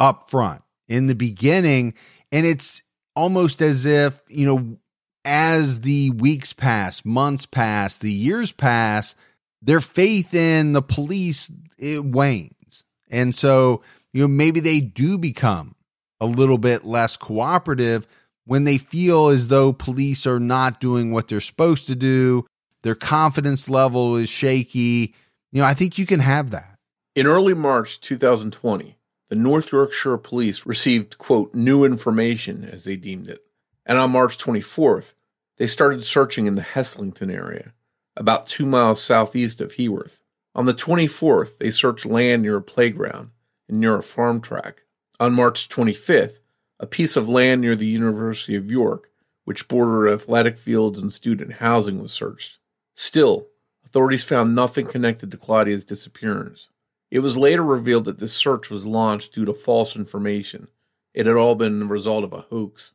up 0.00 0.30
front 0.30 0.62
in 0.88 1.06
the 1.06 1.14
beginning 1.14 1.94
and 2.32 2.46
it's 2.46 2.82
almost 3.14 3.62
as 3.62 3.86
if, 3.86 4.20
you 4.28 4.46
know, 4.46 4.76
as 5.24 5.80
the 5.80 6.10
weeks 6.10 6.52
pass, 6.52 7.04
months 7.04 7.46
pass, 7.46 7.96
the 7.96 8.12
years 8.12 8.52
pass, 8.52 9.14
their 9.62 9.80
faith 9.80 10.34
in 10.34 10.72
the 10.72 10.82
police 10.82 11.50
it 11.78 12.04
wanes. 12.04 12.84
And 13.10 13.34
so, 13.34 13.82
you 14.12 14.22
know, 14.22 14.28
maybe 14.28 14.60
they 14.60 14.80
do 14.80 15.18
become 15.18 15.74
a 16.20 16.26
little 16.26 16.58
bit 16.58 16.84
less 16.84 17.16
cooperative 17.16 18.06
when 18.46 18.64
they 18.64 18.78
feel 18.78 19.28
as 19.28 19.48
though 19.48 19.72
police 19.72 20.26
are 20.26 20.40
not 20.40 20.80
doing 20.80 21.10
what 21.10 21.28
they're 21.28 21.40
supposed 21.40 21.86
to 21.86 21.94
do. 21.94 22.46
Their 22.82 22.94
confidence 22.94 23.68
level 23.68 24.16
is 24.16 24.28
shaky. 24.28 25.14
You 25.52 25.60
know, 25.60 25.64
I 25.64 25.74
think 25.74 25.98
you 25.98 26.06
can 26.06 26.20
have 26.20 26.50
that. 26.50 26.78
In 27.14 27.26
early 27.26 27.54
March 27.54 28.00
2020, 28.00 28.96
the 29.30 29.36
North 29.36 29.72
Yorkshire 29.72 30.18
Police 30.18 30.66
received, 30.66 31.16
quote, 31.16 31.54
new 31.54 31.84
information, 31.84 32.64
as 32.64 32.84
they 32.84 32.96
deemed 32.96 33.28
it. 33.28 33.43
And 33.86 33.98
on 33.98 34.12
March 34.12 34.38
24th, 34.38 35.14
they 35.56 35.66
started 35.66 36.04
searching 36.04 36.46
in 36.46 36.54
the 36.54 36.62
Heslington 36.62 37.32
area, 37.32 37.72
about 38.16 38.46
two 38.46 38.66
miles 38.66 39.02
southeast 39.02 39.60
of 39.60 39.72
Heworth. 39.72 40.20
On 40.54 40.66
the 40.66 40.74
24th, 40.74 41.58
they 41.58 41.70
searched 41.70 42.06
land 42.06 42.42
near 42.42 42.56
a 42.56 42.62
playground 42.62 43.30
and 43.68 43.80
near 43.80 43.96
a 43.96 44.02
farm 44.02 44.40
track. 44.40 44.82
On 45.20 45.32
March 45.32 45.68
25th, 45.68 46.38
a 46.80 46.86
piece 46.86 47.16
of 47.16 47.28
land 47.28 47.60
near 47.60 47.76
the 47.76 47.86
University 47.86 48.56
of 48.56 48.70
York, 48.70 49.10
which 49.44 49.68
bordered 49.68 50.12
athletic 50.12 50.56
fields 50.56 50.98
and 50.98 51.12
student 51.12 51.54
housing, 51.54 52.00
was 52.00 52.12
searched. 52.12 52.58
Still, 52.94 53.48
authorities 53.84 54.24
found 54.24 54.54
nothing 54.54 54.86
connected 54.86 55.30
to 55.30 55.36
Claudia's 55.36 55.84
disappearance. 55.84 56.68
It 57.10 57.20
was 57.20 57.36
later 57.36 57.62
revealed 57.62 58.06
that 58.06 58.18
this 58.18 58.32
search 58.32 58.70
was 58.70 58.86
launched 58.86 59.34
due 59.34 59.44
to 59.44 59.52
false 59.52 59.94
information. 59.94 60.68
It 61.12 61.26
had 61.26 61.36
all 61.36 61.54
been 61.54 61.78
the 61.78 61.86
result 61.86 62.24
of 62.24 62.32
a 62.32 62.40
hoax. 62.40 62.92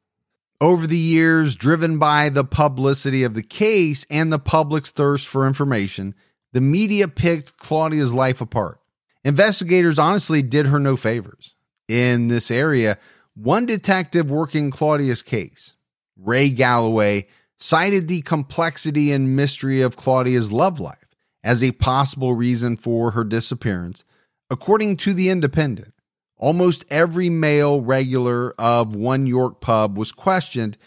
Over 0.62 0.88
the 0.88 0.98
years, 0.98 1.56
driven 1.56 2.00
by 2.00 2.30
the 2.30 2.44
publicity 2.44 3.24
of 3.24 3.34
the 3.34 3.44
case 3.44 4.06
and 4.10 4.32
the 4.32 4.40
public's 4.40 4.90
thirst 4.90 5.28
for 5.28 5.48
information, 5.48 6.16
the 6.52 6.62
media 6.62 7.08
picked 7.08 7.58
Claudia's 7.58 8.14
life 8.14 8.42
apart. 8.42 8.80
Investigators 9.24 9.98
honestly 9.98 10.42
did 10.42 10.68
her 10.68 10.80
no 10.80 10.98
favors. 10.98 11.56
In 11.88 12.28
this 12.28 12.52
area, 12.52 12.98
one 13.36 13.66
detective 13.66 14.30
working 14.30 14.70
Claudia's 14.70 15.24
case, 15.24 15.74
Ray 16.18 16.50
Galloway, 16.50 17.28
cited 17.58 18.08
the 18.08 18.22
complexity 18.22 19.12
and 19.12 19.36
mystery 19.36 19.82
of 19.82 19.96
Claudia's 19.96 20.52
love 20.52 20.80
life 20.80 21.16
as 21.44 21.64
a 21.64 21.72
possible 21.72 22.34
reason 22.34 22.76
for 22.76 23.12
her 23.12 23.24
disappearance 23.24 24.04
According 24.52 24.98
to 24.98 25.14
The 25.14 25.30
Independent, 25.30 25.94
almost 26.40 26.86
every 26.90 27.30
male 27.30 27.82
regular 27.82 28.52
of 28.58 28.96
one 28.96 29.28
York 29.28 29.62
pub 29.62 29.98
was 29.98 30.12
questioned 30.12 30.78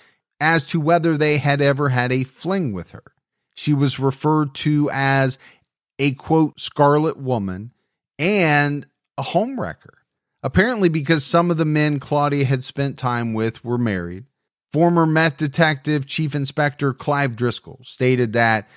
as 0.40 0.64
to 0.66 0.80
whether 0.80 1.16
they 1.16 1.38
had 1.38 1.60
ever 1.60 1.90
had 1.90 2.10
a 2.10 2.24
fling 2.24 2.72
with 2.72 2.90
her. 2.90 3.04
She 3.54 3.72
was 3.72 4.00
referred 4.00 4.54
to 4.56 4.90
as 4.92 5.38
a 5.98 6.12
quote, 6.12 6.58
scarlet 6.58 7.16
woman 7.16 7.70
and 8.18 8.86
a 9.16 9.22
homewrecker. 9.22 9.94
Apparently, 10.42 10.88
because 10.88 11.24
some 11.24 11.50
of 11.52 11.58
the 11.58 11.64
men 11.64 12.00
Claudia 12.00 12.44
had 12.44 12.64
spent 12.64 12.98
time 12.98 13.32
with 13.34 13.64
were 13.64 13.78
married. 13.78 14.24
Former 14.72 15.06
Met 15.06 15.38
detective 15.38 16.06
Chief 16.06 16.34
Inspector 16.34 16.94
Clive 16.94 17.36
Driscoll 17.36 17.78
stated 17.84 18.32
that 18.32 18.68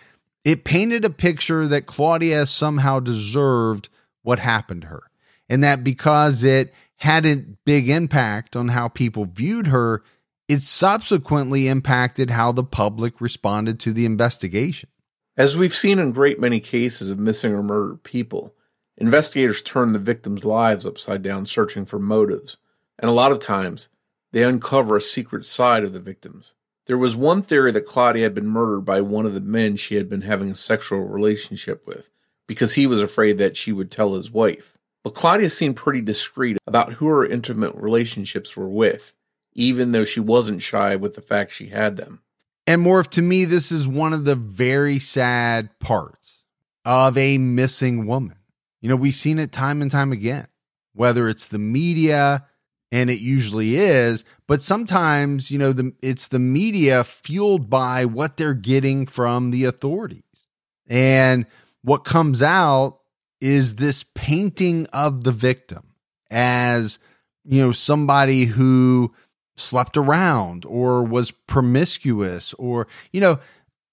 it 0.44 0.64
painted 0.64 1.06
a 1.06 1.10
picture 1.10 1.68
that 1.68 1.88
Claudia 1.88 2.46
somehow 2.46 3.00
deserved 3.00 3.90
what 4.22 4.38
happened 4.38 4.84
to 4.84 4.88
her. 4.90 5.04
And 5.50 5.64
that 5.64 5.84
because 5.84 6.44
it 6.44 6.74
had 6.98 7.26
a 7.26 7.44
big 7.66 7.90
impact 7.90 8.56
on 8.56 8.70
how 8.70 8.88
people 8.88 9.26
viewed 9.26 9.68
her, 9.68 10.04
it 10.48 10.62
subsequently 10.62 11.68
impacted 11.68 12.30
how 12.30 12.52
the 12.52 12.64
public 12.64 13.20
responded 13.20 13.80
to 13.82 13.94
the 13.94 14.06
investigation. 14.06 14.90
As 15.38 15.58
we've 15.58 15.76
seen 15.76 16.00
in 16.00 16.12
great 16.14 16.40
many 16.40 16.60
cases 16.60 17.10
of 17.10 17.20
missing 17.20 17.52
or 17.52 17.62
murdered 17.62 18.04
people, 18.04 18.56
investigators 18.98 19.62
turn 19.62 19.92
the 19.92 20.00
victims' 20.00 20.46
lives 20.46 20.86
upside 20.86 21.22
down 21.22 21.46
searching 21.46 21.86
for 21.86 22.00
motives, 22.00 22.58
and 22.98 23.10
a 23.10 23.14
lot 23.14 23.32
of 23.32 23.40
times 23.40 23.90
they 24.32 24.44
uncover 24.44 24.96
a 24.96 25.02
secret 25.02 25.46
side 25.46 25.84
of 25.84 25.94
the 25.94 26.00
victims. 26.00 26.54
There 26.86 26.98
was 26.98 27.16
one 27.16 27.42
theory 27.42 27.72
that 27.72 27.86
Claudia 27.86 28.24
had 28.24 28.34
been 28.34 28.48
murdered 28.48 28.82
by 28.82 29.02
one 29.02 29.26
of 29.26 29.34
the 29.34 29.42
men 29.42 29.76
she 29.76 29.96
had 29.96 30.08
been 30.08 30.22
having 30.22 30.52
a 30.52 30.56
sexual 30.56 31.02
relationship 31.02 31.86
with, 31.86 32.10
because 32.48 32.76
he 32.76 32.88
was 32.88 33.02
afraid 33.02 33.38
that 33.40 33.58
she 33.58 33.74
would 33.74 33.92
tell 33.92 34.14
his 34.14 34.32
wife. 34.32 34.75
But 35.06 35.14
Claudia 35.14 35.52
seemed 35.52 35.76
pretty 35.76 36.02
discreet 36.02 36.58
about 36.66 36.94
who 36.94 37.06
her 37.06 37.24
intimate 37.24 37.76
relationships 37.76 38.58
were 38.58 38.68
with, 38.68 39.14
even 39.54 39.92
though 39.92 40.04
she 40.04 40.20
wasn't 40.20 40.64
shy 40.64 40.96
with 40.96 41.14
the 41.14 41.22
fact 41.22 41.54
she 41.54 41.68
had 41.68 41.96
them. 41.96 42.24
And 42.66 42.84
Morph, 42.84 43.12
to 43.12 43.22
me, 43.22 43.46
this 43.46 43.72
is 43.72 43.88
one 43.88 44.14
of 44.14 44.26
the 44.26 44.34
very 44.34 44.98
sad 44.98 45.70
parts 45.78 46.44
of 46.86 47.20
a 47.20 47.38
missing 47.38 48.08
woman. 48.08 48.38
You 48.82 48.90
know, 48.90 48.96
we've 48.96 49.14
seen 49.14 49.38
it 49.38 49.52
time 49.52 49.84
and 49.84 49.92
time 49.92 50.12
again, 50.12 50.48
whether 50.94 51.30
it's 51.30 51.50
the 51.50 51.60
media, 51.60 52.48
and 52.92 53.12
it 53.12 53.20
usually 53.20 53.76
is, 53.76 54.26
but 54.48 54.64
sometimes, 54.64 55.52
you 55.52 55.60
know, 55.60 55.72
the, 55.72 55.94
it's 56.02 56.30
the 56.30 56.40
media 56.40 57.04
fueled 57.04 57.70
by 57.70 58.06
what 58.06 58.38
they're 58.38 58.56
getting 58.56 59.06
from 59.06 59.52
the 59.52 59.66
authorities. 59.66 60.48
And 60.88 61.46
what 61.84 62.06
comes 62.06 62.42
out 62.42 63.02
is 63.42 63.76
this 63.76 64.04
painting 64.16 64.88
of 64.94 65.24
the 65.24 65.32
victim 65.32 65.94
as, 66.32 67.00
you 67.44 67.62
know, 67.62 67.72
somebody 67.72 68.46
who 68.46 69.14
slept 69.58 69.98
around 69.98 70.66
or 70.66 71.04
was 71.04 71.32
promiscuous 71.32 72.54
or, 72.56 72.88
you 73.12 73.22
know, 73.22 73.40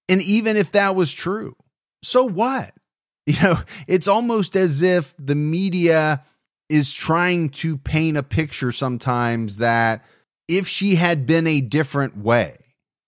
and 0.09 0.21
even 0.21 0.57
if 0.57 0.71
that 0.71 0.95
was 0.95 1.11
true, 1.11 1.55
so 2.01 2.23
what? 2.23 2.73
You 3.25 3.41
know, 3.41 3.59
it's 3.87 4.09
almost 4.09 4.57
as 4.57 4.81
if 4.81 5.15
the 5.17 5.33
media 5.33 6.25
is 6.67 6.91
trying 6.91 7.51
to 7.51 7.77
paint 7.77 8.17
a 8.17 8.23
picture 8.23 8.73
sometimes 8.73 9.57
that 9.57 10.03
if 10.49 10.67
she 10.67 10.95
had 10.95 11.25
been 11.25 11.47
a 11.47 11.61
different 11.61 12.17
way, 12.17 12.57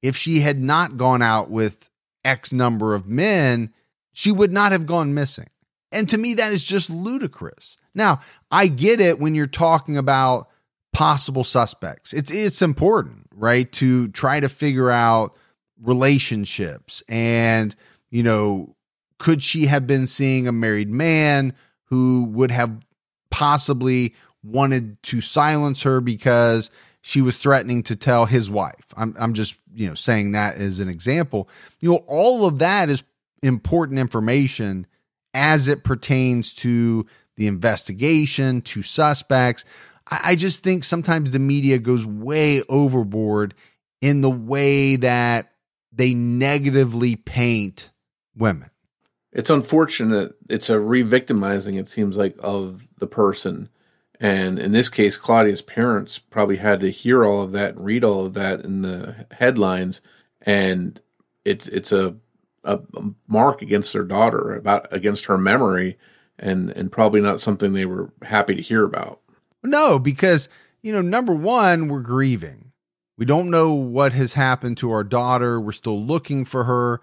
if 0.02 0.16
she 0.16 0.40
had 0.40 0.58
not 0.58 0.96
gone 0.96 1.22
out 1.22 1.50
with 1.50 1.90
X 2.24 2.54
number 2.54 2.96
of 2.96 3.08
men, 3.08 3.74
she 4.14 4.32
would 4.32 4.54
not 4.54 4.72
have 4.72 4.86
gone 4.86 5.14
missing. 5.14 5.50
And 5.92 6.10
to 6.10 6.18
me, 6.18 6.34
that 6.36 6.52
is 6.52 6.64
just 6.64 6.90
ludicrous. 6.90 7.78
Now, 7.94 8.20
I 8.52 8.68
get 8.68 9.00
it 9.00 9.20
when 9.20 9.36
you're 9.36 9.48
talking 9.48 9.98
about 9.98 10.50
possible 10.94 11.44
suspects. 11.44 12.14
It's 12.14 12.32
it's 12.32 12.62
important, 12.62 13.28
right, 13.34 13.72
to 13.74 14.08
try 14.10 14.40
to 14.40 14.50
figure 14.50 14.90
out 14.90 15.38
relationships 15.82 17.04
and, 17.10 17.76
you 18.10 18.24
know, 18.24 18.76
could 19.18 19.42
she 19.44 19.66
have 19.66 19.88
been 19.88 20.08
seeing 20.08 20.48
a 20.48 20.52
married 20.52 20.90
man 20.90 21.54
who 21.86 22.26
would 22.32 22.52
have 22.52 22.80
possibly 23.30 24.14
wanted 24.44 25.02
to 25.04 25.22
silence 25.22 25.84
her 25.84 26.00
because 26.00 26.70
she 27.02 27.22
was 27.22 27.38
threatening 27.38 27.84
to 27.84 27.96
tell 27.96 28.26
his 28.26 28.50
wife. 28.50 28.86
I'm 28.96 29.16
I'm 29.20 29.34
just, 29.34 29.56
you 29.74 29.88
know, 29.88 29.96
saying 29.96 30.32
that 30.32 30.56
as 30.56 30.80
an 30.80 30.90
example. 30.90 31.50
You 31.80 31.92
know, 31.92 32.02
all 32.08 32.46
of 32.46 32.60
that 32.60 32.90
is 32.90 33.04
important 33.44 34.00
information 34.00 34.88
as 35.36 35.68
it 35.68 35.84
pertains 35.84 36.54
to 36.54 37.06
the 37.36 37.46
investigation, 37.46 38.62
to 38.62 38.82
suspects. 38.82 39.66
I, 40.08 40.36
just 40.36 40.64
think 40.64 40.84
sometimes 40.84 41.32
the 41.32 41.40
media 41.40 41.78
goes 41.80 42.06
way 42.06 42.62
overboard 42.70 43.54
in 44.02 44.22
the 44.22 44.30
way 44.30 44.96
that 44.96 45.52
they 45.92 46.14
negatively 46.14 47.16
paint 47.16 47.92
women. 48.36 48.70
It's 49.32 49.50
unfortunate. 49.50 50.36
It's 50.50 50.70
a 50.70 50.80
re-victimizing. 50.80 51.76
It 51.76 51.90
seems 51.90 52.16
like 52.16 52.38
of 52.40 52.88
the 53.00 53.08
person, 53.08 53.68
and 54.20 54.60
in 54.60 54.72
this 54.72 54.88
case, 54.88 55.18
Claudia's 55.18 55.62
parents 55.62 56.20
probably 56.20 56.56
had 56.56 56.80
to 56.80 56.90
hear 56.90 57.26
all 57.26 57.42
of 57.42 57.52
that 57.52 57.76
and 57.76 57.84
read 57.84 58.06
all 58.06 58.28
of 58.28 58.34
that 58.36 58.62
in 58.62 58.82
the 58.82 59.28
headlines, 59.32 60.00
and 60.44 61.02
it's 61.44 61.68
it's 61.68 61.92
a 61.92 62.16
a 62.66 62.82
mark 63.28 63.61
against 63.61 63.93
their 63.93 64.03
daughter 64.03 64.55
about 64.55 64.91
against 64.91 65.26
her 65.26 65.38
memory, 65.38 65.97
and 66.38 66.70
and 66.72 66.91
probably 66.91 67.22
not 67.22 67.39
something 67.39 67.74
they 67.74 67.86
were 67.86 68.11
happy 68.24 68.55
to 68.55 68.61
hear 68.61 68.84
about. 68.84 69.22
No, 69.63 69.99
because 69.99 70.49
you 70.82 70.91
know, 70.91 71.01
number 71.01 71.34
one, 71.34 71.88
we're 71.88 72.01
grieving. 72.01 72.72
We 73.18 73.26
don't 73.26 73.49
know 73.49 73.74
what 73.74 74.13
has 74.13 74.34
happened 74.34 74.78
to 74.78 74.91
our 74.91 75.03
daughter. 75.03 75.59
We're 75.59 75.72
still 75.72 76.01
looking 76.01 76.43
for 76.43 76.66
her 76.66 77.01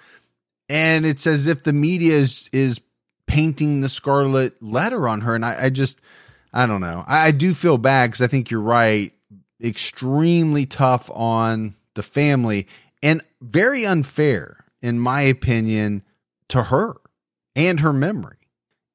and 0.72 1.04
it's 1.04 1.26
as 1.26 1.46
if 1.46 1.62
the 1.62 1.72
media 1.72 2.14
is 2.14 2.48
is 2.52 2.80
painting 3.26 3.80
the 3.80 3.88
scarlet 3.88 4.60
letter 4.62 5.06
on 5.06 5.20
her 5.20 5.34
and 5.34 5.44
i, 5.44 5.64
I 5.64 5.70
just 5.70 6.00
i 6.52 6.66
don't 6.66 6.80
know 6.80 7.04
i, 7.06 7.28
I 7.28 7.30
do 7.30 7.54
feel 7.54 7.78
bad 7.78 8.08
because 8.10 8.22
i 8.22 8.26
think 8.26 8.50
you're 8.50 8.60
right 8.60 9.12
extremely 9.62 10.66
tough 10.66 11.10
on 11.12 11.76
the 11.94 12.02
family 12.02 12.66
and 13.02 13.22
very 13.40 13.84
unfair 13.86 14.61
in 14.82 14.98
my 14.98 15.22
opinion 15.22 16.02
to 16.48 16.64
her 16.64 16.94
and 17.56 17.80
her 17.80 17.92
memory 17.92 18.36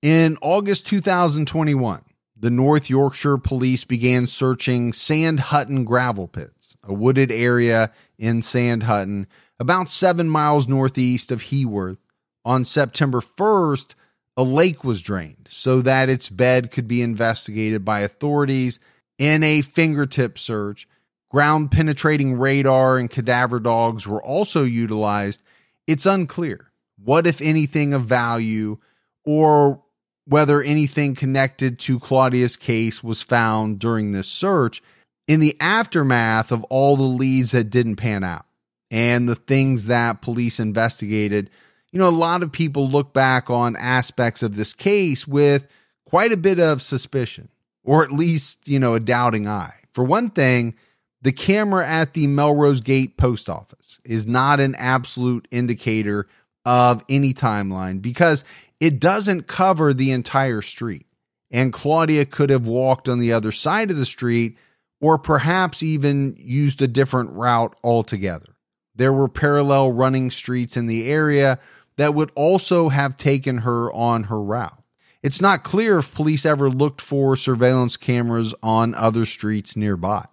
in 0.02 0.38
august 0.42 0.86
2021 0.86 2.04
the 2.40 2.52
north 2.52 2.90
yorkshire 2.90 3.38
police 3.38 3.84
began 3.84 4.28
searching 4.28 4.94
sand 4.94 5.40
hutton 5.40 5.84
gravel 5.84 6.28
pits 6.28 6.78
a 6.84 6.94
wooded 6.94 7.32
area 7.32 7.92
in 8.20 8.42
sand 8.42 8.84
hutton 8.84 9.28
about 9.60 9.90
seven 9.90 10.30
miles 10.30 10.68
northeast 10.68 11.32
of 11.32 11.44
Heworth. 11.44 11.98
On 12.46 12.64
September 12.64 13.22
1st, 13.22 13.96
a 14.38 14.44
lake 14.44 14.84
was 14.84 15.02
drained 15.02 15.48
so 15.50 15.82
that 15.82 16.10
its 16.10 16.30
bed 16.30 16.72
could 16.72 16.88
be 16.88 17.02
investigated 17.02 17.84
by 17.84 18.02
authorities 18.02 18.80
in 19.18 19.44
a 19.44 19.62
fingertip 19.62 20.38
search. 20.38 20.88
Ground 21.30 21.72
penetrating 21.72 22.38
radar 22.38 22.98
and 22.98 23.10
cadaver 23.10 23.60
dogs 23.60 24.08
were 24.08 24.24
also 24.24 24.64
utilized. 24.64 25.42
It's 25.88 26.06
unclear. 26.06 26.72
What, 27.04 27.26
if 27.26 27.42
anything, 27.42 27.94
of 27.94 28.06
value 28.06 28.78
or 29.26 29.82
whether 30.26 30.62
anything 30.62 31.16
connected 31.16 31.80
to 31.80 32.00
Claudia's 32.00 32.58
case 32.58 33.02
was 33.02 33.24
found 33.24 33.80
during 33.80 34.12
this 34.12 34.28
search 34.28 34.84
in 35.28 35.40
the 35.40 35.56
aftermath 35.60 36.52
of 36.52 36.64
all 36.66 36.98
the 36.98 37.04
leads 37.04 37.52
that 37.52 37.70
didn't 37.70 37.96
pan 37.96 38.24
out 38.24 38.46
and 38.92 39.28
the 39.28 39.36
things 39.36 39.88
that 39.88 40.22
police 40.22 40.60
investigated, 40.60 41.50
you 41.92 42.00
know, 42.00 42.08
a 42.08 42.10
lot 42.10 42.44
of 42.44 42.52
people 42.52 42.90
look 42.90 43.14
back 43.14 43.50
on 43.50 43.76
aspects 43.76 44.44
of 44.44 44.56
this 44.56 44.74
case 44.74 45.28
with 45.28 45.68
quite 46.06 46.32
a 46.32 46.38
bit 46.38 46.60
of 46.60 46.82
suspicion, 46.82 47.50
or 47.84 48.04
at 48.04 48.12
least, 48.12 48.60
you 48.66 48.80
know, 48.80 48.96
a 48.96 49.00
doubting 49.00 49.48
eye. 49.48 49.76
For 49.94 50.04
one 50.04 50.30
thing, 50.30 50.76
the 51.22 51.32
camera 51.32 51.88
at 51.88 52.14
the 52.14 52.28
Melrose 52.28 52.82
Gate 52.82 53.18
post 53.18 53.50
office 53.50 53.77
is 54.04 54.28
not 54.28 54.60
an 54.60 54.76
absolute 54.76 55.48
indicator 55.52 56.28
of 56.66 57.04
any 57.10 57.34
timeline 57.34 58.02
because 58.02 58.44
it 58.80 59.00
doesn't 59.00 59.48
cover 59.48 59.94
the 59.94 60.12
entire 60.12 60.62
street. 60.62 61.06
And 61.50 61.72
Claudia 61.72 62.26
could 62.26 62.50
have 62.50 62.68
walked 62.68 63.08
on 63.08 63.20
the 63.20 63.32
other 63.34 63.52
side 63.52 63.90
of 63.90 63.98
the 63.98 64.06
street 64.06 64.58
or 65.00 65.18
perhaps 65.18 65.82
even 65.82 66.36
used 66.38 66.82
a 66.82 66.88
different 66.88 67.32
route 67.32 67.76
altogether 67.84 68.58
there 68.98 69.14
were 69.14 69.30
parallel 69.30 69.92
running 69.94 70.30
streets 70.30 70.76
in 70.76 70.88
the 70.88 71.10
area 71.10 71.60
that 71.96 72.14
would 72.14 72.32
also 72.36 72.90
have 72.90 73.16
taken 73.16 73.60
her 73.60 73.92
on 73.94 74.24
her 74.26 74.42
route. 74.42 74.84
It's 75.24 75.42
not 75.42 75.64
clear 75.64 76.00
if 76.00 76.14
police 76.14 76.46
ever 76.46 76.70
looked 76.70 77.02
for 77.02 77.36
surveillance 77.36 77.98
cameras 77.98 78.54
on 78.62 78.94
other 78.96 79.26
streets 79.26 79.76
nearby. 79.76 80.26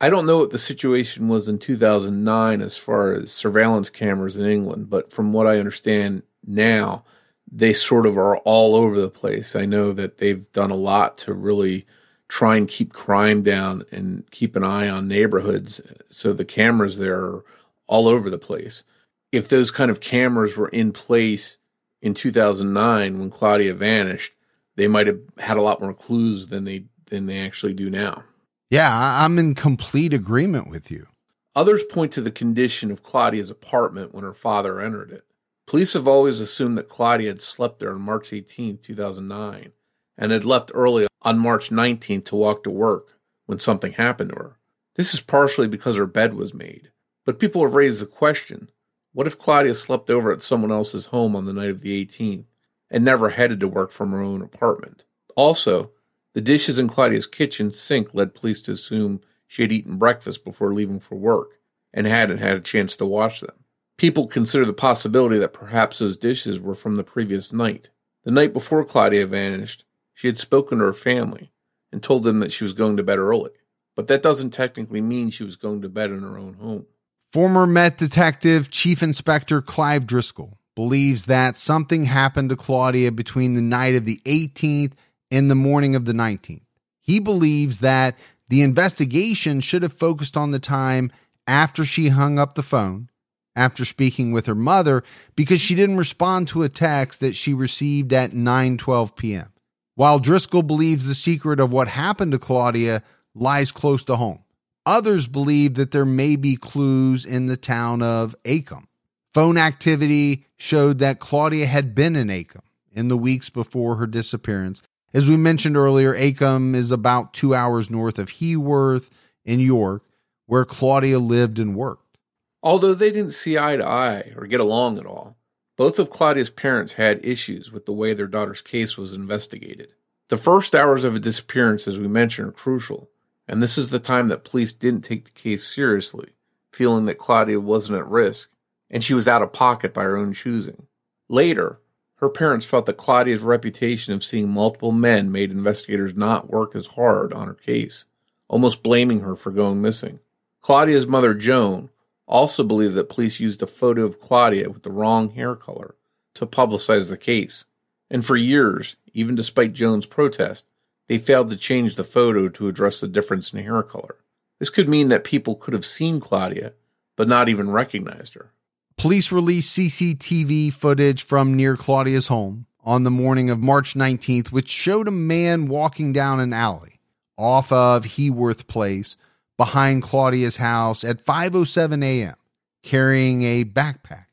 I 0.00 0.10
don't 0.10 0.26
know 0.26 0.38
what 0.38 0.50
the 0.50 0.58
situation 0.58 1.28
was 1.28 1.48
in 1.48 1.58
2009 1.58 2.62
as 2.62 2.78
far 2.78 3.14
as 3.14 3.32
surveillance 3.32 3.90
cameras 3.90 4.36
in 4.36 4.46
England, 4.46 4.88
but 4.88 5.12
from 5.12 5.32
what 5.32 5.46
I 5.48 5.58
understand 5.58 6.22
now, 6.46 7.04
they 7.50 7.72
sort 7.72 8.06
of 8.06 8.16
are 8.16 8.36
all 8.38 8.76
over 8.76 9.00
the 9.00 9.10
place. 9.10 9.56
I 9.56 9.64
know 9.64 9.92
that 9.92 10.18
they've 10.18 10.50
done 10.52 10.70
a 10.70 10.76
lot 10.76 11.18
to 11.18 11.32
really 11.32 11.86
try 12.28 12.56
and 12.56 12.68
keep 12.68 12.92
crime 12.92 13.42
down 13.42 13.84
and 13.90 14.30
keep 14.30 14.54
an 14.54 14.62
eye 14.62 14.88
on 14.88 15.08
neighborhoods. 15.08 15.80
So 16.10 16.32
the 16.32 16.44
cameras 16.44 16.98
there 16.98 17.18
are 17.18 17.44
all 17.86 18.06
over 18.06 18.30
the 18.30 18.38
place. 18.38 18.84
If 19.32 19.48
those 19.48 19.70
kind 19.70 19.90
of 19.90 20.00
cameras 20.00 20.56
were 20.56 20.68
in 20.68 20.92
place 20.92 21.58
in 22.00 22.14
2009 22.14 23.18
when 23.18 23.30
Claudia 23.30 23.74
vanished, 23.74 24.34
they 24.76 24.86
might 24.86 25.06
have 25.06 25.20
had 25.38 25.56
a 25.56 25.62
lot 25.62 25.80
more 25.80 25.94
clues 25.94 26.48
than 26.48 26.64
they 26.64 26.84
than 27.06 27.26
they 27.26 27.44
actually 27.44 27.72
do 27.74 27.88
now. 27.88 28.24
Yeah, 28.70 29.24
I'm 29.24 29.38
in 29.38 29.54
complete 29.54 30.12
agreement 30.12 30.68
with 30.68 30.90
you. 30.90 31.06
Others 31.54 31.84
point 31.84 32.12
to 32.12 32.20
the 32.20 32.30
condition 32.30 32.90
of 32.90 33.02
Claudia's 33.02 33.50
apartment 33.50 34.14
when 34.14 34.24
her 34.24 34.34
father 34.34 34.80
entered 34.80 35.10
it. 35.10 35.24
Police 35.66 35.94
have 35.94 36.06
always 36.06 36.40
assumed 36.40 36.76
that 36.78 36.88
Claudia 36.88 37.28
had 37.28 37.42
slept 37.42 37.78
there 37.78 37.92
on 37.92 38.00
March 38.00 38.32
18, 38.32 38.78
2009, 38.78 39.72
and 40.16 40.32
had 40.32 40.44
left 40.44 40.70
early 40.74 41.06
on 41.22 41.38
March 41.38 41.70
19 41.70 42.22
to 42.22 42.36
walk 42.36 42.62
to 42.64 42.70
work 42.70 43.18
when 43.46 43.58
something 43.58 43.92
happened 43.92 44.30
to 44.30 44.36
her. 44.36 44.58
This 44.96 45.14
is 45.14 45.20
partially 45.20 45.68
because 45.68 45.96
her 45.96 46.06
bed 46.06 46.34
was 46.34 46.52
made. 46.52 46.90
But 47.24 47.38
people 47.38 47.62
have 47.62 47.74
raised 47.74 48.00
the 48.00 48.06
question 48.06 48.70
what 49.12 49.26
if 49.26 49.38
Claudia 49.38 49.74
slept 49.74 50.10
over 50.10 50.30
at 50.30 50.42
someone 50.42 50.70
else's 50.70 51.06
home 51.06 51.34
on 51.34 51.44
the 51.44 51.52
night 51.52 51.70
of 51.70 51.80
the 51.80 52.04
18th 52.04 52.44
and 52.90 53.04
never 53.04 53.30
headed 53.30 53.60
to 53.60 53.68
work 53.68 53.90
from 53.90 54.12
her 54.12 54.20
own 54.20 54.42
apartment? 54.42 55.04
Also, 55.34 55.90
the 56.34 56.40
dishes 56.40 56.78
in 56.78 56.88
Claudia's 56.88 57.26
kitchen 57.26 57.70
sink 57.72 58.14
led 58.14 58.34
police 58.34 58.60
to 58.62 58.72
assume 58.72 59.20
she 59.46 59.62
had 59.62 59.72
eaten 59.72 59.96
breakfast 59.96 60.44
before 60.44 60.74
leaving 60.74 61.00
for 61.00 61.16
work 61.16 61.58
and 61.92 62.06
hadn't 62.06 62.38
had 62.38 62.56
a 62.56 62.60
chance 62.60 62.96
to 62.96 63.06
wash 63.06 63.40
them. 63.40 63.64
People 63.96 64.26
consider 64.26 64.64
the 64.64 64.72
possibility 64.72 65.38
that 65.38 65.52
perhaps 65.52 65.98
those 65.98 66.16
dishes 66.16 66.60
were 66.60 66.74
from 66.74 66.96
the 66.96 67.04
previous 67.04 67.52
night. 67.52 67.90
The 68.24 68.30
night 68.30 68.52
before 68.52 68.84
Claudia 68.84 69.26
vanished, 69.26 69.84
she 70.14 70.28
had 70.28 70.38
spoken 70.38 70.78
to 70.78 70.84
her 70.84 70.92
family 70.92 71.50
and 71.90 72.02
told 72.02 72.24
them 72.24 72.40
that 72.40 72.52
she 72.52 72.64
was 72.64 72.74
going 72.74 72.96
to 72.96 73.02
bed 73.02 73.18
early. 73.18 73.50
But 73.96 74.06
that 74.08 74.22
doesn't 74.22 74.50
technically 74.50 75.00
mean 75.00 75.30
she 75.30 75.44
was 75.44 75.56
going 75.56 75.82
to 75.82 75.88
bed 75.88 76.10
in 76.10 76.20
her 76.20 76.38
own 76.38 76.54
home. 76.54 76.86
Former 77.32 77.66
Met 77.66 77.98
Detective 77.98 78.70
Chief 78.70 79.02
Inspector 79.02 79.60
Clive 79.62 80.06
Driscoll 80.06 80.58
believes 80.76 81.26
that 81.26 81.56
something 81.56 82.04
happened 82.04 82.50
to 82.50 82.56
Claudia 82.56 83.10
between 83.10 83.54
the 83.54 83.62
night 83.62 83.96
of 83.96 84.04
the 84.04 84.20
18th 84.24 84.92
and 85.30 85.50
the 85.50 85.54
morning 85.54 85.94
of 85.94 86.04
the 86.04 86.12
19th. 86.12 86.62
He 87.00 87.18
believes 87.20 87.80
that 87.80 88.16
the 88.48 88.62
investigation 88.62 89.60
should 89.60 89.82
have 89.82 89.92
focused 89.92 90.36
on 90.36 90.50
the 90.50 90.58
time 90.58 91.12
after 91.46 91.84
she 91.84 92.08
hung 92.08 92.38
up 92.38 92.54
the 92.54 92.62
phone, 92.62 93.10
after 93.56 93.84
speaking 93.84 94.32
with 94.32 94.46
her 94.46 94.54
mother, 94.54 95.02
because 95.34 95.60
she 95.60 95.74
didn't 95.74 95.96
respond 95.96 96.48
to 96.48 96.62
a 96.62 96.68
text 96.68 97.20
that 97.20 97.36
she 97.36 97.54
received 97.54 98.12
at 98.12 98.32
9:12 98.32 99.16
p.m. 99.16 99.52
While 99.94 100.18
Driscoll 100.18 100.62
believes 100.62 101.06
the 101.06 101.14
secret 101.14 101.58
of 101.58 101.72
what 101.72 101.88
happened 101.88 102.32
to 102.32 102.38
Claudia 102.38 103.02
lies 103.34 103.72
close 103.72 104.04
to 104.04 104.16
home. 104.16 104.44
Others 104.86 105.26
believe 105.26 105.74
that 105.74 105.90
there 105.90 106.06
may 106.06 106.36
be 106.36 106.56
clues 106.56 107.24
in 107.24 107.46
the 107.46 107.56
town 107.56 108.00
of 108.00 108.34
Acomb. 108.44 108.86
Phone 109.34 109.58
activity 109.58 110.46
showed 110.56 111.00
that 111.00 111.20
Claudia 111.20 111.66
had 111.66 111.94
been 111.94 112.16
in 112.16 112.28
Acomb 112.28 112.62
in 112.92 113.08
the 113.08 113.18
weeks 113.18 113.50
before 113.50 113.96
her 113.96 114.06
disappearance, 114.06 114.82
As 115.14 115.28
we 115.28 115.36
mentioned 115.36 115.76
earlier, 115.76 116.14
Acomb 116.14 116.74
is 116.74 116.90
about 116.90 117.32
two 117.32 117.54
hours 117.54 117.88
north 117.90 118.18
of 118.18 118.28
Heworth 118.28 119.08
in 119.44 119.60
York, 119.60 120.02
where 120.46 120.64
Claudia 120.64 121.18
lived 121.18 121.58
and 121.58 121.74
worked. 121.74 122.18
Although 122.62 122.94
they 122.94 123.10
didn't 123.10 123.32
see 123.32 123.56
eye 123.56 123.76
to 123.76 123.86
eye 123.86 124.32
or 124.36 124.46
get 124.46 124.60
along 124.60 124.98
at 124.98 125.06
all, 125.06 125.36
both 125.76 125.98
of 125.98 126.10
Claudia's 126.10 126.50
parents 126.50 126.94
had 126.94 127.24
issues 127.24 127.72
with 127.72 127.86
the 127.86 127.92
way 127.92 128.12
their 128.12 128.26
daughter's 128.26 128.60
case 128.60 128.98
was 128.98 129.14
investigated. 129.14 129.94
The 130.28 130.36
first 130.36 130.74
hours 130.74 131.04
of 131.04 131.14
a 131.14 131.20
disappearance, 131.20 131.88
as 131.88 131.98
we 131.98 132.08
mentioned, 132.08 132.48
are 132.48 132.52
crucial, 132.52 133.08
and 133.46 133.62
this 133.62 133.78
is 133.78 133.88
the 133.88 133.98
time 133.98 134.28
that 134.28 134.44
police 134.44 134.72
didn't 134.72 135.02
take 135.02 135.24
the 135.24 135.30
case 135.30 135.64
seriously, 135.64 136.30
feeling 136.72 137.06
that 137.06 137.18
Claudia 137.18 137.60
wasn't 137.60 137.98
at 137.98 138.06
risk 138.06 138.50
and 138.90 139.04
she 139.04 139.14
was 139.14 139.28
out 139.28 139.42
of 139.42 139.52
pocket 139.52 139.92
by 139.92 140.02
her 140.02 140.16
own 140.16 140.32
choosing. 140.32 140.86
Later, 141.28 141.80
her 142.18 142.28
parents 142.28 142.66
felt 142.66 142.86
that 142.86 142.96
Claudia's 142.96 143.40
reputation 143.40 144.12
of 144.12 144.24
seeing 144.24 144.48
multiple 144.48 144.92
men 144.92 145.30
made 145.30 145.52
investigators 145.52 146.16
not 146.16 146.50
work 146.50 146.74
as 146.74 146.88
hard 146.88 147.32
on 147.32 147.46
her 147.46 147.54
case, 147.54 148.06
almost 148.48 148.82
blaming 148.82 149.20
her 149.20 149.36
for 149.36 149.52
going 149.52 149.80
missing. 149.80 150.18
Claudia's 150.60 151.06
mother, 151.06 151.32
Joan, 151.32 151.90
also 152.26 152.64
believed 152.64 152.94
that 152.94 153.08
police 153.08 153.38
used 153.38 153.62
a 153.62 153.66
photo 153.66 154.02
of 154.02 154.20
Claudia 154.20 154.68
with 154.68 154.82
the 154.82 154.90
wrong 154.90 155.30
hair 155.30 155.54
color 155.54 155.94
to 156.34 156.44
publicize 156.44 157.08
the 157.08 157.16
case. 157.16 157.64
And 158.10 158.24
for 158.24 158.36
years, 158.36 158.96
even 159.12 159.36
despite 159.36 159.72
Joan's 159.72 160.06
protest, 160.06 160.66
they 161.06 161.18
failed 161.18 161.50
to 161.50 161.56
change 161.56 161.94
the 161.94 162.04
photo 162.04 162.48
to 162.48 162.68
address 162.68 163.00
the 163.00 163.08
difference 163.08 163.52
in 163.52 163.62
hair 163.62 163.82
color. 163.82 164.16
This 164.58 164.70
could 164.70 164.88
mean 164.88 165.08
that 165.08 165.24
people 165.24 165.54
could 165.54 165.72
have 165.72 165.84
seen 165.84 166.20
Claudia, 166.20 166.72
but 167.16 167.28
not 167.28 167.48
even 167.48 167.70
recognized 167.70 168.34
her. 168.34 168.50
Police 168.98 169.30
released 169.30 169.78
CCTV 169.78 170.72
footage 170.72 171.22
from 171.22 171.54
near 171.54 171.76
Claudia's 171.76 172.26
home 172.26 172.66
on 172.82 173.04
the 173.04 173.12
morning 173.12 173.48
of 173.48 173.60
March 173.60 173.94
19th, 173.94 174.48
which 174.48 174.68
showed 174.68 175.06
a 175.06 175.12
man 175.12 175.68
walking 175.68 176.12
down 176.12 176.40
an 176.40 176.52
alley 176.52 176.98
off 177.36 177.70
of 177.70 178.04
Heworth 178.04 178.66
Place 178.66 179.16
behind 179.56 180.02
Claudia's 180.02 180.56
house 180.56 181.04
at 181.04 181.24
5:07 181.24 182.04
a.m. 182.04 182.34
carrying 182.82 183.44
a 183.44 183.64
backpack. 183.64 184.26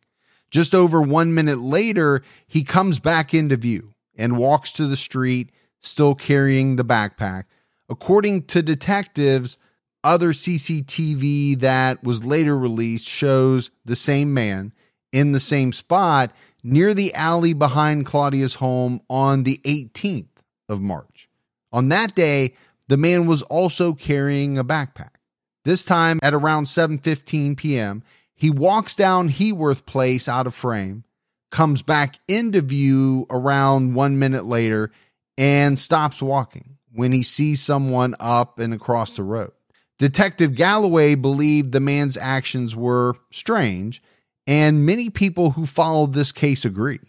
Just 0.50 0.74
over 0.74 1.00
1 1.00 1.36
minute 1.36 1.60
later, 1.60 2.24
he 2.48 2.64
comes 2.64 2.98
back 2.98 3.36
into 3.36 3.58
view 3.58 3.94
and 4.18 4.36
walks 4.36 4.72
to 4.72 4.88
the 4.88 4.98
street 4.98 5.52
still 5.80 6.16
carrying 6.16 6.76
the 6.76 6.84
backpack. 6.84 7.44
According 7.88 8.46
to 8.46 8.64
detectives, 8.64 9.60
other 10.06 10.32
CCTV 10.32 11.60
that 11.60 12.04
was 12.04 12.24
later 12.24 12.58
released 12.58 13.06
shows 13.06 13.72
the 13.84 13.96
same 13.96 14.34
man 14.34 14.72
in 15.12 15.32
the 15.32 15.40
same 15.40 15.74
spot 15.74 16.32
near 16.64 16.94
the 16.94 17.14
alley 17.16 17.54
behind 17.54 18.06
Claudia's 18.06 18.56
home 18.56 19.02
on 19.10 19.44
the 19.44 19.60
18th 19.66 20.28
of 20.70 20.80
March. 20.80 21.28
On 21.74 21.90
that 21.90 22.16
day, 22.16 22.54
the 22.88 22.98
man 22.98 23.26
was 23.26 23.42
also 23.44 23.94
carrying 23.94 24.58
a 24.58 24.64
backpack. 24.64 25.16
This 25.64 25.84
time 25.84 26.20
at 26.22 26.34
around 26.34 26.66
7:15 26.66 27.58
p.m., 27.58 28.04
he 28.36 28.52
walks 28.52 28.96
down 28.96 29.30
Heworth 29.30 29.86
Place 29.86 30.28
out 30.28 30.46
of 30.46 30.54
frame, 30.54 31.04
comes 31.50 31.82
back 31.82 32.20
into 32.28 32.62
view 32.62 33.26
around 33.30 33.96
1 33.96 34.20
minute 34.20 34.46
later 34.46 34.92
and 35.38 35.80
stops 35.80 36.22
walking 36.22 36.78
when 36.94 37.12
he 37.12 37.24
sees 37.24 37.62
someone 37.62 38.16
up 38.20 38.60
and 38.60 38.74
across 38.74 39.16
the 39.16 39.24
road. 39.24 39.52
Detective 39.98 40.56
Galloway 40.56 41.16
believed 41.16 41.72
the 41.72 41.80
man's 41.80 42.18
actions 42.18 42.76
were 42.76 43.16
strange, 43.32 44.04
and 44.46 44.86
many 44.86 45.10
people 45.10 45.52
who 45.52 45.66
followed 45.66 46.14
this 46.14 46.32
case 46.32 46.66
agree. 46.66 47.00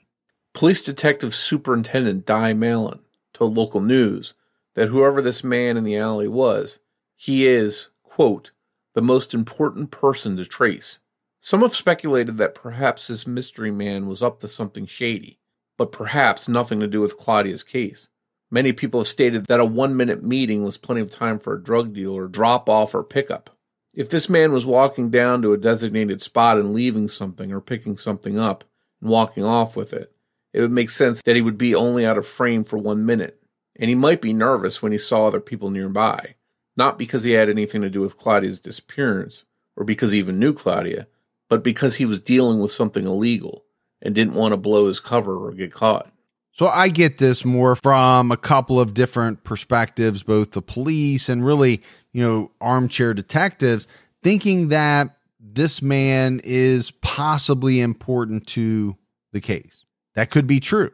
Police 0.55 0.83
Detective 0.83 1.35
Superintendent 1.35 2.25
Dai 2.25 2.55
Malyn 2.55 3.01
told 3.35 3.57
local 3.57 3.81
news 3.81 4.35
that 4.75 4.89
whoever 4.89 5.21
this 5.21 5.43
man 5.43 5.77
in 5.77 5.85
the 5.85 5.97
alley 5.97 6.29
was, 6.29 6.79
he 7.17 7.47
is, 7.47 7.89
quote, 8.05 8.53
the 8.95 9.03
most 9.03 9.35
important 9.35 9.91
person 9.91 10.37
to 10.37 10.45
trace. 10.45 11.01
Some 11.41 11.63
have 11.63 11.75
speculated 11.75 12.39
that 12.39 12.55
perhaps 12.55 13.09
this 13.09 13.27
mystery 13.27 13.71
man 13.71 14.07
was 14.07 14.23
up 14.23 14.41
to 14.41 14.49
something 14.49 14.87
shady, 14.87 15.39
but 15.77 15.93
perhaps 15.93 16.49
nothing 16.49 16.81
to 16.81 16.87
do 16.87 17.01
with 17.01 17.19
Claudia's 17.19 17.63
case. 17.63 18.09
Many 18.51 18.73
people 18.73 19.01
have 19.01 19.09
stated 19.09 19.47
that 19.47 19.61
a 19.61 19.65
one 19.65 19.97
minute 19.97 20.23
meeting 20.23 20.65
was 20.65 20.79
plenty 20.79 21.01
of 21.01 21.11
time 21.11 21.39
for 21.39 21.55
a 21.55 21.63
drug 21.63 21.93
deal 21.93 22.13
or 22.13 22.29
drop 22.29 22.69
off 22.69 22.95
or 22.95 23.03
pickup. 23.03 23.51
If 23.95 24.09
this 24.09 24.29
man 24.29 24.53
was 24.53 24.67
walking 24.67 25.11
down 25.11 25.43
to 25.43 25.53
a 25.53 25.59
designated 25.59 26.23
spot 26.23 26.59
and 26.59 26.75
leaving 26.75 27.09
something 27.09 27.51
or 27.51 27.61
picking 27.61 27.97
something 27.97 28.39
up 28.39 28.65
and 29.01 29.11
walking 29.11 29.43
off 29.45 29.77
with 29.77 29.93
it, 29.93 30.13
it 30.53 30.61
would 30.61 30.71
make 30.71 30.91
sense 30.91 31.21
that 31.23 31.35
he 31.35 31.43
would 31.43 31.59
be 31.59 31.75
only 31.75 32.07
out 32.07 32.19
of 32.19 32.27
frame 32.27 32.63
for 32.63 32.79
one 32.79 33.05
minute. 33.05 33.43
And 33.75 33.89
he 33.89 33.95
might 33.95 34.23
be 34.23 34.33
nervous 34.33 34.81
when 34.81 34.93
he 34.93 34.99
saw 34.99 35.27
other 35.27 35.41
people 35.41 35.71
nearby, 35.71 36.37
not 36.77 36.99
because 36.99 37.25
he 37.25 37.33
had 37.33 37.51
anything 37.51 37.83
to 37.83 37.91
do 37.91 38.01
with 38.01 38.17
Claudia's 38.19 38.61
disappearance 38.61 39.45
or 39.77 39.85
because 39.85 40.13
he 40.13 40.19
even 40.19 40.39
knew 40.39 40.53
Claudia, 40.53 41.09
but 41.49 41.63
because 41.63 41.97
he 41.97 42.07
was 42.07 42.21
dealing 42.21 42.61
with 42.61 42.71
something 42.71 43.07
illegal 43.07 43.65
and 44.01 44.15
didn't 44.15 44.35
want 44.35 44.53
to 44.53 44.57
blow 44.57 44.89
his 44.89 45.01
cover 45.01 45.37
or 45.37 45.53
get 45.53 45.73
caught. 45.73 46.11
So 46.57 46.69
I 46.69 46.89
get 46.89 47.19
this 47.19 47.45
more 47.45 47.77
from 47.77 48.33
a 48.33 48.37
couple 48.39 48.81
of 48.81 48.95
different 48.95 49.45
perspectives, 49.45 50.23
both 50.23 50.53
the 50.53 50.63
police 50.63 51.29
and 51.29 51.45
really, 51.45 51.83
you 52.15 52.23
know, 52.23 52.51
armchair 52.63 53.13
detectives, 53.13 53.87
thinking 54.23 54.69
that 54.69 55.19
this 55.39 55.83
man 55.83 56.41
is 56.45 56.93
possibly 57.03 57.83
important 57.83 58.47
to 58.49 58.97
the 59.33 59.41
case. 59.43 59.85
That 60.15 60.31
could 60.31 60.47
be 60.47 60.59
true. 60.59 60.93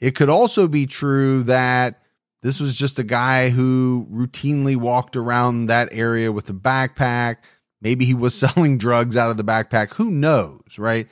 It 0.00 0.14
could 0.14 0.30
also 0.30 0.66
be 0.66 0.86
true 0.86 1.42
that 1.42 2.00
this 2.40 2.58
was 2.58 2.74
just 2.74 2.98
a 2.98 3.04
guy 3.04 3.50
who 3.50 4.08
routinely 4.10 4.76
walked 4.76 5.14
around 5.14 5.66
that 5.66 5.90
area 5.92 6.32
with 6.32 6.48
a 6.48 6.54
backpack. 6.54 7.36
Maybe 7.82 8.06
he 8.06 8.14
was 8.14 8.34
selling 8.38 8.78
drugs 8.78 9.18
out 9.18 9.30
of 9.30 9.36
the 9.36 9.44
backpack. 9.44 9.92
Who 9.92 10.10
knows, 10.10 10.78
right? 10.78 11.06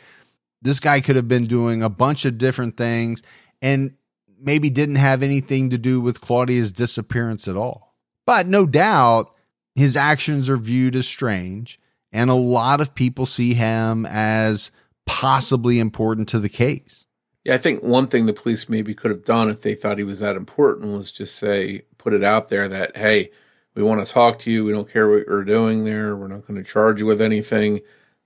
This 0.63 0.81
guy 0.81 1.03
could 1.03 1.17
have 1.17 1.29
been 1.29 1.47
doing 1.47 1.83
a 1.83 1.91
bunch 1.91 2.25
of 2.25 2.39
different 2.39 2.79
things 2.79 3.23
and 3.63 3.95
maybe 4.41 4.71
didn't 4.71 4.97
have 4.97 5.23
anything 5.23 5.71
to 5.71 5.79
do 5.79 6.01
with 6.01 6.21
Claudia's 6.21 6.73
disappearance 6.73 7.47
at 7.47 7.57
all. 7.57 7.95
But 8.27 8.47
no 8.47 8.67
doubt 8.67 9.35
his 9.75 9.97
actions 9.97 10.49
are 10.49 10.57
viewed 10.57 10.97
as 10.97 11.07
strange, 11.07 11.79
and 12.13 12.31
a 12.31 12.35
lot 12.35 12.81
of 12.81 12.95
people 12.95 13.27
see 13.27 13.55
him 13.55 14.07
as 14.07 14.71
possibly 15.07 15.79
important 15.79 16.29
to 16.31 16.39
the 16.39 16.49
case. 16.49 17.05
Yeah, 17.45 17.55
I 17.55 17.59
think 17.59 17.83
one 17.83 18.07
thing 18.07 18.27
the 18.27 18.33
police 18.33 18.69
maybe 18.69 18.95
could 18.95 19.11
have 19.11 19.25
done 19.25 19.49
if 19.49 19.63
they 19.63 19.75
thought 19.75 19.99
he 19.99 20.05
was 20.05 20.19
that 20.19 20.37
important 20.37 20.97
was 20.97 21.11
just 21.11 21.37
say, 21.37 21.83
put 21.97 22.13
it 22.13 22.23
out 22.23 22.49
there 22.49 22.69
that, 22.69 22.97
hey, 22.97 23.31
we 23.75 23.83
want 23.83 24.05
to 24.07 24.13
talk 24.13 24.39
to 24.41 24.51
you. 24.51 24.65
We 24.65 24.73
don't 24.73 24.91
care 24.91 25.09
what 25.09 25.27
you're 25.27 25.45
doing 25.45 25.85
there. 25.85 26.17
We're 26.17 26.29
not 26.29 26.47
going 26.47 26.63
to 26.63 26.69
charge 26.69 27.01
you 27.01 27.07
with 27.07 27.21
anything. 27.21 27.81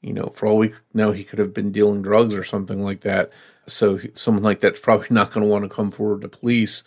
You 0.05 0.13
know, 0.13 0.27
for 0.27 0.47
all 0.47 0.59
we 0.59 0.73
know, 0.93 1.13
he 1.13 1.25
could 1.25 1.39
have 1.39 1.55
been 1.55 1.73
dealing 1.73 2.03
drugs 2.03 2.35
or 2.35 2.45
something 2.45 2.85
like 2.85 3.01
that. 3.01 3.31
So 3.67 3.99
someone 4.15 4.45
like 4.45 4.61
that's 4.61 4.81
probably 4.81 5.09
not 5.11 5.33
going 5.33 5.47
to 5.47 5.51
want 5.51 5.65
to 5.65 5.75
come 5.75 5.91
forward 5.91 6.21
to 6.21 6.29
police. 6.29 6.85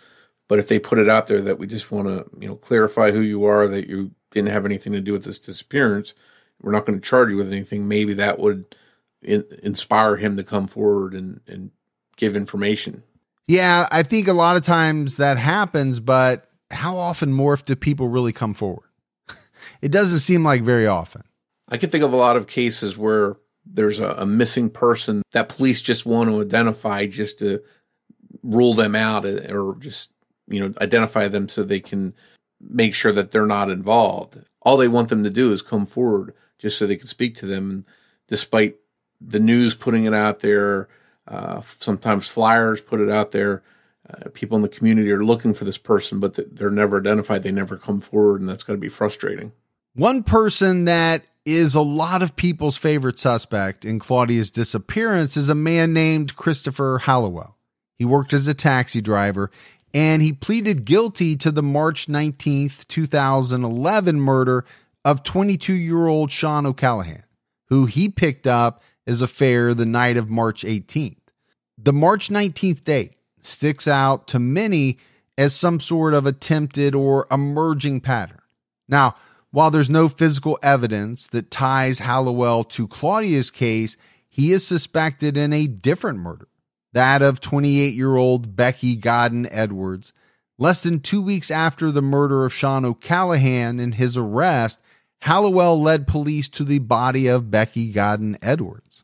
But 0.48 0.60
if 0.60 0.68
they 0.68 0.80
put 0.80 1.00
it 1.00 1.10
out 1.10 1.28
there 1.28 1.42
that 1.42 1.60
we 1.60 1.68
just 1.68 1.92
want 1.92 2.08
to, 2.08 2.26
you 2.40 2.48
know, 2.48 2.56
clarify 2.56 3.12
who 3.12 3.20
you 3.20 3.46
are, 3.46 3.68
that 3.68 3.88
you 3.88 4.12
didn't 4.32 4.52
have 4.52 4.66
anything 4.66 4.94
to 4.94 5.02
do 5.02 5.12
with 5.12 5.26
this 5.26 5.40
disappearance, 5.40 6.14
we're 6.62 6.72
not 6.72 6.86
going 6.86 7.00
to 7.00 7.10
charge 7.10 7.30
you 7.30 7.38
with 7.38 7.52
anything. 7.52 7.88
Maybe 7.88 8.14
that 8.14 8.40
would 8.40 8.76
in, 9.22 9.44
inspire 9.64 10.16
him 10.16 10.38
to 10.38 10.44
come 10.44 10.68
forward 10.68 11.14
and, 11.14 11.42
and 11.48 11.72
give 12.16 12.36
information. 12.36 13.04
Yeah, 13.48 13.88
I 13.92 14.04
think 14.04 14.28
a 14.28 14.34
lot 14.34 14.58
of 14.58 14.64
times 14.64 15.18
that 15.18 15.38
happens, 15.38 16.00
but 16.00 16.50
how 16.70 16.98
often 16.98 17.34
more 17.34 17.56
do 17.58 17.76
people 17.76 18.08
really 18.08 18.34
come 18.34 18.54
forward? 18.54 18.90
it 19.82 19.92
doesn't 19.92 20.20
seem 20.20 20.44
like 20.44 20.62
very 20.62 20.88
often. 20.88 21.24
I 21.70 21.78
can 21.78 21.90
think 21.90 22.04
of 22.04 22.14
a 22.14 22.18
lot 22.18 22.38
of 22.38 22.48
cases 22.48 22.98
where 22.98 23.38
there's 23.66 24.00
a, 24.00 24.12
a, 24.20 24.26
missing 24.26 24.70
person 24.70 25.22
that 25.34 25.50
police 25.50 25.82
just 25.82 26.06
want 26.06 26.30
to 26.30 26.42
identify 26.42 27.06
just 27.06 27.40
to 27.40 27.62
rule 28.44 28.74
them 28.74 28.96
out 28.96 29.26
uh, 29.26 29.54
or 29.54 29.76
just 29.80 30.12
you 30.48 30.60
know 30.60 30.74
identify 30.80 31.28
them 31.28 31.50
so 31.50 31.64
they 31.64 31.80
can 31.80 32.14
make 32.62 32.96
sure 32.96 33.12
that 33.12 33.32
they're 33.32 33.46
not 33.46 33.70
involved. 33.70 34.42
All 34.62 34.78
they 34.78 34.88
want 34.88 35.10
them 35.10 35.24
to 35.24 35.30
do 35.30 35.52
is 35.52 35.62
come 35.62 35.86
forward 35.86 36.34
just 36.58 36.78
so 36.78 36.88
they 36.88 36.96
can 36.96 37.08
speak 37.08 37.36
to 37.36 37.46
them. 37.46 37.86
Despite 38.28 38.78
the 39.22 39.40
news 39.40 39.76
putting 39.76 40.06
it 40.06 40.14
out 40.14 40.40
there 40.40 40.88
uh, 41.28 41.60
sometimes 41.62 42.28
flyers 42.28 42.82
put 42.82 43.02
it 43.02 43.10
out 43.10 43.32
there 43.32 43.64
uh, 44.10 44.30
people 44.34 44.56
in 44.56 44.62
the 44.62 44.70
community 44.70 45.12
are 45.12 45.24
looking 45.24 45.54
for 45.54 45.66
this 45.66 45.78
person 45.78 46.20
but 46.20 46.40
they're 46.56 46.70
never 46.70 47.00
identified. 47.00 47.44
They 47.44 47.52
never 47.52 47.78
come 47.78 48.00
forward 48.00 48.42
and 48.42 48.50
that's 48.50 48.64
got 48.64 48.74
to 48.74 48.80
be 48.80 48.90
frustrating. 48.90 49.52
One 49.94 50.24
person 50.24 50.86
that 50.86 51.24
is 51.48 51.76
a 51.76 51.82
lot 51.82 52.22
of 52.22 52.36
people's 52.36 52.76
favorite 52.76 53.18
suspect 53.18 53.86
in 53.86 54.00
Claudia's 54.00 54.52
disappearance 54.52 55.38
is 55.38 55.48
a 55.48 55.56
man 55.56 55.94
named 55.94 56.36
Christopher 56.36 57.00
Halliwell. 57.04 57.56
He 57.98 58.04
worked 58.04 58.34
as 58.34 58.50
a 58.50 58.54
taxi 58.54 59.00
driver 59.00 59.50
and 59.94 60.22
he 60.22 60.34
pleaded 60.34 60.84
guilty 60.84 61.38
to 61.38 61.50
the 61.50 61.64
March 61.64 62.08
19th, 62.08 62.86
2011 62.90 64.20
murder 64.20 64.66
of 65.06 65.24
22 65.24 65.72
year 65.72 66.08
old 66.08 66.32
Sian 66.32 66.66
O'Callaghan, 66.66 67.24
who 67.70 67.86
he 67.86 68.10
picked 68.10 68.46
up 68.46 68.84
as 69.08 69.22
a 69.22 69.28
fare 69.28 69.74
the 69.74 69.86
night 69.86 70.18
of 70.18 70.30
March 70.30 70.64
18th. 70.64 71.16
The 71.78 71.94
March 71.94 72.28
19th 72.28 72.84
date 72.84 73.14
sticks 73.40 73.88
out 73.88 74.28
to 74.28 74.40
many 74.40 74.98
as 75.38 75.56
some 75.56 75.80
sort 75.80 76.14
of 76.14 76.26
attempted 76.26 76.94
or 76.94 77.26
emerging 77.32 78.02
pattern. 78.02 78.42
Now, 78.90 79.16
while 79.52 79.72
there's 79.72 79.90
no 79.90 80.10
physical 80.10 80.60
evidence 80.62 81.28
that 81.28 81.52
ties 81.52 82.00
Halliwell 82.00 82.64
to 82.66 82.88
Claudia's 82.88 83.52
case, 83.52 83.98
he 84.28 84.52
is 84.52 84.66
suspected 84.66 85.38
in 85.38 85.54
a 85.54 85.68
different 85.68 86.20
murder, 86.20 86.48
that 86.94 87.22
of 87.22 87.42
28 87.42 87.94
year 87.94 88.16
old 88.16 88.56
Becky 88.56 88.96
Godden 88.96 89.48
Edwards. 89.52 90.14
Less 90.60 90.82
than 90.82 91.00
two 91.00 91.22
weeks 91.22 91.52
after 91.52 91.92
the 91.92 92.02
murder 92.02 92.44
of 92.44 92.54
Sian 92.54 92.84
O'Callaghan 92.84 93.80
and 93.80 93.96
his 93.96 94.18
arrest, 94.18 94.80
Halliwell 95.22 95.82
led 95.82 96.08
police 96.08 96.48
to 96.50 96.64
the 96.64 96.80
body 96.80 97.28
of 97.28 97.52
Becky 97.52 97.92
Godden 97.92 98.38
Edwards. 98.42 99.04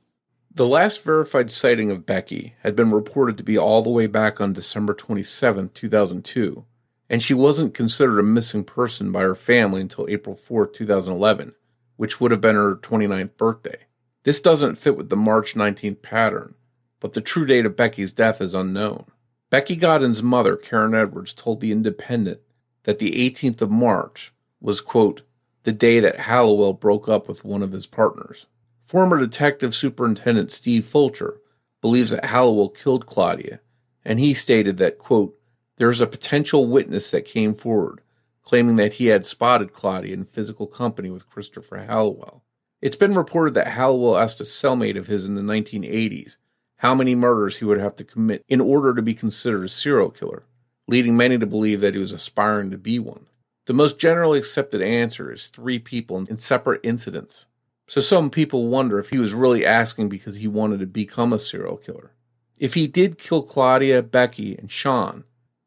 The 0.55 0.67
last 0.67 1.03
verified 1.03 1.51
sighting 1.51 1.89
of 1.89 2.05
Becky 2.05 2.53
had 2.61 2.75
been 2.75 2.91
reported 2.91 3.37
to 3.37 3.43
be 3.43 3.57
all 3.57 3.81
the 3.81 3.89
way 3.89 4.05
back 4.05 4.39
on 4.39 4.53
December 4.53 4.93
27, 4.93 5.69
2002, 5.73 6.65
and 7.09 7.21
she 7.21 7.33
wasn't 7.33 7.73
considered 7.73 8.19
a 8.19 8.23
missing 8.23 8.63
person 8.63 9.11
by 9.11 9.21
her 9.21 9.35
family 9.35 9.81
until 9.81 10.07
April 10.09 10.35
4, 10.35 10.67
2011, 10.67 11.53
which 11.97 12.19
would 12.19 12.31
have 12.31 12.41
been 12.41 12.55
her 12.55 12.75
29th 12.75 13.37
birthday. 13.37 13.85
This 14.23 14.39
doesn't 14.39 14.77
fit 14.77 14.95
with 14.95 15.09
the 15.09 15.15
March 15.15 15.53
19th 15.53 16.01
pattern, 16.01 16.55
but 16.99 17.13
the 17.13 17.21
true 17.21 17.45
date 17.45 17.65
of 17.65 17.75
Becky's 17.75 18.13
death 18.13 18.41
is 18.41 18.53
unknown. 18.53 19.05
Becky 19.49 19.75
Godden's 19.75 20.23
mother, 20.23 20.55
Karen 20.55 20.95
Edwards, 20.95 21.33
told 21.33 21.59
The 21.59 21.71
Independent 21.71 22.39
that 22.83 22.99
the 22.99 23.11
18th 23.11 23.61
of 23.61 23.69
March 23.69 24.33
was, 24.61 24.81
quote, 24.81 25.21
the 25.63 25.71
day 25.71 25.99
that 25.99 26.21
Halliwell 26.21 26.73
broke 26.73 27.07
up 27.07 27.27
with 27.27 27.45
one 27.45 27.61
of 27.61 27.71
his 27.71 27.87
partners. 27.87 28.47
Former 28.79 29.17
Detective 29.17 29.75
Superintendent 29.75 30.51
Steve 30.51 30.85
Fulcher 30.85 31.39
believes 31.81 32.11
that 32.11 32.25
Halliwell 32.25 32.69
killed 32.69 33.05
Claudia, 33.05 33.59
and 34.03 34.19
he 34.19 34.33
stated 34.33 34.77
that, 34.77 34.97
quote, 34.97 35.37
there 35.77 35.89
is 35.89 36.01
a 36.01 36.07
potential 36.07 36.67
witness 36.67 37.11
that 37.11 37.25
came 37.25 37.53
forward, 37.53 38.01
claiming 38.41 38.75
that 38.75 38.93
he 38.93 39.07
had 39.07 39.25
spotted 39.25 39.73
Claudia 39.73 40.13
in 40.13 40.25
physical 40.25 40.67
company 40.67 41.09
with 41.09 41.29
Christopher 41.29 41.77
Halliwell. 41.77 42.43
It's 42.81 42.97
been 42.97 43.13
reported 43.13 43.53
that 43.53 43.69
Halliwell 43.69 44.17
asked 44.17 44.41
a 44.41 44.43
cellmate 44.43 44.97
of 44.97 45.07
his 45.07 45.25
in 45.25 45.35
the 45.35 45.41
1980s 45.41 46.37
how 46.77 46.93
many 46.93 47.15
murders 47.15 47.57
he 47.57 47.65
would 47.65 47.79
have 47.79 47.95
to 47.95 48.03
commit 48.03 48.43
in 48.49 48.59
order 48.59 48.93
to 48.93 49.01
be 49.01 49.13
considered 49.13 49.63
a 49.63 49.69
serial 49.69 50.09
killer, 50.09 50.43
leading 50.85 51.15
many 51.15 51.37
to 51.37 51.47
believe 51.47 51.79
that 51.79 51.93
he 51.93 51.99
was 51.99 52.11
aspiring 52.11 52.69
to 52.71 52.77
be 52.77 52.99
one. 52.99 53.25
The 53.65 53.73
most 53.73 53.97
generally 53.97 54.39
accepted 54.39 54.81
answer 54.81 55.31
is 55.31 55.47
three 55.47 55.79
people 55.79 56.17
in 56.17 56.35
separate 56.35 56.81
incidents. 56.83 57.47
So 57.87 58.01
some 58.01 58.29
people 58.29 58.67
wonder 58.67 58.99
if 58.99 59.11
he 59.11 59.17
was 59.17 59.33
really 59.33 59.65
asking 59.65 60.09
because 60.09 60.35
he 60.35 60.47
wanted 60.47 60.81
to 60.81 60.85
become 60.85 61.31
a 61.31 61.39
serial 61.39 61.77
killer. 61.77 62.11
If 62.59 62.73
he 62.73 62.87
did 62.87 63.17
kill 63.17 63.43
Claudia, 63.43 64.03
Becky, 64.03 64.57
and 64.57 64.69
Sian, 64.69 65.23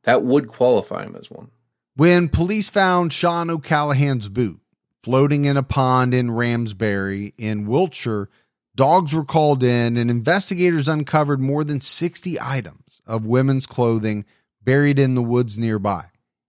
that 0.07 0.23
would 0.23 0.49
qualify 0.49 1.05
him 1.05 1.17
as 1.17 1.31
one. 1.31 1.51
When 1.97 2.29
police 2.29 2.69
found 2.69 3.13
Sian 3.13 3.51
O'Callaghan's 3.51 4.29
boot 4.29 4.61
floating 5.03 5.45
in 5.45 5.57
a 5.57 5.63
pond 5.63 6.15
in 6.15 6.31
Ramsbury 6.31 7.35
in 7.37 7.67
Wiltshire, 7.67 8.31
dogs 8.75 9.13
were 9.13 9.25
called 9.25 9.63
in 9.63 9.97
and 9.97 10.11
investigators 10.11 10.89
uncovered 10.89 11.41
more 11.41 11.65
than 11.65 11.81
60 11.81 12.41
items 12.41 13.01
of 13.07 13.27
women's 13.27 13.67
clothing 13.67 14.25
buried 14.63 14.99
in 14.99 15.15
the 15.15 15.23
woods 15.23 15.59
nearby. 15.59 16.07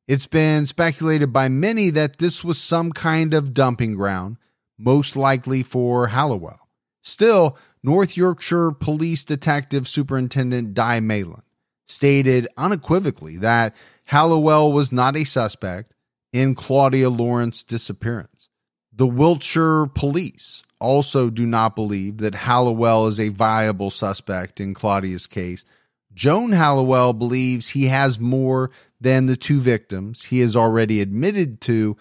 It's 0.07 0.27
been 0.27 0.65
speculated 0.65 1.33
by 1.33 1.49
many 1.49 1.89
that 1.89 2.19
this 2.19 2.43
was 2.43 2.57
some 2.57 2.91
kind 2.91 3.33
of 3.33 3.53
dumping 3.53 3.95
ground 3.95 4.37
most 4.77 5.15
likely 5.15 5.63
for 5.63 6.07
Halliwell. 6.07 6.67
Still, 7.03 7.57
North 7.83 8.15
Yorkshire 8.15 8.71
Police 8.71 9.23
Detective 9.23 9.87
Superintendent 9.87 10.73
Dai 10.73 10.99
Malyn 10.99 11.41
stated 11.87 12.47
unequivocally 12.57 13.37
that 13.37 13.75
Halliwell 14.05 14.71
was 14.71 14.91
not 14.91 15.15
a 15.15 15.23
suspect 15.23 15.93
in 16.31 16.55
Claudia 16.55 17.09
Lawrence's 17.09 17.63
disappearance. 17.63 18.49
The 18.93 19.07
Wiltshire 19.07 19.87
police 19.87 20.63
also 20.79 21.29
do 21.29 21.45
not 21.45 21.75
believe 21.75 22.17
that 22.17 22.35
Halliwell 22.35 23.07
is 23.07 23.19
a 23.19 23.29
viable 23.29 23.89
suspect 23.89 24.59
in 24.59 24.73
Claudia's 24.73 25.27
case. 25.27 25.65
Joan 26.13 26.51
Hallowell 26.51 27.13
believes 27.13 27.69
he 27.69 27.85
has 27.85 28.19
more 28.19 28.71
than 28.99 29.27
the 29.27 29.37
two 29.37 29.59
victims 29.59 30.25
he 30.25 30.39
has 30.39 30.55
already 30.55 31.01
admitted 31.01 31.61
to, 31.61 31.95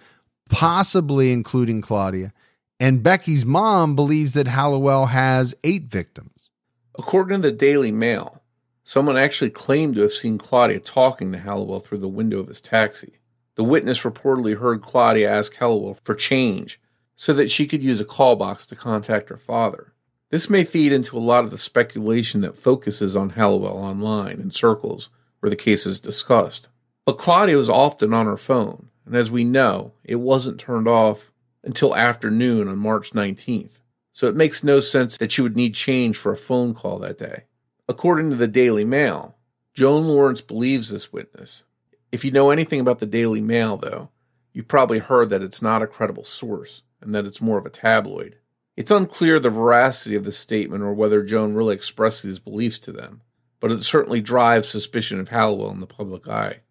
possibly 0.49 1.33
including 1.33 1.83
Claudia, 1.83 2.33
and 2.81 3.03
Becky's 3.03 3.45
mom 3.45 3.95
believes 3.95 4.35
that 4.35 4.47
Halliwell 4.47 5.07
has 5.07 5.55
eight 5.65 5.85
victims. 5.85 6.51
According 6.99 7.43
to 7.43 7.51
the 7.51 7.57
Daily 7.57 7.93
Mail, 7.93 8.43
someone 8.87 9.17
actually 9.19 9.51
claimed 9.51 9.97
to 9.97 10.03
have 10.03 10.13
seen 10.13 10.39
Claudia 10.39 10.79
talking 10.79 11.33
to 11.33 11.39
Halliwell 11.39 11.81
through 11.81 11.99
the 11.99 12.09
window 12.09 12.39
of 12.39 12.47
his 12.47 12.61
taxi. 12.61 13.19
The 13.57 13.65
witness 13.65 14.05
reportedly 14.05 14.59
heard 14.59 14.81
Claudia 14.81 15.29
ask 15.29 15.57
Halliwell 15.57 15.99
for 16.05 16.15
change 16.15 16.81
so 17.17 17.33
that 17.33 17.51
she 17.51 17.67
could 17.67 17.83
use 17.83 18.01
a 18.01 18.05
call 18.05 18.37
box 18.37 18.65
to 18.67 18.77
contact 18.77 19.29
her 19.29 19.37
father. 19.37 19.93
This 20.31 20.49
may 20.49 20.63
feed 20.63 20.93
into 20.93 21.19
a 21.19 21.19
lot 21.19 21.43
of 21.43 21.51
the 21.51 21.59
speculation 21.59 22.43
that 22.43 22.57
focuses 22.57 23.17
on 23.17 23.31
Halliwell 23.31 23.77
online 23.77 24.39
in 24.41 24.53
circles 24.53 25.11
where 25.41 25.51
the 25.51 25.57
case 25.57 25.85
is 25.85 25.99
discussed. 25.99 26.69
But 27.05 27.19
Claudia 27.19 27.57
was 27.57 27.71
often 27.71 28.15
on 28.15 28.27
her 28.27 28.37
phone, 28.37 28.91
and 29.05 29.17
as 29.17 29.33
we 29.33 29.43
know, 29.43 29.95
it 30.05 30.17
wasn't 30.17 30.61
turned 30.61 30.87
off 30.87 31.33
until 31.65 31.97
afternoon 31.97 32.69
on 32.69 32.79
March 32.79 33.11
19th, 33.11 33.81
so 34.13 34.29
it 34.29 34.37
makes 34.37 34.63
no 34.63 34.79
sense 34.79 35.17
that 35.17 35.33
she 35.33 35.43
would 35.43 35.57
need 35.57 35.75
change 35.75 36.17
for 36.17 36.31
a 36.31 36.37
phone 36.37 36.73
call 36.73 37.01
that 37.01 37.19
day. 37.19 37.45
According 37.89 38.31
to 38.31 38.37
the 38.37 38.49
Daily 38.49 38.85
Mail, 38.85 39.37
Joan 39.73 40.09
Lawrence 40.09 40.43
believes 40.43 40.91
this 40.91 41.13
witness. 41.13 41.63
If 42.11 42.25
you 42.25 42.33
know 42.33 42.51
anything 42.51 42.81
about 42.81 42.99
the 42.99 43.07
Daily 43.07 43.41
Mail, 43.41 43.77
though, 43.77 44.11
you've 44.53 44.67
probably 44.67 44.99
heard 44.99 45.31
that 45.31 45.43
it's 45.43 45.63
not 45.63 45.83
a 45.83 45.87
credible 45.87 46.25
source 46.25 46.83
and 47.01 47.15
that 47.15 47.27
it's 47.27 47.41
more 47.41 47.59
of 47.59 47.67
a 47.67 47.71
tabloid. 47.71 48.39
It's 48.77 48.91
unclear 48.91 49.39
the 49.39 49.51
veracity 49.51 50.17
of 50.17 50.25
this 50.25 50.37
statement 50.37 50.83
or 50.83 50.95
whether 50.95 51.23
Joan 51.23 51.55
really 51.55 51.77
expressed 51.77 52.25
these 52.25 52.41
beliefs 52.41 52.81
to 52.81 52.93
them, 52.93 53.23
but 53.61 53.71
it 53.71 53.85
certainly 53.85 54.21
drives 54.21 54.69
suspicion 54.69 55.21
of 55.21 55.29
Halliwell 55.29 55.71
in 55.71 55.81
the 55.81 55.87
public 55.87 56.27
eye. 56.27 56.63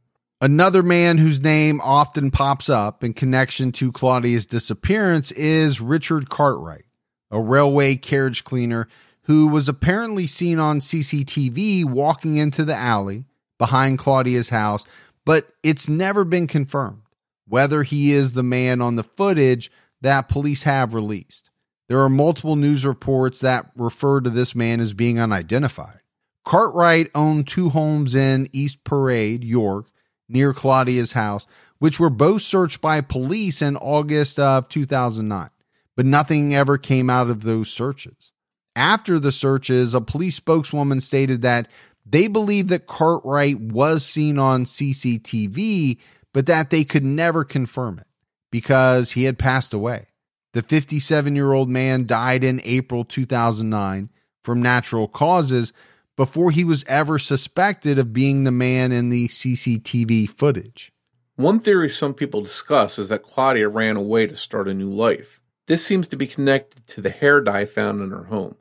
Another 0.42 0.84
man 0.84 1.18
whose 1.18 1.40
name 1.40 1.80
often 1.82 2.30
pops 2.30 2.68
up 2.68 3.06
in 3.06 3.14
connection 3.14 3.72
to 3.74 3.94
Claudia's 3.94 4.46
disappearance 4.46 5.32
is 5.32 5.80
Richard 5.80 6.30
Cartwright, 6.30 6.86
a 7.32 7.40
railway 7.40 7.96
carriage 7.96 8.44
cleaner 8.44 8.90
who 9.26 9.48
was 9.48 9.68
apparently 9.68 10.28
seen 10.28 10.60
on 10.60 10.80
CCTV 10.80 11.86
walking 11.86 12.36
into 12.36 12.64
the 12.64 12.76
alley 12.76 13.26
behind 13.58 14.00
Claudia's 14.00 14.50
house, 14.50 14.86
but 15.26 15.48
it's 15.64 15.90
never 15.90 16.24
been 16.24 16.48
confirmed 16.48 17.02
whether 17.48 17.84
he 17.84 18.12
is 18.12 18.32
the 18.32 18.44
man 18.44 18.82
on 18.82 18.96
the 18.96 19.04
footage 19.04 19.72
that 20.02 20.30
police 20.30 20.64
have 20.64 20.94
released. 20.94 21.50
There 21.88 22.00
are 22.00 22.10
multiple 22.10 22.56
news 22.56 22.86
reports 22.86 23.40
that 23.42 23.70
refer 23.76 24.22
to 24.22 24.30
this 24.30 24.56
man 24.56 24.80
as 24.80 24.94
being 24.94 25.20
unidentified. 25.20 26.00
Cartwright 26.44 27.10
owned 27.14 27.48
two 27.48 27.70
homes 27.70 28.16
in 28.16 28.50
East 28.52 28.84
Parade, 28.84 29.44
York, 29.44 29.88
near 30.28 30.54
Claudia's 30.54 31.14
house, 31.14 31.48
which 31.80 32.00
were 32.00 32.10
both 32.10 32.42
searched 32.42 32.82
by 32.82 33.02
police 33.02 33.62
in 33.62 33.78
August 33.78 34.40
of 34.40 34.70
2009, 34.70 35.50
but 35.96 36.06
nothing 36.06 36.56
ever 36.56 36.78
came 36.78 37.10
out 37.10 37.30
of 37.30 37.42
those 37.42 37.70
searches. 37.70 38.32
After 38.76 39.20
the 39.20 39.32
searches, 39.32 39.94
a 39.94 40.02
police 40.02 40.36
spokeswoman 40.36 41.02
stated 41.02 41.42
that 41.44 41.68
they 42.06 42.28
believed 42.28 42.70
that 42.70 42.88
Cartwright 42.88 43.60
was 43.60 44.06
seen 44.06 44.38
on 44.38 44.66
CCTV, 44.66 45.98
but 46.34 46.46
that 46.46 46.70
they 46.70 46.84
could 46.84 47.06
never 47.06 47.44
confirm 47.44 48.00
it 48.00 48.08
because 48.52 49.12
he 49.12 49.24
had 49.24 49.40
passed 49.40 49.74
away. 49.74 50.08
The 50.54 50.62
57 50.62 51.36
year 51.36 51.54
old 51.54 51.70
man 51.70 52.06
died 52.06 52.44
in 52.44 52.62
April 52.64 53.06
2009 53.06 54.10
from 54.44 54.62
natural 54.62 55.08
causes, 55.08 55.74
before 56.16 56.52
he 56.52 56.64
was 56.64 56.86
ever 56.88 57.20
suspected 57.20 58.00
of 58.00 58.14
being 58.14 58.44
the 58.44 58.52
man 58.52 58.92
in 58.92 59.10
the 59.10 59.28
CCTV 59.28 60.30
footage. 60.30 60.92
One 61.36 61.60
theory 61.60 61.90
some 61.90 62.14
people 62.14 62.42
discuss 62.42 62.98
is 62.98 63.10
that 63.10 63.24
Claudia 63.24 63.68
ran 63.68 63.98
away 63.98 64.28
to 64.28 64.36
start 64.36 64.70
a 64.70 64.74
new 64.74 64.90
life. 64.90 65.42
This 65.68 65.86
seems 65.86 66.08
to 66.10 66.16
be 66.16 66.28
connected 66.28 66.88
to 66.88 67.02
the 67.02 67.10
hair 67.10 67.42
dye 67.42 67.66
found 67.66 68.02
in 68.02 68.12
her 68.12 68.26
home. 68.26 68.56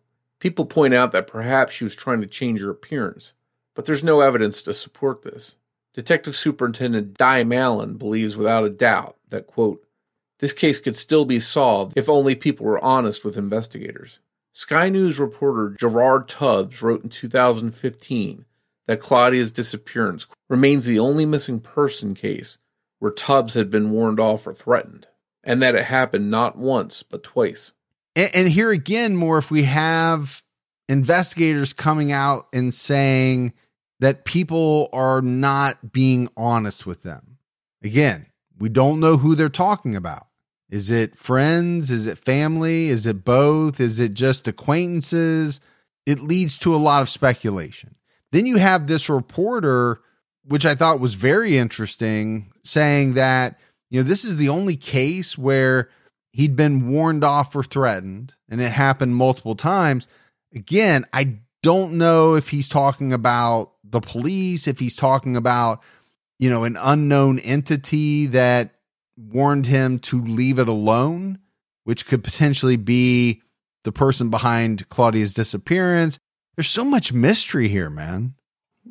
People 0.45 0.67
point 0.67 0.93
out 0.93 1.13
that 1.13 1.27
perhaps 1.27 1.73
she 1.73 1.85
was 1.85 1.97
trying 1.97 2.21
to 2.21 2.27
change 2.27 2.61
her 2.61 2.69
appearance, 2.69 3.33
but 3.75 3.87
there's 3.87 4.05
no 4.05 4.21
evidence 4.21 4.61
to 4.61 4.75
support 4.75 5.23
this. 5.23 5.55
Detective 5.95 6.37
Superintendent 6.37 7.17
Dai 7.17 7.45
Malyn 7.45 7.97
believes 7.97 8.37
without 8.37 8.63
a 8.63 8.69
doubt 8.69 9.17
that, 9.31 9.47
quote, 9.47 9.83
this 10.41 10.53
case 10.53 10.79
could 10.79 10.97
still 10.97 11.25
be 11.25 11.41
solved 11.41 11.97
if 11.97 12.11
only 12.11 12.35
people 12.35 12.67
were 12.67 12.85
honest 12.85 13.25
with 13.25 13.39
investigators. 13.39 14.19
Sky 14.53 14.91
News 14.91 15.19
reporter 15.19 15.75
Gerard 15.81 16.29
Tubbs 16.29 16.83
wrote 16.83 17.03
in 17.03 17.09
2015 17.09 18.45
that 18.87 19.01
Claudia's 19.01 19.51
disappearance 19.51 20.27
remains 20.51 20.85
the 20.85 20.99
only 20.99 21.25
missing 21.25 21.59
person 21.59 22.15
case 22.15 22.59
where 22.99 23.11
Tubbs 23.11 23.55
had 23.55 23.71
been 23.71 23.91
warned 23.91 24.21
off 24.21 24.47
or 24.47 24.53
threatened, 24.53 25.07
and 25.43 25.63
that 25.63 25.75
it 25.75 25.85
happened 25.85 26.31
not 26.31 26.59
once 26.59 27.03
but 27.03 27.23
twice. 27.23 27.73
And, 28.17 28.31
and 28.35 28.49
here 28.49 28.71
again, 28.71 29.17
Morph 29.17 29.51
we 29.51 29.65
have 29.65 30.43
investigators 30.89 31.73
coming 31.73 32.13
out 32.13 32.47
and 32.53 32.73
saying 32.73 33.55
that 34.01 34.25
people 34.25 34.89
are 34.93 35.23
not 35.23 35.93
being 35.93 36.29
honest 36.37 36.87
with 36.87 37.03
them. 37.03 37.39
Again, 37.83 38.27
we 38.59 38.69
don't 38.69 39.01
know 39.01 39.17
who 39.17 39.35
they're 39.35 39.49
talking 39.49 39.97
about. 39.97 40.27
Is 40.71 40.91
it 40.91 41.19
friends? 41.19 41.91
Is 41.91 42.07
it 42.07 42.19
family? 42.19 42.89
Is 42.89 43.07
it 43.07 43.25
both? 43.25 43.81
Is 43.81 44.01
it 44.01 44.15
just 44.15 44.49
acquaintances? 44.49 45.61
It 46.07 46.21
leads 46.21 46.59
to 46.59 46.75
a 46.75 46.77
lot 46.77 47.03
of 47.03 47.09
speculation. 47.09 47.95
Then 48.33 48.47
you 48.47 48.57
have 48.57 48.87
this 48.87 49.09
reporter, 49.09 50.01
which 50.45 50.67
I 50.67 50.75
thought 50.75 51.01
was 51.01 51.15
very 51.15 51.57
interesting, 51.57 52.53
saying 52.65 53.15
that, 53.15 53.61
you 53.91 54.01
know, 54.01 54.09
this 54.09 54.25
is 54.25 54.37
the 54.37 54.49
only 54.49 54.77
case 54.77 55.39
where 55.39 55.89
he'd 56.35 56.57
been 56.57 56.89
warned 56.89 57.23
off 57.23 57.55
or 57.55 57.63
threatened, 57.63 58.35
and 58.49 58.61
it 58.61 58.73
happened 58.73 59.15
multiple 59.15 59.55
times. 59.55 60.09
Again, 60.53 61.07
I 61.13 61.39
don't 61.63 61.93
know 61.93 62.35
if 62.35 62.49
he's 62.49 62.69
talking 62.69 63.13
about 63.13 63.75
the 63.85 64.01
police, 64.01 64.67
if 64.67 64.81
he's 64.81 64.97
talking 64.97 65.37
about, 65.37 65.81
you 66.41 66.51
know, 66.51 66.65
an 66.65 66.77
unknown 66.81 67.39
entity 67.39 68.27
that 68.27 68.75
warned 69.17 69.67
him 69.67 70.01
to 70.01 70.21
leave 70.25 70.59
it 70.59 70.67
alone, 70.67 71.39
which 71.85 72.05
could 72.05 72.25
potentially 72.25 72.77
be 72.77 73.41
the 73.85 73.93
person 73.93 74.29
behind 74.29 74.89
Claudia's 74.89 75.35
disappearance. 75.35 76.19
There's 76.57 76.69
so 76.69 76.85
much 76.85 77.13
mystery 77.13 77.69
here, 77.69 77.91
man. 77.91 78.35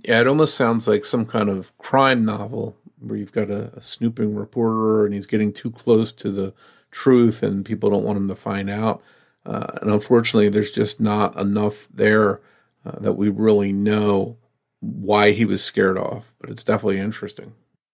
Yeah, 0.06 0.22
it 0.22 0.28
almost 0.28 0.56
sounds 0.56 0.88
like 0.88 1.04
some 1.04 1.26
kind 1.26 1.50
of 1.50 1.78
crime 1.78 2.24
novel 2.24 2.78
where 3.00 3.18
you've 3.18 3.34
got 3.34 3.50
a, 3.50 3.74
a 3.76 3.84
snooping 3.84 4.34
reporter 4.34 5.04
and 5.04 5.14
he's 5.14 5.26
getting 5.26 5.52
too 5.52 5.72
close 5.72 6.14
to 6.14 6.32
the 6.32 6.54
truth 6.94 7.44
and 7.44 7.66
people 7.66 7.90
don't 7.90 8.04
want 8.04 8.18
him 8.18 8.30
to 8.30 8.36
find 8.36 8.70
out. 8.70 9.02
Uh, 9.46 9.68
and 9.82 9.92
unfortunately, 9.92 10.50
there's 10.50 10.72
just 10.72 11.02
not 11.02 11.38
enough 11.38 11.88
there 11.94 12.42
uh, 12.86 12.98
that 13.00 13.14
we 13.14 13.30
really 13.30 13.74
know 13.74 14.38
why 14.80 15.32
he 15.32 15.46
was 15.46 15.64
scared 15.64 15.98
off. 15.98 16.36
But 16.40 16.50
it's 16.50 16.64
definitely 16.64 17.00
interesting. 17.00 17.54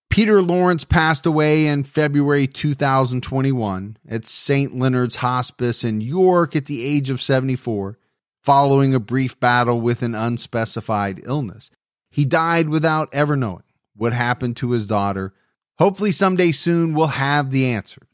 Peter 0.10 0.41
Lawrence 0.41 0.84
passed 0.84 1.26
away 1.26 1.68
in 1.68 1.84
February 1.84 2.47
2021 2.47 3.97
at 4.08 4.26
St. 4.26 4.76
Leonard's 4.76 5.18
Hospice 5.18 5.84
in 5.84 6.02
York 6.02 6.56
at 6.56 6.66
the 6.66 6.84
age 6.84 7.12
of 7.12 7.22
74, 7.22 7.97
following 8.43 8.95
a 8.95 9.00
brief 9.00 9.39
battle 9.39 9.80
with 9.80 10.02
an 10.02 10.16
unspecified 10.16 11.22
illness. 11.24 11.70
He 12.10 12.26
died 12.26 12.70
without 12.70 13.10
ever 13.14 13.36
knowing 13.36 13.64
what 13.95 14.14
happened 14.14 14.58
to 14.58 14.72
his 14.72 14.88
daughter. 14.88 15.34
Hopefully, 15.78 16.12
someday 16.12 16.52
soon, 16.52 16.93
we'll 16.93 17.08
have 17.08 17.52
the 17.52 17.68
answers. 17.68 18.09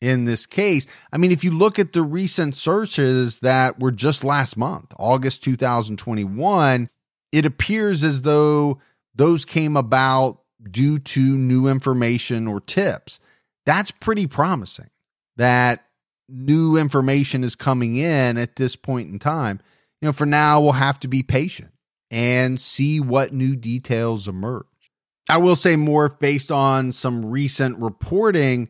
In 0.00 0.24
this 0.24 0.46
case, 0.46 0.86
I 1.12 1.18
mean, 1.18 1.30
if 1.30 1.44
you 1.44 1.50
look 1.50 1.78
at 1.78 1.92
the 1.92 2.02
recent 2.02 2.56
searches 2.56 3.40
that 3.40 3.78
were 3.78 3.90
just 3.90 4.24
last 4.24 4.56
month, 4.56 4.94
August 4.98 5.42
2021, 5.44 6.88
it 7.32 7.44
appears 7.44 8.02
as 8.02 8.22
though 8.22 8.80
those 9.14 9.44
came 9.44 9.76
about 9.76 10.40
due 10.70 10.98
to 10.98 11.20
new 11.20 11.66
information 11.66 12.46
or 12.46 12.60
tips. 12.60 13.20
That's 13.66 13.90
pretty 13.90 14.26
promising 14.26 14.88
that 15.36 15.84
new 16.28 16.76
information 16.76 17.44
is 17.44 17.54
coming 17.54 17.96
in 17.96 18.38
at 18.38 18.56
this 18.56 18.76
point 18.76 19.10
in 19.10 19.18
time. 19.18 19.60
You 20.00 20.08
know, 20.08 20.12
for 20.12 20.26
now, 20.26 20.60
we'll 20.60 20.72
have 20.72 21.00
to 21.00 21.08
be 21.08 21.22
patient 21.22 21.72
and 22.10 22.60
see 22.60 23.00
what 23.00 23.32
new 23.32 23.54
details 23.54 24.28
emerge. 24.28 24.64
I 25.28 25.36
will 25.36 25.56
say 25.56 25.76
more 25.76 26.08
based 26.08 26.50
on 26.50 26.92
some 26.92 27.26
recent 27.26 27.78
reporting, 27.78 28.68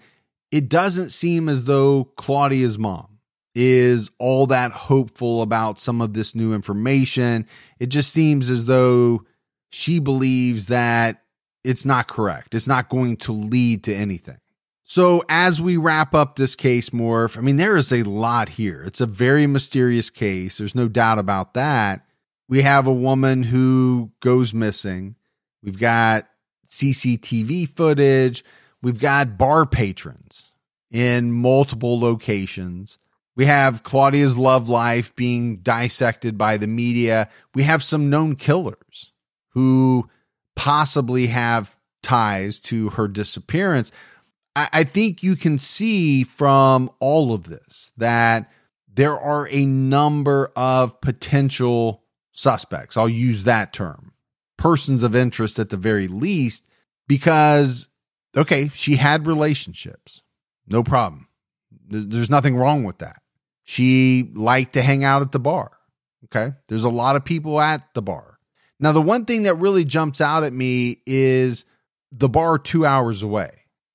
it 0.50 0.68
doesn't 0.68 1.10
seem 1.10 1.48
as 1.48 1.64
though 1.64 2.04
Claudia's 2.16 2.78
mom 2.78 3.18
is 3.54 4.10
all 4.18 4.46
that 4.46 4.72
hopeful 4.72 5.42
about 5.42 5.78
some 5.78 6.00
of 6.00 6.14
this 6.14 6.34
new 6.34 6.54
information. 6.54 7.46
It 7.78 7.86
just 7.86 8.12
seems 8.12 8.48
as 8.48 8.66
though 8.66 9.24
she 9.70 9.98
believes 9.98 10.66
that 10.66 11.22
it's 11.64 11.84
not 11.84 12.08
correct. 12.08 12.54
It's 12.54 12.66
not 12.66 12.88
going 12.88 13.16
to 13.18 13.32
lead 13.32 13.84
to 13.84 13.94
anything. 13.94 14.38
So, 14.84 15.22
as 15.28 15.60
we 15.60 15.76
wrap 15.76 16.16
up 16.16 16.34
this 16.34 16.56
case, 16.56 16.90
Morph, 16.90 17.38
I 17.38 17.42
mean, 17.42 17.58
there 17.58 17.76
is 17.76 17.92
a 17.92 18.02
lot 18.02 18.48
here. 18.48 18.82
It's 18.82 19.00
a 19.00 19.06
very 19.06 19.46
mysterious 19.46 20.10
case. 20.10 20.58
There's 20.58 20.74
no 20.74 20.88
doubt 20.88 21.20
about 21.20 21.54
that. 21.54 22.04
We 22.48 22.62
have 22.62 22.88
a 22.88 22.92
woman 22.92 23.44
who 23.44 24.10
goes 24.18 24.52
missing. 24.52 25.14
We've 25.62 25.78
got 25.78 26.28
CCTV 26.68 27.68
footage. 27.76 28.42
We've 28.82 28.98
got 28.98 29.38
bar 29.38 29.66
patrons 29.66 30.50
in 30.90 31.32
multiple 31.32 32.00
locations. 32.00 32.98
We 33.36 33.44
have 33.46 33.82
Claudia's 33.82 34.36
love 34.36 34.68
life 34.68 35.14
being 35.16 35.58
dissected 35.58 36.36
by 36.36 36.56
the 36.56 36.66
media. 36.66 37.28
We 37.54 37.62
have 37.62 37.82
some 37.82 38.10
known 38.10 38.36
killers 38.36 39.12
who 39.50 40.08
possibly 40.56 41.28
have 41.28 41.76
ties 42.02 42.60
to 42.60 42.90
her 42.90 43.08
disappearance. 43.08 43.92
I, 44.56 44.68
I 44.72 44.84
think 44.84 45.22
you 45.22 45.36
can 45.36 45.58
see 45.58 46.24
from 46.24 46.90
all 47.00 47.32
of 47.32 47.44
this 47.44 47.92
that 47.96 48.50
there 48.92 49.18
are 49.18 49.48
a 49.50 49.66
number 49.66 50.50
of 50.56 51.00
potential 51.00 52.02
suspects. 52.32 52.96
I'll 52.96 53.08
use 53.08 53.44
that 53.44 53.72
term 53.72 54.12
persons 54.56 55.02
of 55.02 55.16
interest 55.16 55.58
at 55.58 55.70
the 55.70 55.76
very 55.76 56.08
least, 56.08 56.66
because, 57.08 57.88
okay, 58.36 58.70
she 58.74 58.96
had 58.96 59.26
relationships. 59.26 60.22
No 60.66 60.82
problem. 60.82 61.28
There's 61.88 62.30
nothing 62.30 62.56
wrong 62.56 62.84
with 62.84 62.98
that. 62.98 63.20
She 63.64 64.30
liked 64.34 64.74
to 64.74 64.82
hang 64.82 65.04
out 65.04 65.22
at 65.22 65.32
the 65.32 65.38
bar. 65.38 65.70
Okay. 66.26 66.54
There's 66.68 66.84
a 66.84 66.88
lot 66.88 67.16
of 67.16 67.24
people 67.24 67.60
at 67.60 67.82
the 67.94 68.02
bar. 68.02 68.38
Now, 68.78 68.92
the 68.92 69.02
one 69.02 69.24
thing 69.24 69.44
that 69.44 69.54
really 69.54 69.84
jumps 69.84 70.20
out 70.20 70.44
at 70.44 70.52
me 70.52 71.02
is 71.06 71.64
the 72.12 72.28
bar 72.28 72.58
two 72.58 72.86
hours 72.86 73.22
away 73.22 73.50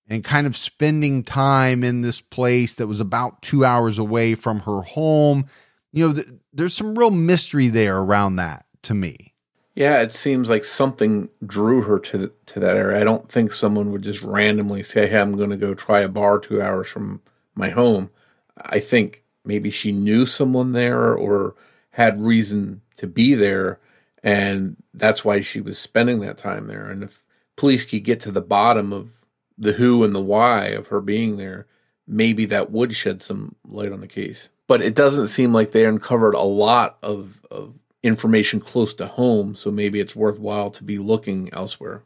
and 0.08 0.24
kind 0.24 0.46
of 0.46 0.56
spending 0.56 1.24
time 1.24 1.84
in 1.84 2.02
this 2.02 2.22
place 2.22 2.76
that 2.76 2.88
was 2.88 3.00
about 3.00 3.42
two 3.42 3.66
hours 3.66 3.98
away 3.98 4.36
from 4.36 4.60
her 4.62 4.82
home. 4.82 5.46
You 5.92 6.08
know, 6.08 6.14
th- 6.14 6.28
there's 6.54 6.74
some 6.74 6.98
real 6.98 7.12
mystery 7.12 7.70
there 7.70 7.98
around 7.98 8.36
that 8.36 8.66
to 8.84 8.94
me. 8.94 9.34
Yeah, 9.76 10.02
it 10.02 10.14
seems 10.14 10.50
like 10.50 10.66
something 10.66 11.30
drew 11.46 11.82
her 11.82 12.00
to 12.00 12.32
to 12.46 12.60
that 12.60 12.78
area. 12.78 13.00
I 13.00 13.04
don't 13.04 13.30
think 13.30 13.54
someone 13.54 13.92
would 13.92 14.04
just 14.04 14.24
randomly 14.24 14.84
say, 14.84 15.08
"Hey, 15.08 15.20
I'm 15.20 15.36
going 15.38 15.50
to 15.50 15.58
go 15.58 15.74
try 15.74 16.02
a 16.02 16.10
bar 16.10 16.40
2 16.40 16.62
hours 16.62 16.88
from 16.88 17.22
my 17.56 17.70
home." 17.70 18.10
I 18.58 18.80
think 18.80 19.24
maybe 19.44 19.70
she 19.70 19.92
knew 19.92 20.26
someone 20.26 20.72
there 20.72 21.14
or 21.14 21.56
had 21.92 22.22
reason 22.22 22.82
to 22.98 23.08
be 23.08 23.36
there 23.36 23.80
and 24.26 24.76
that's 24.96 25.24
why 25.24 25.40
she 25.42 25.62
was 25.62 25.78
spending 25.78 26.20
that 26.22 26.38
time 26.38 26.66
there. 26.66 26.90
And 26.90 27.04
if 27.04 27.26
police 27.56 27.86
could 27.86 28.04
get 28.04 28.20
to 28.22 28.32
the 28.32 28.42
bottom 28.42 28.92
of 28.92 29.24
the 29.56 29.74
who 29.74 30.04
and 30.04 30.16
the 30.16 30.20
why 30.20 30.66
of 30.70 30.88
her 30.88 31.00
being 31.00 31.38
there, 31.38 31.68
maybe 32.08 32.46
that 32.46 32.72
would 32.72 32.96
shed 32.96 33.22
some 33.22 33.56
light 33.64 33.92
on 33.92 34.02
the 34.02 34.08
case. 34.08 34.50
But 34.68 34.82
it 34.82 34.96
doesn't 34.96 35.28
seem 35.28 35.54
like 35.54 35.72
they 35.72 35.86
uncovered 35.86 36.34
a 36.34 36.42
lot 36.42 36.98
of, 37.04 37.46
of 37.52 37.84
information 38.06 38.60
close 38.60 38.94
to 38.96 39.08
home, 39.08 39.56
so 39.56 39.72
maybe 39.72 40.00
it's 40.00 40.16
worthwhile 40.16 40.72
to 40.72 40.84
be 40.84 40.98
looking 40.98 41.50
elsewhere. 41.54 42.04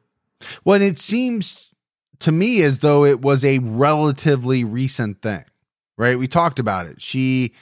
Well, 0.63 0.81
it 0.81 0.99
seems 0.99 1.69
to 2.19 2.31
me 2.31 2.61
as 2.61 2.79
though 2.79 3.05
it 3.05 3.21
was 3.21 3.43
a 3.43 3.59
relatively 3.59 4.63
recent 4.63 5.21
thing, 5.21 5.43
right? 5.97 6.17
We 6.17 6.27
talked 6.27 6.59
about 6.59 6.87
it. 6.87 7.01
She 7.01 7.53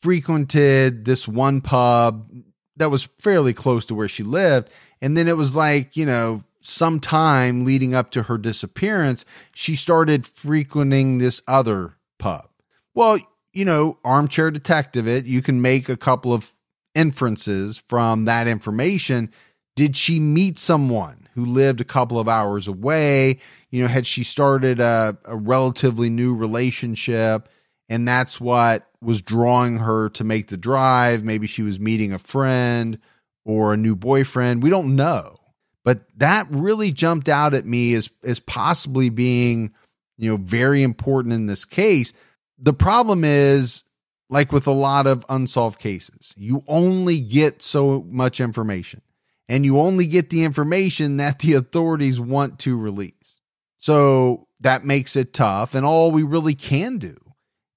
frequented 0.00 1.04
this 1.04 1.26
one 1.26 1.60
pub 1.60 2.30
that 2.76 2.90
was 2.90 3.08
fairly 3.18 3.52
close 3.52 3.86
to 3.86 3.94
where 3.94 4.08
she 4.08 4.22
lived. 4.22 4.70
And 5.00 5.16
then 5.16 5.28
it 5.28 5.36
was 5.36 5.56
like, 5.56 5.96
you 5.96 6.06
know, 6.06 6.44
some 6.60 7.00
time 7.00 7.64
leading 7.64 7.94
up 7.94 8.10
to 8.12 8.24
her 8.24 8.38
disappearance, 8.38 9.24
she 9.52 9.74
started 9.74 10.26
frequenting 10.26 11.18
this 11.18 11.42
other 11.46 11.96
pub. 12.18 12.48
Well, 12.94 13.18
you 13.52 13.64
know, 13.64 13.98
armchair 14.04 14.50
detective 14.50 15.08
it, 15.08 15.24
you 15.24 15.42
can 15.42 15.62
make 15.62 15.88
a 15.88 15.96
couple 15.96 16.32
of 16.32 16.52
inferences 16.98 17.82
from 17.88 18.24
that 18.24 18.48
information. 18.48 19.30
Did 19.76 19.96
she 19.96 20.18
meet 20.18 20.58
someone 20.58 21.28
who 21.34 21.46
lived 21.46 21.80
a 21.80 21.84
couple 21.84 22.18
of 22.18 22.28
hours 22.28 22.66
away? 22.66 23.38
You 23.70 23.82
know, 23.82 23.88
had 23.88 24.06
she 24.06 24.24
started 24.24 24.80
a, 24.80 25.16
a 25.24 25.36
relatively 25.36 26.10
new 26.10 26.34
relationship? 26.34 27.48
And 27.88 28.06
that's 28.06 28.40
what 28.40 28.88
was 29.00 29.22
drawing 29.22 29.78
her 29.78 30.10
to 30.10 30.24
make 30.24 30.48
the 30.48 30.56
drive. 30.56 31.22
Maybe 31.22 31.46
she 31.46 31.62
was 31.62 31.78
meeting 31.78 32.12
a 32.12 32.18
friend 32.18 32.98
or 33.44 33.72
a 33.72 33.78
new 33.78 33.94
boyfriend. 33.94 34.62
We 34.62 34.70
don't 34.70 34.96
know. 34.96 35.36
But 35.84 36.00
that 36.16 36.48
really 36.50 36.92
jumped 36.92 37.28
out 37.28 37.54
at 37.54 37.64
me 37.64 37.94
as 37.94 38.10
as 38.22 38.40
possibly 38.40 39.08
being, 39.08 39.72
you 40.18 40.28
know, 40.28 40.36
very 40.36 40.82
important 40.82 41.32
in 41.32 41.46
this 41.46 41.64
case. 41.64 42.12
The 42.58 42.74
problem 42.74 43.24
is 43.24 43.84
like 44.30 44.52
with 44.52 44.66
a 44.66 44.72
lot 44.72 45.06
of 45.06 45.24
unsolved 45.28 45.78
cases, 45.78 46.34
you 46.36 46.62
only 46.66 47.20
get 47.20 47.62
so 47.62 48.02
much 48.08 48.40
information 48.40 49.02
and 49.48 49.64
you 49.64 49.78
only 49.78 50.06
get 50.06 50.30
the 50.30 50.44
information 50.44 51.16
that 51.16 51.38
the 51.38 51.54
authorities 51.54 52.20
want 52.20 52.58
to 52.60 52.76
release. 52.76 53.40
So 53.78 54.48
that 54.60 54.84
makes 54.84 55.16
it 55.16 55.32
tough. 55.32 55.74
And 55.74 55.86
all 55.86 56.10
we 56.10 56.22
really 56.22 56.54
can 56.54 56.98
do 56.98 57.16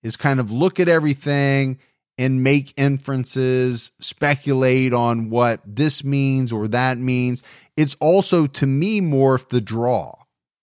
is 0.04 0.16
kind 0.16 0.40
of 0.40 0.52
look 0.52 0.80
at 0.80 0.90
everything 0.90 1.80
and 2.18 2.44
make 2.44 2.74
inferences, 2.76 3.92
speculate 4.00 4.94
on 4.94 5.30
what 5.30 5.62
this 5.66 6.04
means 6.04 6.52
or 6.52 6.68
that 6.68 6.98
means. 6.98 7.42
It's 7.78 7.96
also, 8.00 8.48
to 8.48 8.68
me, 8.68 9.00
more 9.00 9.36
of 9.36 9.48
the 9.50 9.62
draw 9.62 10.16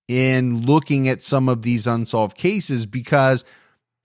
in 0.06 0.66
looking 0.66 1.08
at 1.08 1.22
some 1.22 1.48
of 1.48 1.62
these 1.62 1.86
unsolved 1.86 2.36
cases 2.36 2.86
because, 2.86 3.44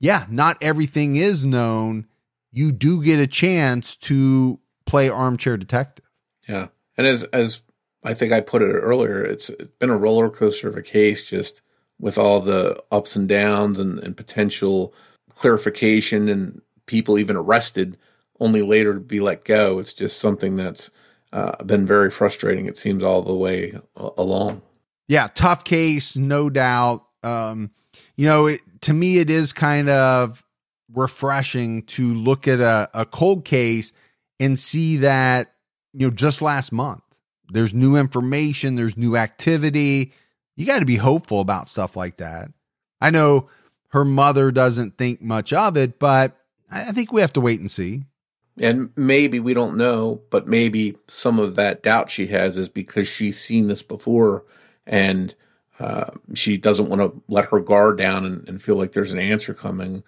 yeah, 0.04 0.26
not 0.30 0.58
everything 0.60 1.16
is 1.16 1.46
known. 1.46 2.08
You 2.52 2.74
do 2.74 3.02
get 3.02 3.22
a 3.22 3.26
chance 3.26 3.96
to 3.96 4.60
play 4.86 5.08
armchair 5.08 5.56
detective. 5.56 6.04
Yeah. 6.48 6.68
And 6.98 7.08
as, 7.08 7.24
as 7.24 7.62
I 8.04 8.14
think 8.14 8.34
I 8.34 8.42
put 8.42 8.62
it 8.62 8.66
earlier, 8.66 9.24
it's, 9.24 9.50
it's 9.50 9.72
been 9.80 9.90
a 9.90 9.98
roller 9.98 10.30
coaster 10.30 10.68
of 10.68 10.76
a 10.76 10.82
case 10.82 11.24
just 11.24 11.62
with 12.02 12.18
all 12.18 12.42
the 12.42 12.84
ups 12.92 13.16
and 13.16 13.30
downs 13.30 13.80
and, 13.80 13.98
and 14.00 14.18
potential 14.18 14.94
clarification 15.36 16.28
and 16.28 16.62
people 16.86 17.18
even 17.18 17.38
arrested 17.38 17.98
only 18.42 18.62
later 18.62 18.96
to 18.96 19.00
be 19.00 19.22
let 19.22 19.46
go. 19.46 19.80
It's 19.80 19.94
just 19.94 20.20
something 20.20 20.58
that's 20.58 20.92
uh, 21.32 21.64
been 21.64 21.86
very 21.86 22.12
frustrating. 22.12 22.66
It 22.66 22.78
seems 22.78 23.06
all 23.06 23.22
the 23.22 23.34
way 23.34 23.80
along. 23.96 24.64
Yeah, 25.08 25.30
tough 25.34 25.64
case, 25.64 26.18
no 26.18 26.50
doubt. 26.50 27.06
Um, 27.24 27.72
you 28.18 28.26
know, 28.26 28.48
it, 28.48 28.60
to 28.84 28.94
me, 28.94 29.18
it 29.18 29.30
is 29.30 29.54
kind 29.54 29.90
of 29.90 30.44
refreshing 30.94 31.84
to 31.84 32.14
look 32.14 32.48
at 32.48 32.60
a, 32.60 32.90
a 32.94 33.06
cold 33.06 33.46
case 33.46 33.92
and 34.40 34.60
see 34.60 34.98
that, 34.98 35.54
you 35.94 36.08
know, 36.08 36.14
just 36.14 36.42
last 36.42 36.72
month, 36.72 37.02
there's 37.50 37.74
new 37.74 37.96
information, 37.96 38.76
there's 38.76 38.98
new 38.98 39.16
activity. 39.16 40.14
You 40.56 40.66
got 40.66 40.80
to 40.80 40.86
be 40.86 40.98
hopeful 40.98 41.40
about 41.40 41.68
stuff 41.68 41.96
like 41.96 42.18
that. 42.18 42.50
I 43.02 43.10
know 43.10 43.50
her 43.90 44.06
mother 44.06 44.52
doesn't 44.52 44.98
think 44.98 45.22
much 45.22 45.54
of 45.54 45.78
it, 45.78 46.00
but 46.00 46.38
I 46.70 46.92
think 46.92 47.12
we 47.12 47.22
have 47.22 47.34
to 47.34 47.42
wait 47.42 47.60
and 47.60 47.70
see. 47.70 48.06
And 48.60 48.92
maybe 48.96 49.40
we 49.40 49.54
don't 49.54 49.78
know, 49.78 50.22
but 50.30 50.48
maybe 50.48 50.98
some 51.08 51.40
of 51.40 51.56
that 51.56 51.84
doubt 51.84 52.12
she 52.12 52.28
has 52.28 52.58
is 52.58 52.70
because 52.70 53.08
she's 53.08 53.40
seen 53.40 53.68
this 53.68 53.82
before 53.82 54.46
and 54.86 55.34
uh, 55.80 56.12
she 56.34 56.58
doesn't 56.58 56.90
want 56.90 57.02
to 57.02 57.22
let 57.28 57.46
her 57.46 57.60
guard 57.60 57.98
down 57.98 58.26
and, 58.26 58.48
and, 58.48 58.62
feel 58.62 58.76
like 58.76 58.92
there's 58.92 59.12
an 59.12 59.20
answer 59.20 59.54
coming 59.54 60.04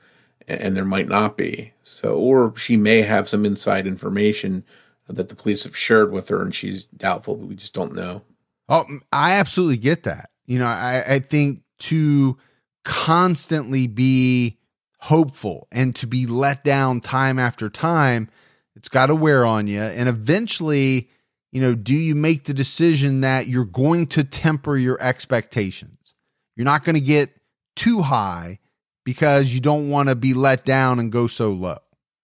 and 0.48 0.78
there 0.78 0.86
might 0.86 1.10
not 1.10 1.36
be. 1.36 1.74
So, 1.82 2.16
or 2.16 2.56
she 2.56 2.78
may 2.78 3.02
have 3.02 3.28
some 3.28 3.46
inside 3.46 3.88
information 3.88 4.64
that 5.08 5.30
the 5.30 5.36
police 5.36 5.64
have 5.64 5.76
shared 5.76 6.12
with 6.12 6.30
her 6.30 6.42
and 6.42 6.54
she's 6.54 6.86
doubtful, 6.86 7.36
but 7.36 7.48
we 7.48 7.56
just 7.56 7.74
don't 7.74 7.96
know. 7.96 8.22
Oh, 8.70 8.86
I 9.12 9.34
absolutely 9.34 9.78
get 9.78 10.04
that. 10.04 10.30
You 10.46 10.60
know, 10.60 10.68
I, 10.68 11.04
I 11.08 11.20
think 11.20 11.62
to 11.80 12.38
constantly 12.84 13.88
be 13.88 14.58
hopeful 15.00 15.68
and 15.72 15.96
to 15.96 16.08
be 16.08 16.26
let 16.26 16.64
down 16.64 17.02
time 17.02 17.38
after 17.38 17.70
time, 17.70 18.30
it's 18.76 18.90
got 18.90 19.08
to 19.08 19.16
wear 19.16 19.46
on 19.46 19.68
you. 19.68 19.82
And 19.82 20.10
eventually, 20.10 21.10
you 21.56 21.62
know, 21.62 21.74
do 21.74 21.94
you 21.94 22.16
make 22.16 22.44
the 22.44 22.54
decision 22.54 23.22
that 23.22 23.48
you're 23.48 23.66
going 23.66 24.08
to 24.08 24.24
temper 24.24 24.76
your 24.78 25.02
expectations? 25.02 26.14
You're 26.56 26.66
not 26.66 26.84
going 26.84 26.96
to 26.96 27.02
get 27.02 27.32
too 27.76 28.02
high 28.02 28.60
because 29.04 29.50
you 29.50 29.60
don't 29.60 29.90
want 29.90 30.10
to 30.10 30.16
be 30.16 30.34
let 30.34 30.66
down 30.66 31.00
and 31.00 31.12
go 31.12 31.28
so 31.28 31.52
low. 31.52 31.78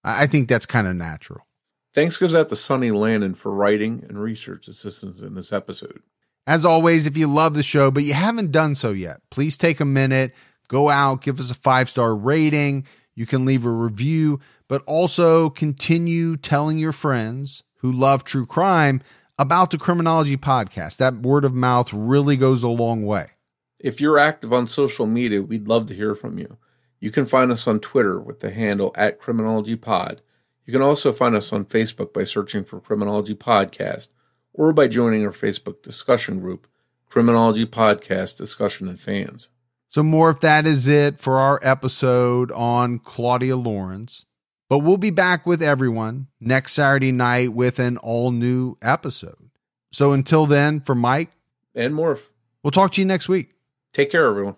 I 0.04 0.28
think 0.28 0.50
that's 0.50 0.66
kind 0.66 0.88
of 0.88 0.96
natural. 0.96 1.46
Thanks 1.94 2.18
goes 2.18 2.36
out 2.36 2.50
to 2.50 2.56
Sonny 2.56 2.92
Landon 2.92 3.34
for 3.34 3.54
writing 3.54 4.06
and 4.08 4.22
research 4.22 4.68
assistance 4.68 5.22
in 5.22 5.36
this 5.36 5.52
episode. 5.52 6.02
As 6.48 6.66
always, 6.66 7.06
if 7.06 7.18
you 7.18 7.28
love 7.28 7.54
the 7.54 7.64
show, 7.64 7.92
but 7.92 8.04
you 8.04 8.14
haven't 8.14 8.52
done 8.52 8.76
so 8.76 8.92
yet, 8.92 9.22
please 9.30 9.58
take 9.58 9.80
a 9.80 9.86
minute 9.86 10.34
Go 10.72 10.88
out, 10.88 11.22
give 11.22 11.38
us 11.38 11.52
a 11.52 11.56
five 11.56 11.90
star 11.90 12.16
rating. 12.16 12.88
You 13.14 13.26
can 13.26 13.44
leave 13.44 13.66
a 13.66 13.70
review, 13.70 14.40
but 14.70 14.82
also 14.88 15.50
continue 15.50 16.38
telling 16.38 16.78
your 16.78 16.94
friends 16.94 17.62
who 17.80 17.92
love 17.92 18.24
true 18.24 18.46
crime 18.46 19.02
about 19.42 19.72
the 19.72 19.78
Criminology 19.80 20.38
podcast. 20.38 20.98
That 20.98 21.16
word 21.16 21.46
of 21.46 21.54
mouth 21.56 21.92
really 21.92 22.38
goes 22.38 22.62
a 22.62 22.68
long 22.68 23.04
way. 23.04 23.26
If 23.80 24.00
you're 24.00 24.20
active 24.20 24.54
on 24.54 24.68
social 24.68 25.08
media, 25.08 25.42
we'd 25.42 25.68
love 25.68 25.88
to 25.88 25.96
hear 25.96 26.14
from 26.14 26.38
you. 26.38 26.58
You 27.00 27.10
can 27.10 27.26
find 27.26 27.52
us 27.52 27.66
on 27.66 27.80
Twitter 27.80 28.20
with 28.20 28.42
the 28.42 28.52
handle 28.52 28.92
at 28.94 29.18
Criminology 29.18 29.76
Pod. 29.76 30.22
You 30.68 30.72
can 30.72 30.84
also 30.84 31.12
find 31.12 31.36
us 31.36 31.52
on 31.52 31.66
Facebook 31.66 32.14
by 32.14 32.24
searching 32.24 32.64
for 32.64 32.80
Criminology 32.80 33.34
Podcast 33.34 34.10
or 34.54 34.74
by 34.74 34.88
joining 34.88 35.26
our 35.26 35.32
Facebook 35.32 35.82
discussion 35.82 36.40
group, 36.40 36.68
Criminology 37.10 37.66
Podcast 37.66 38.38
Discussion 38.38 38.88
and 38.88 39.00
Fans. 39.00 39.50
So, 39.90 40.04
Morph 40.04 40.42
that 40.42 40.68
is 40.68 40.88
it 40.88 41.20
for 41.20 41.40
our 41.40 41.60
episode 41.64 42.52
on 42.52 43.00
Claudia 43.00 43.58
Lawrence. 43.58 44.28
But 44.72 44.80
we'll 44.80 44.96
be 44.96 45.10
back 45.10 45.46
with 45.46 45.62
everyone 45.62 46.28
next 46.40 46.72
Saturday 46.72 47.12
night 47.12 47.52
with 47.52 47.78
an 47.78 47.98
all 47.98 48.32
new 48.32 48.78
episode. 48.82 49.50
So, 49.92 50.14
until 50.14 50.46
then, 50.46 50.80
for 50.80 50.96
Mike 50.96 51.30
and 51.76 51.94
Morph, 51.94 52.30
we'll 52.64 52.72
talk 52.72 52.94
to 52.94 53.02
you 53.02 53.06
next 53.06 53.28
week. 53.28 53.50
Take 53.92 54.12
care, 54.12 54.26
everyone. 54.26 54.56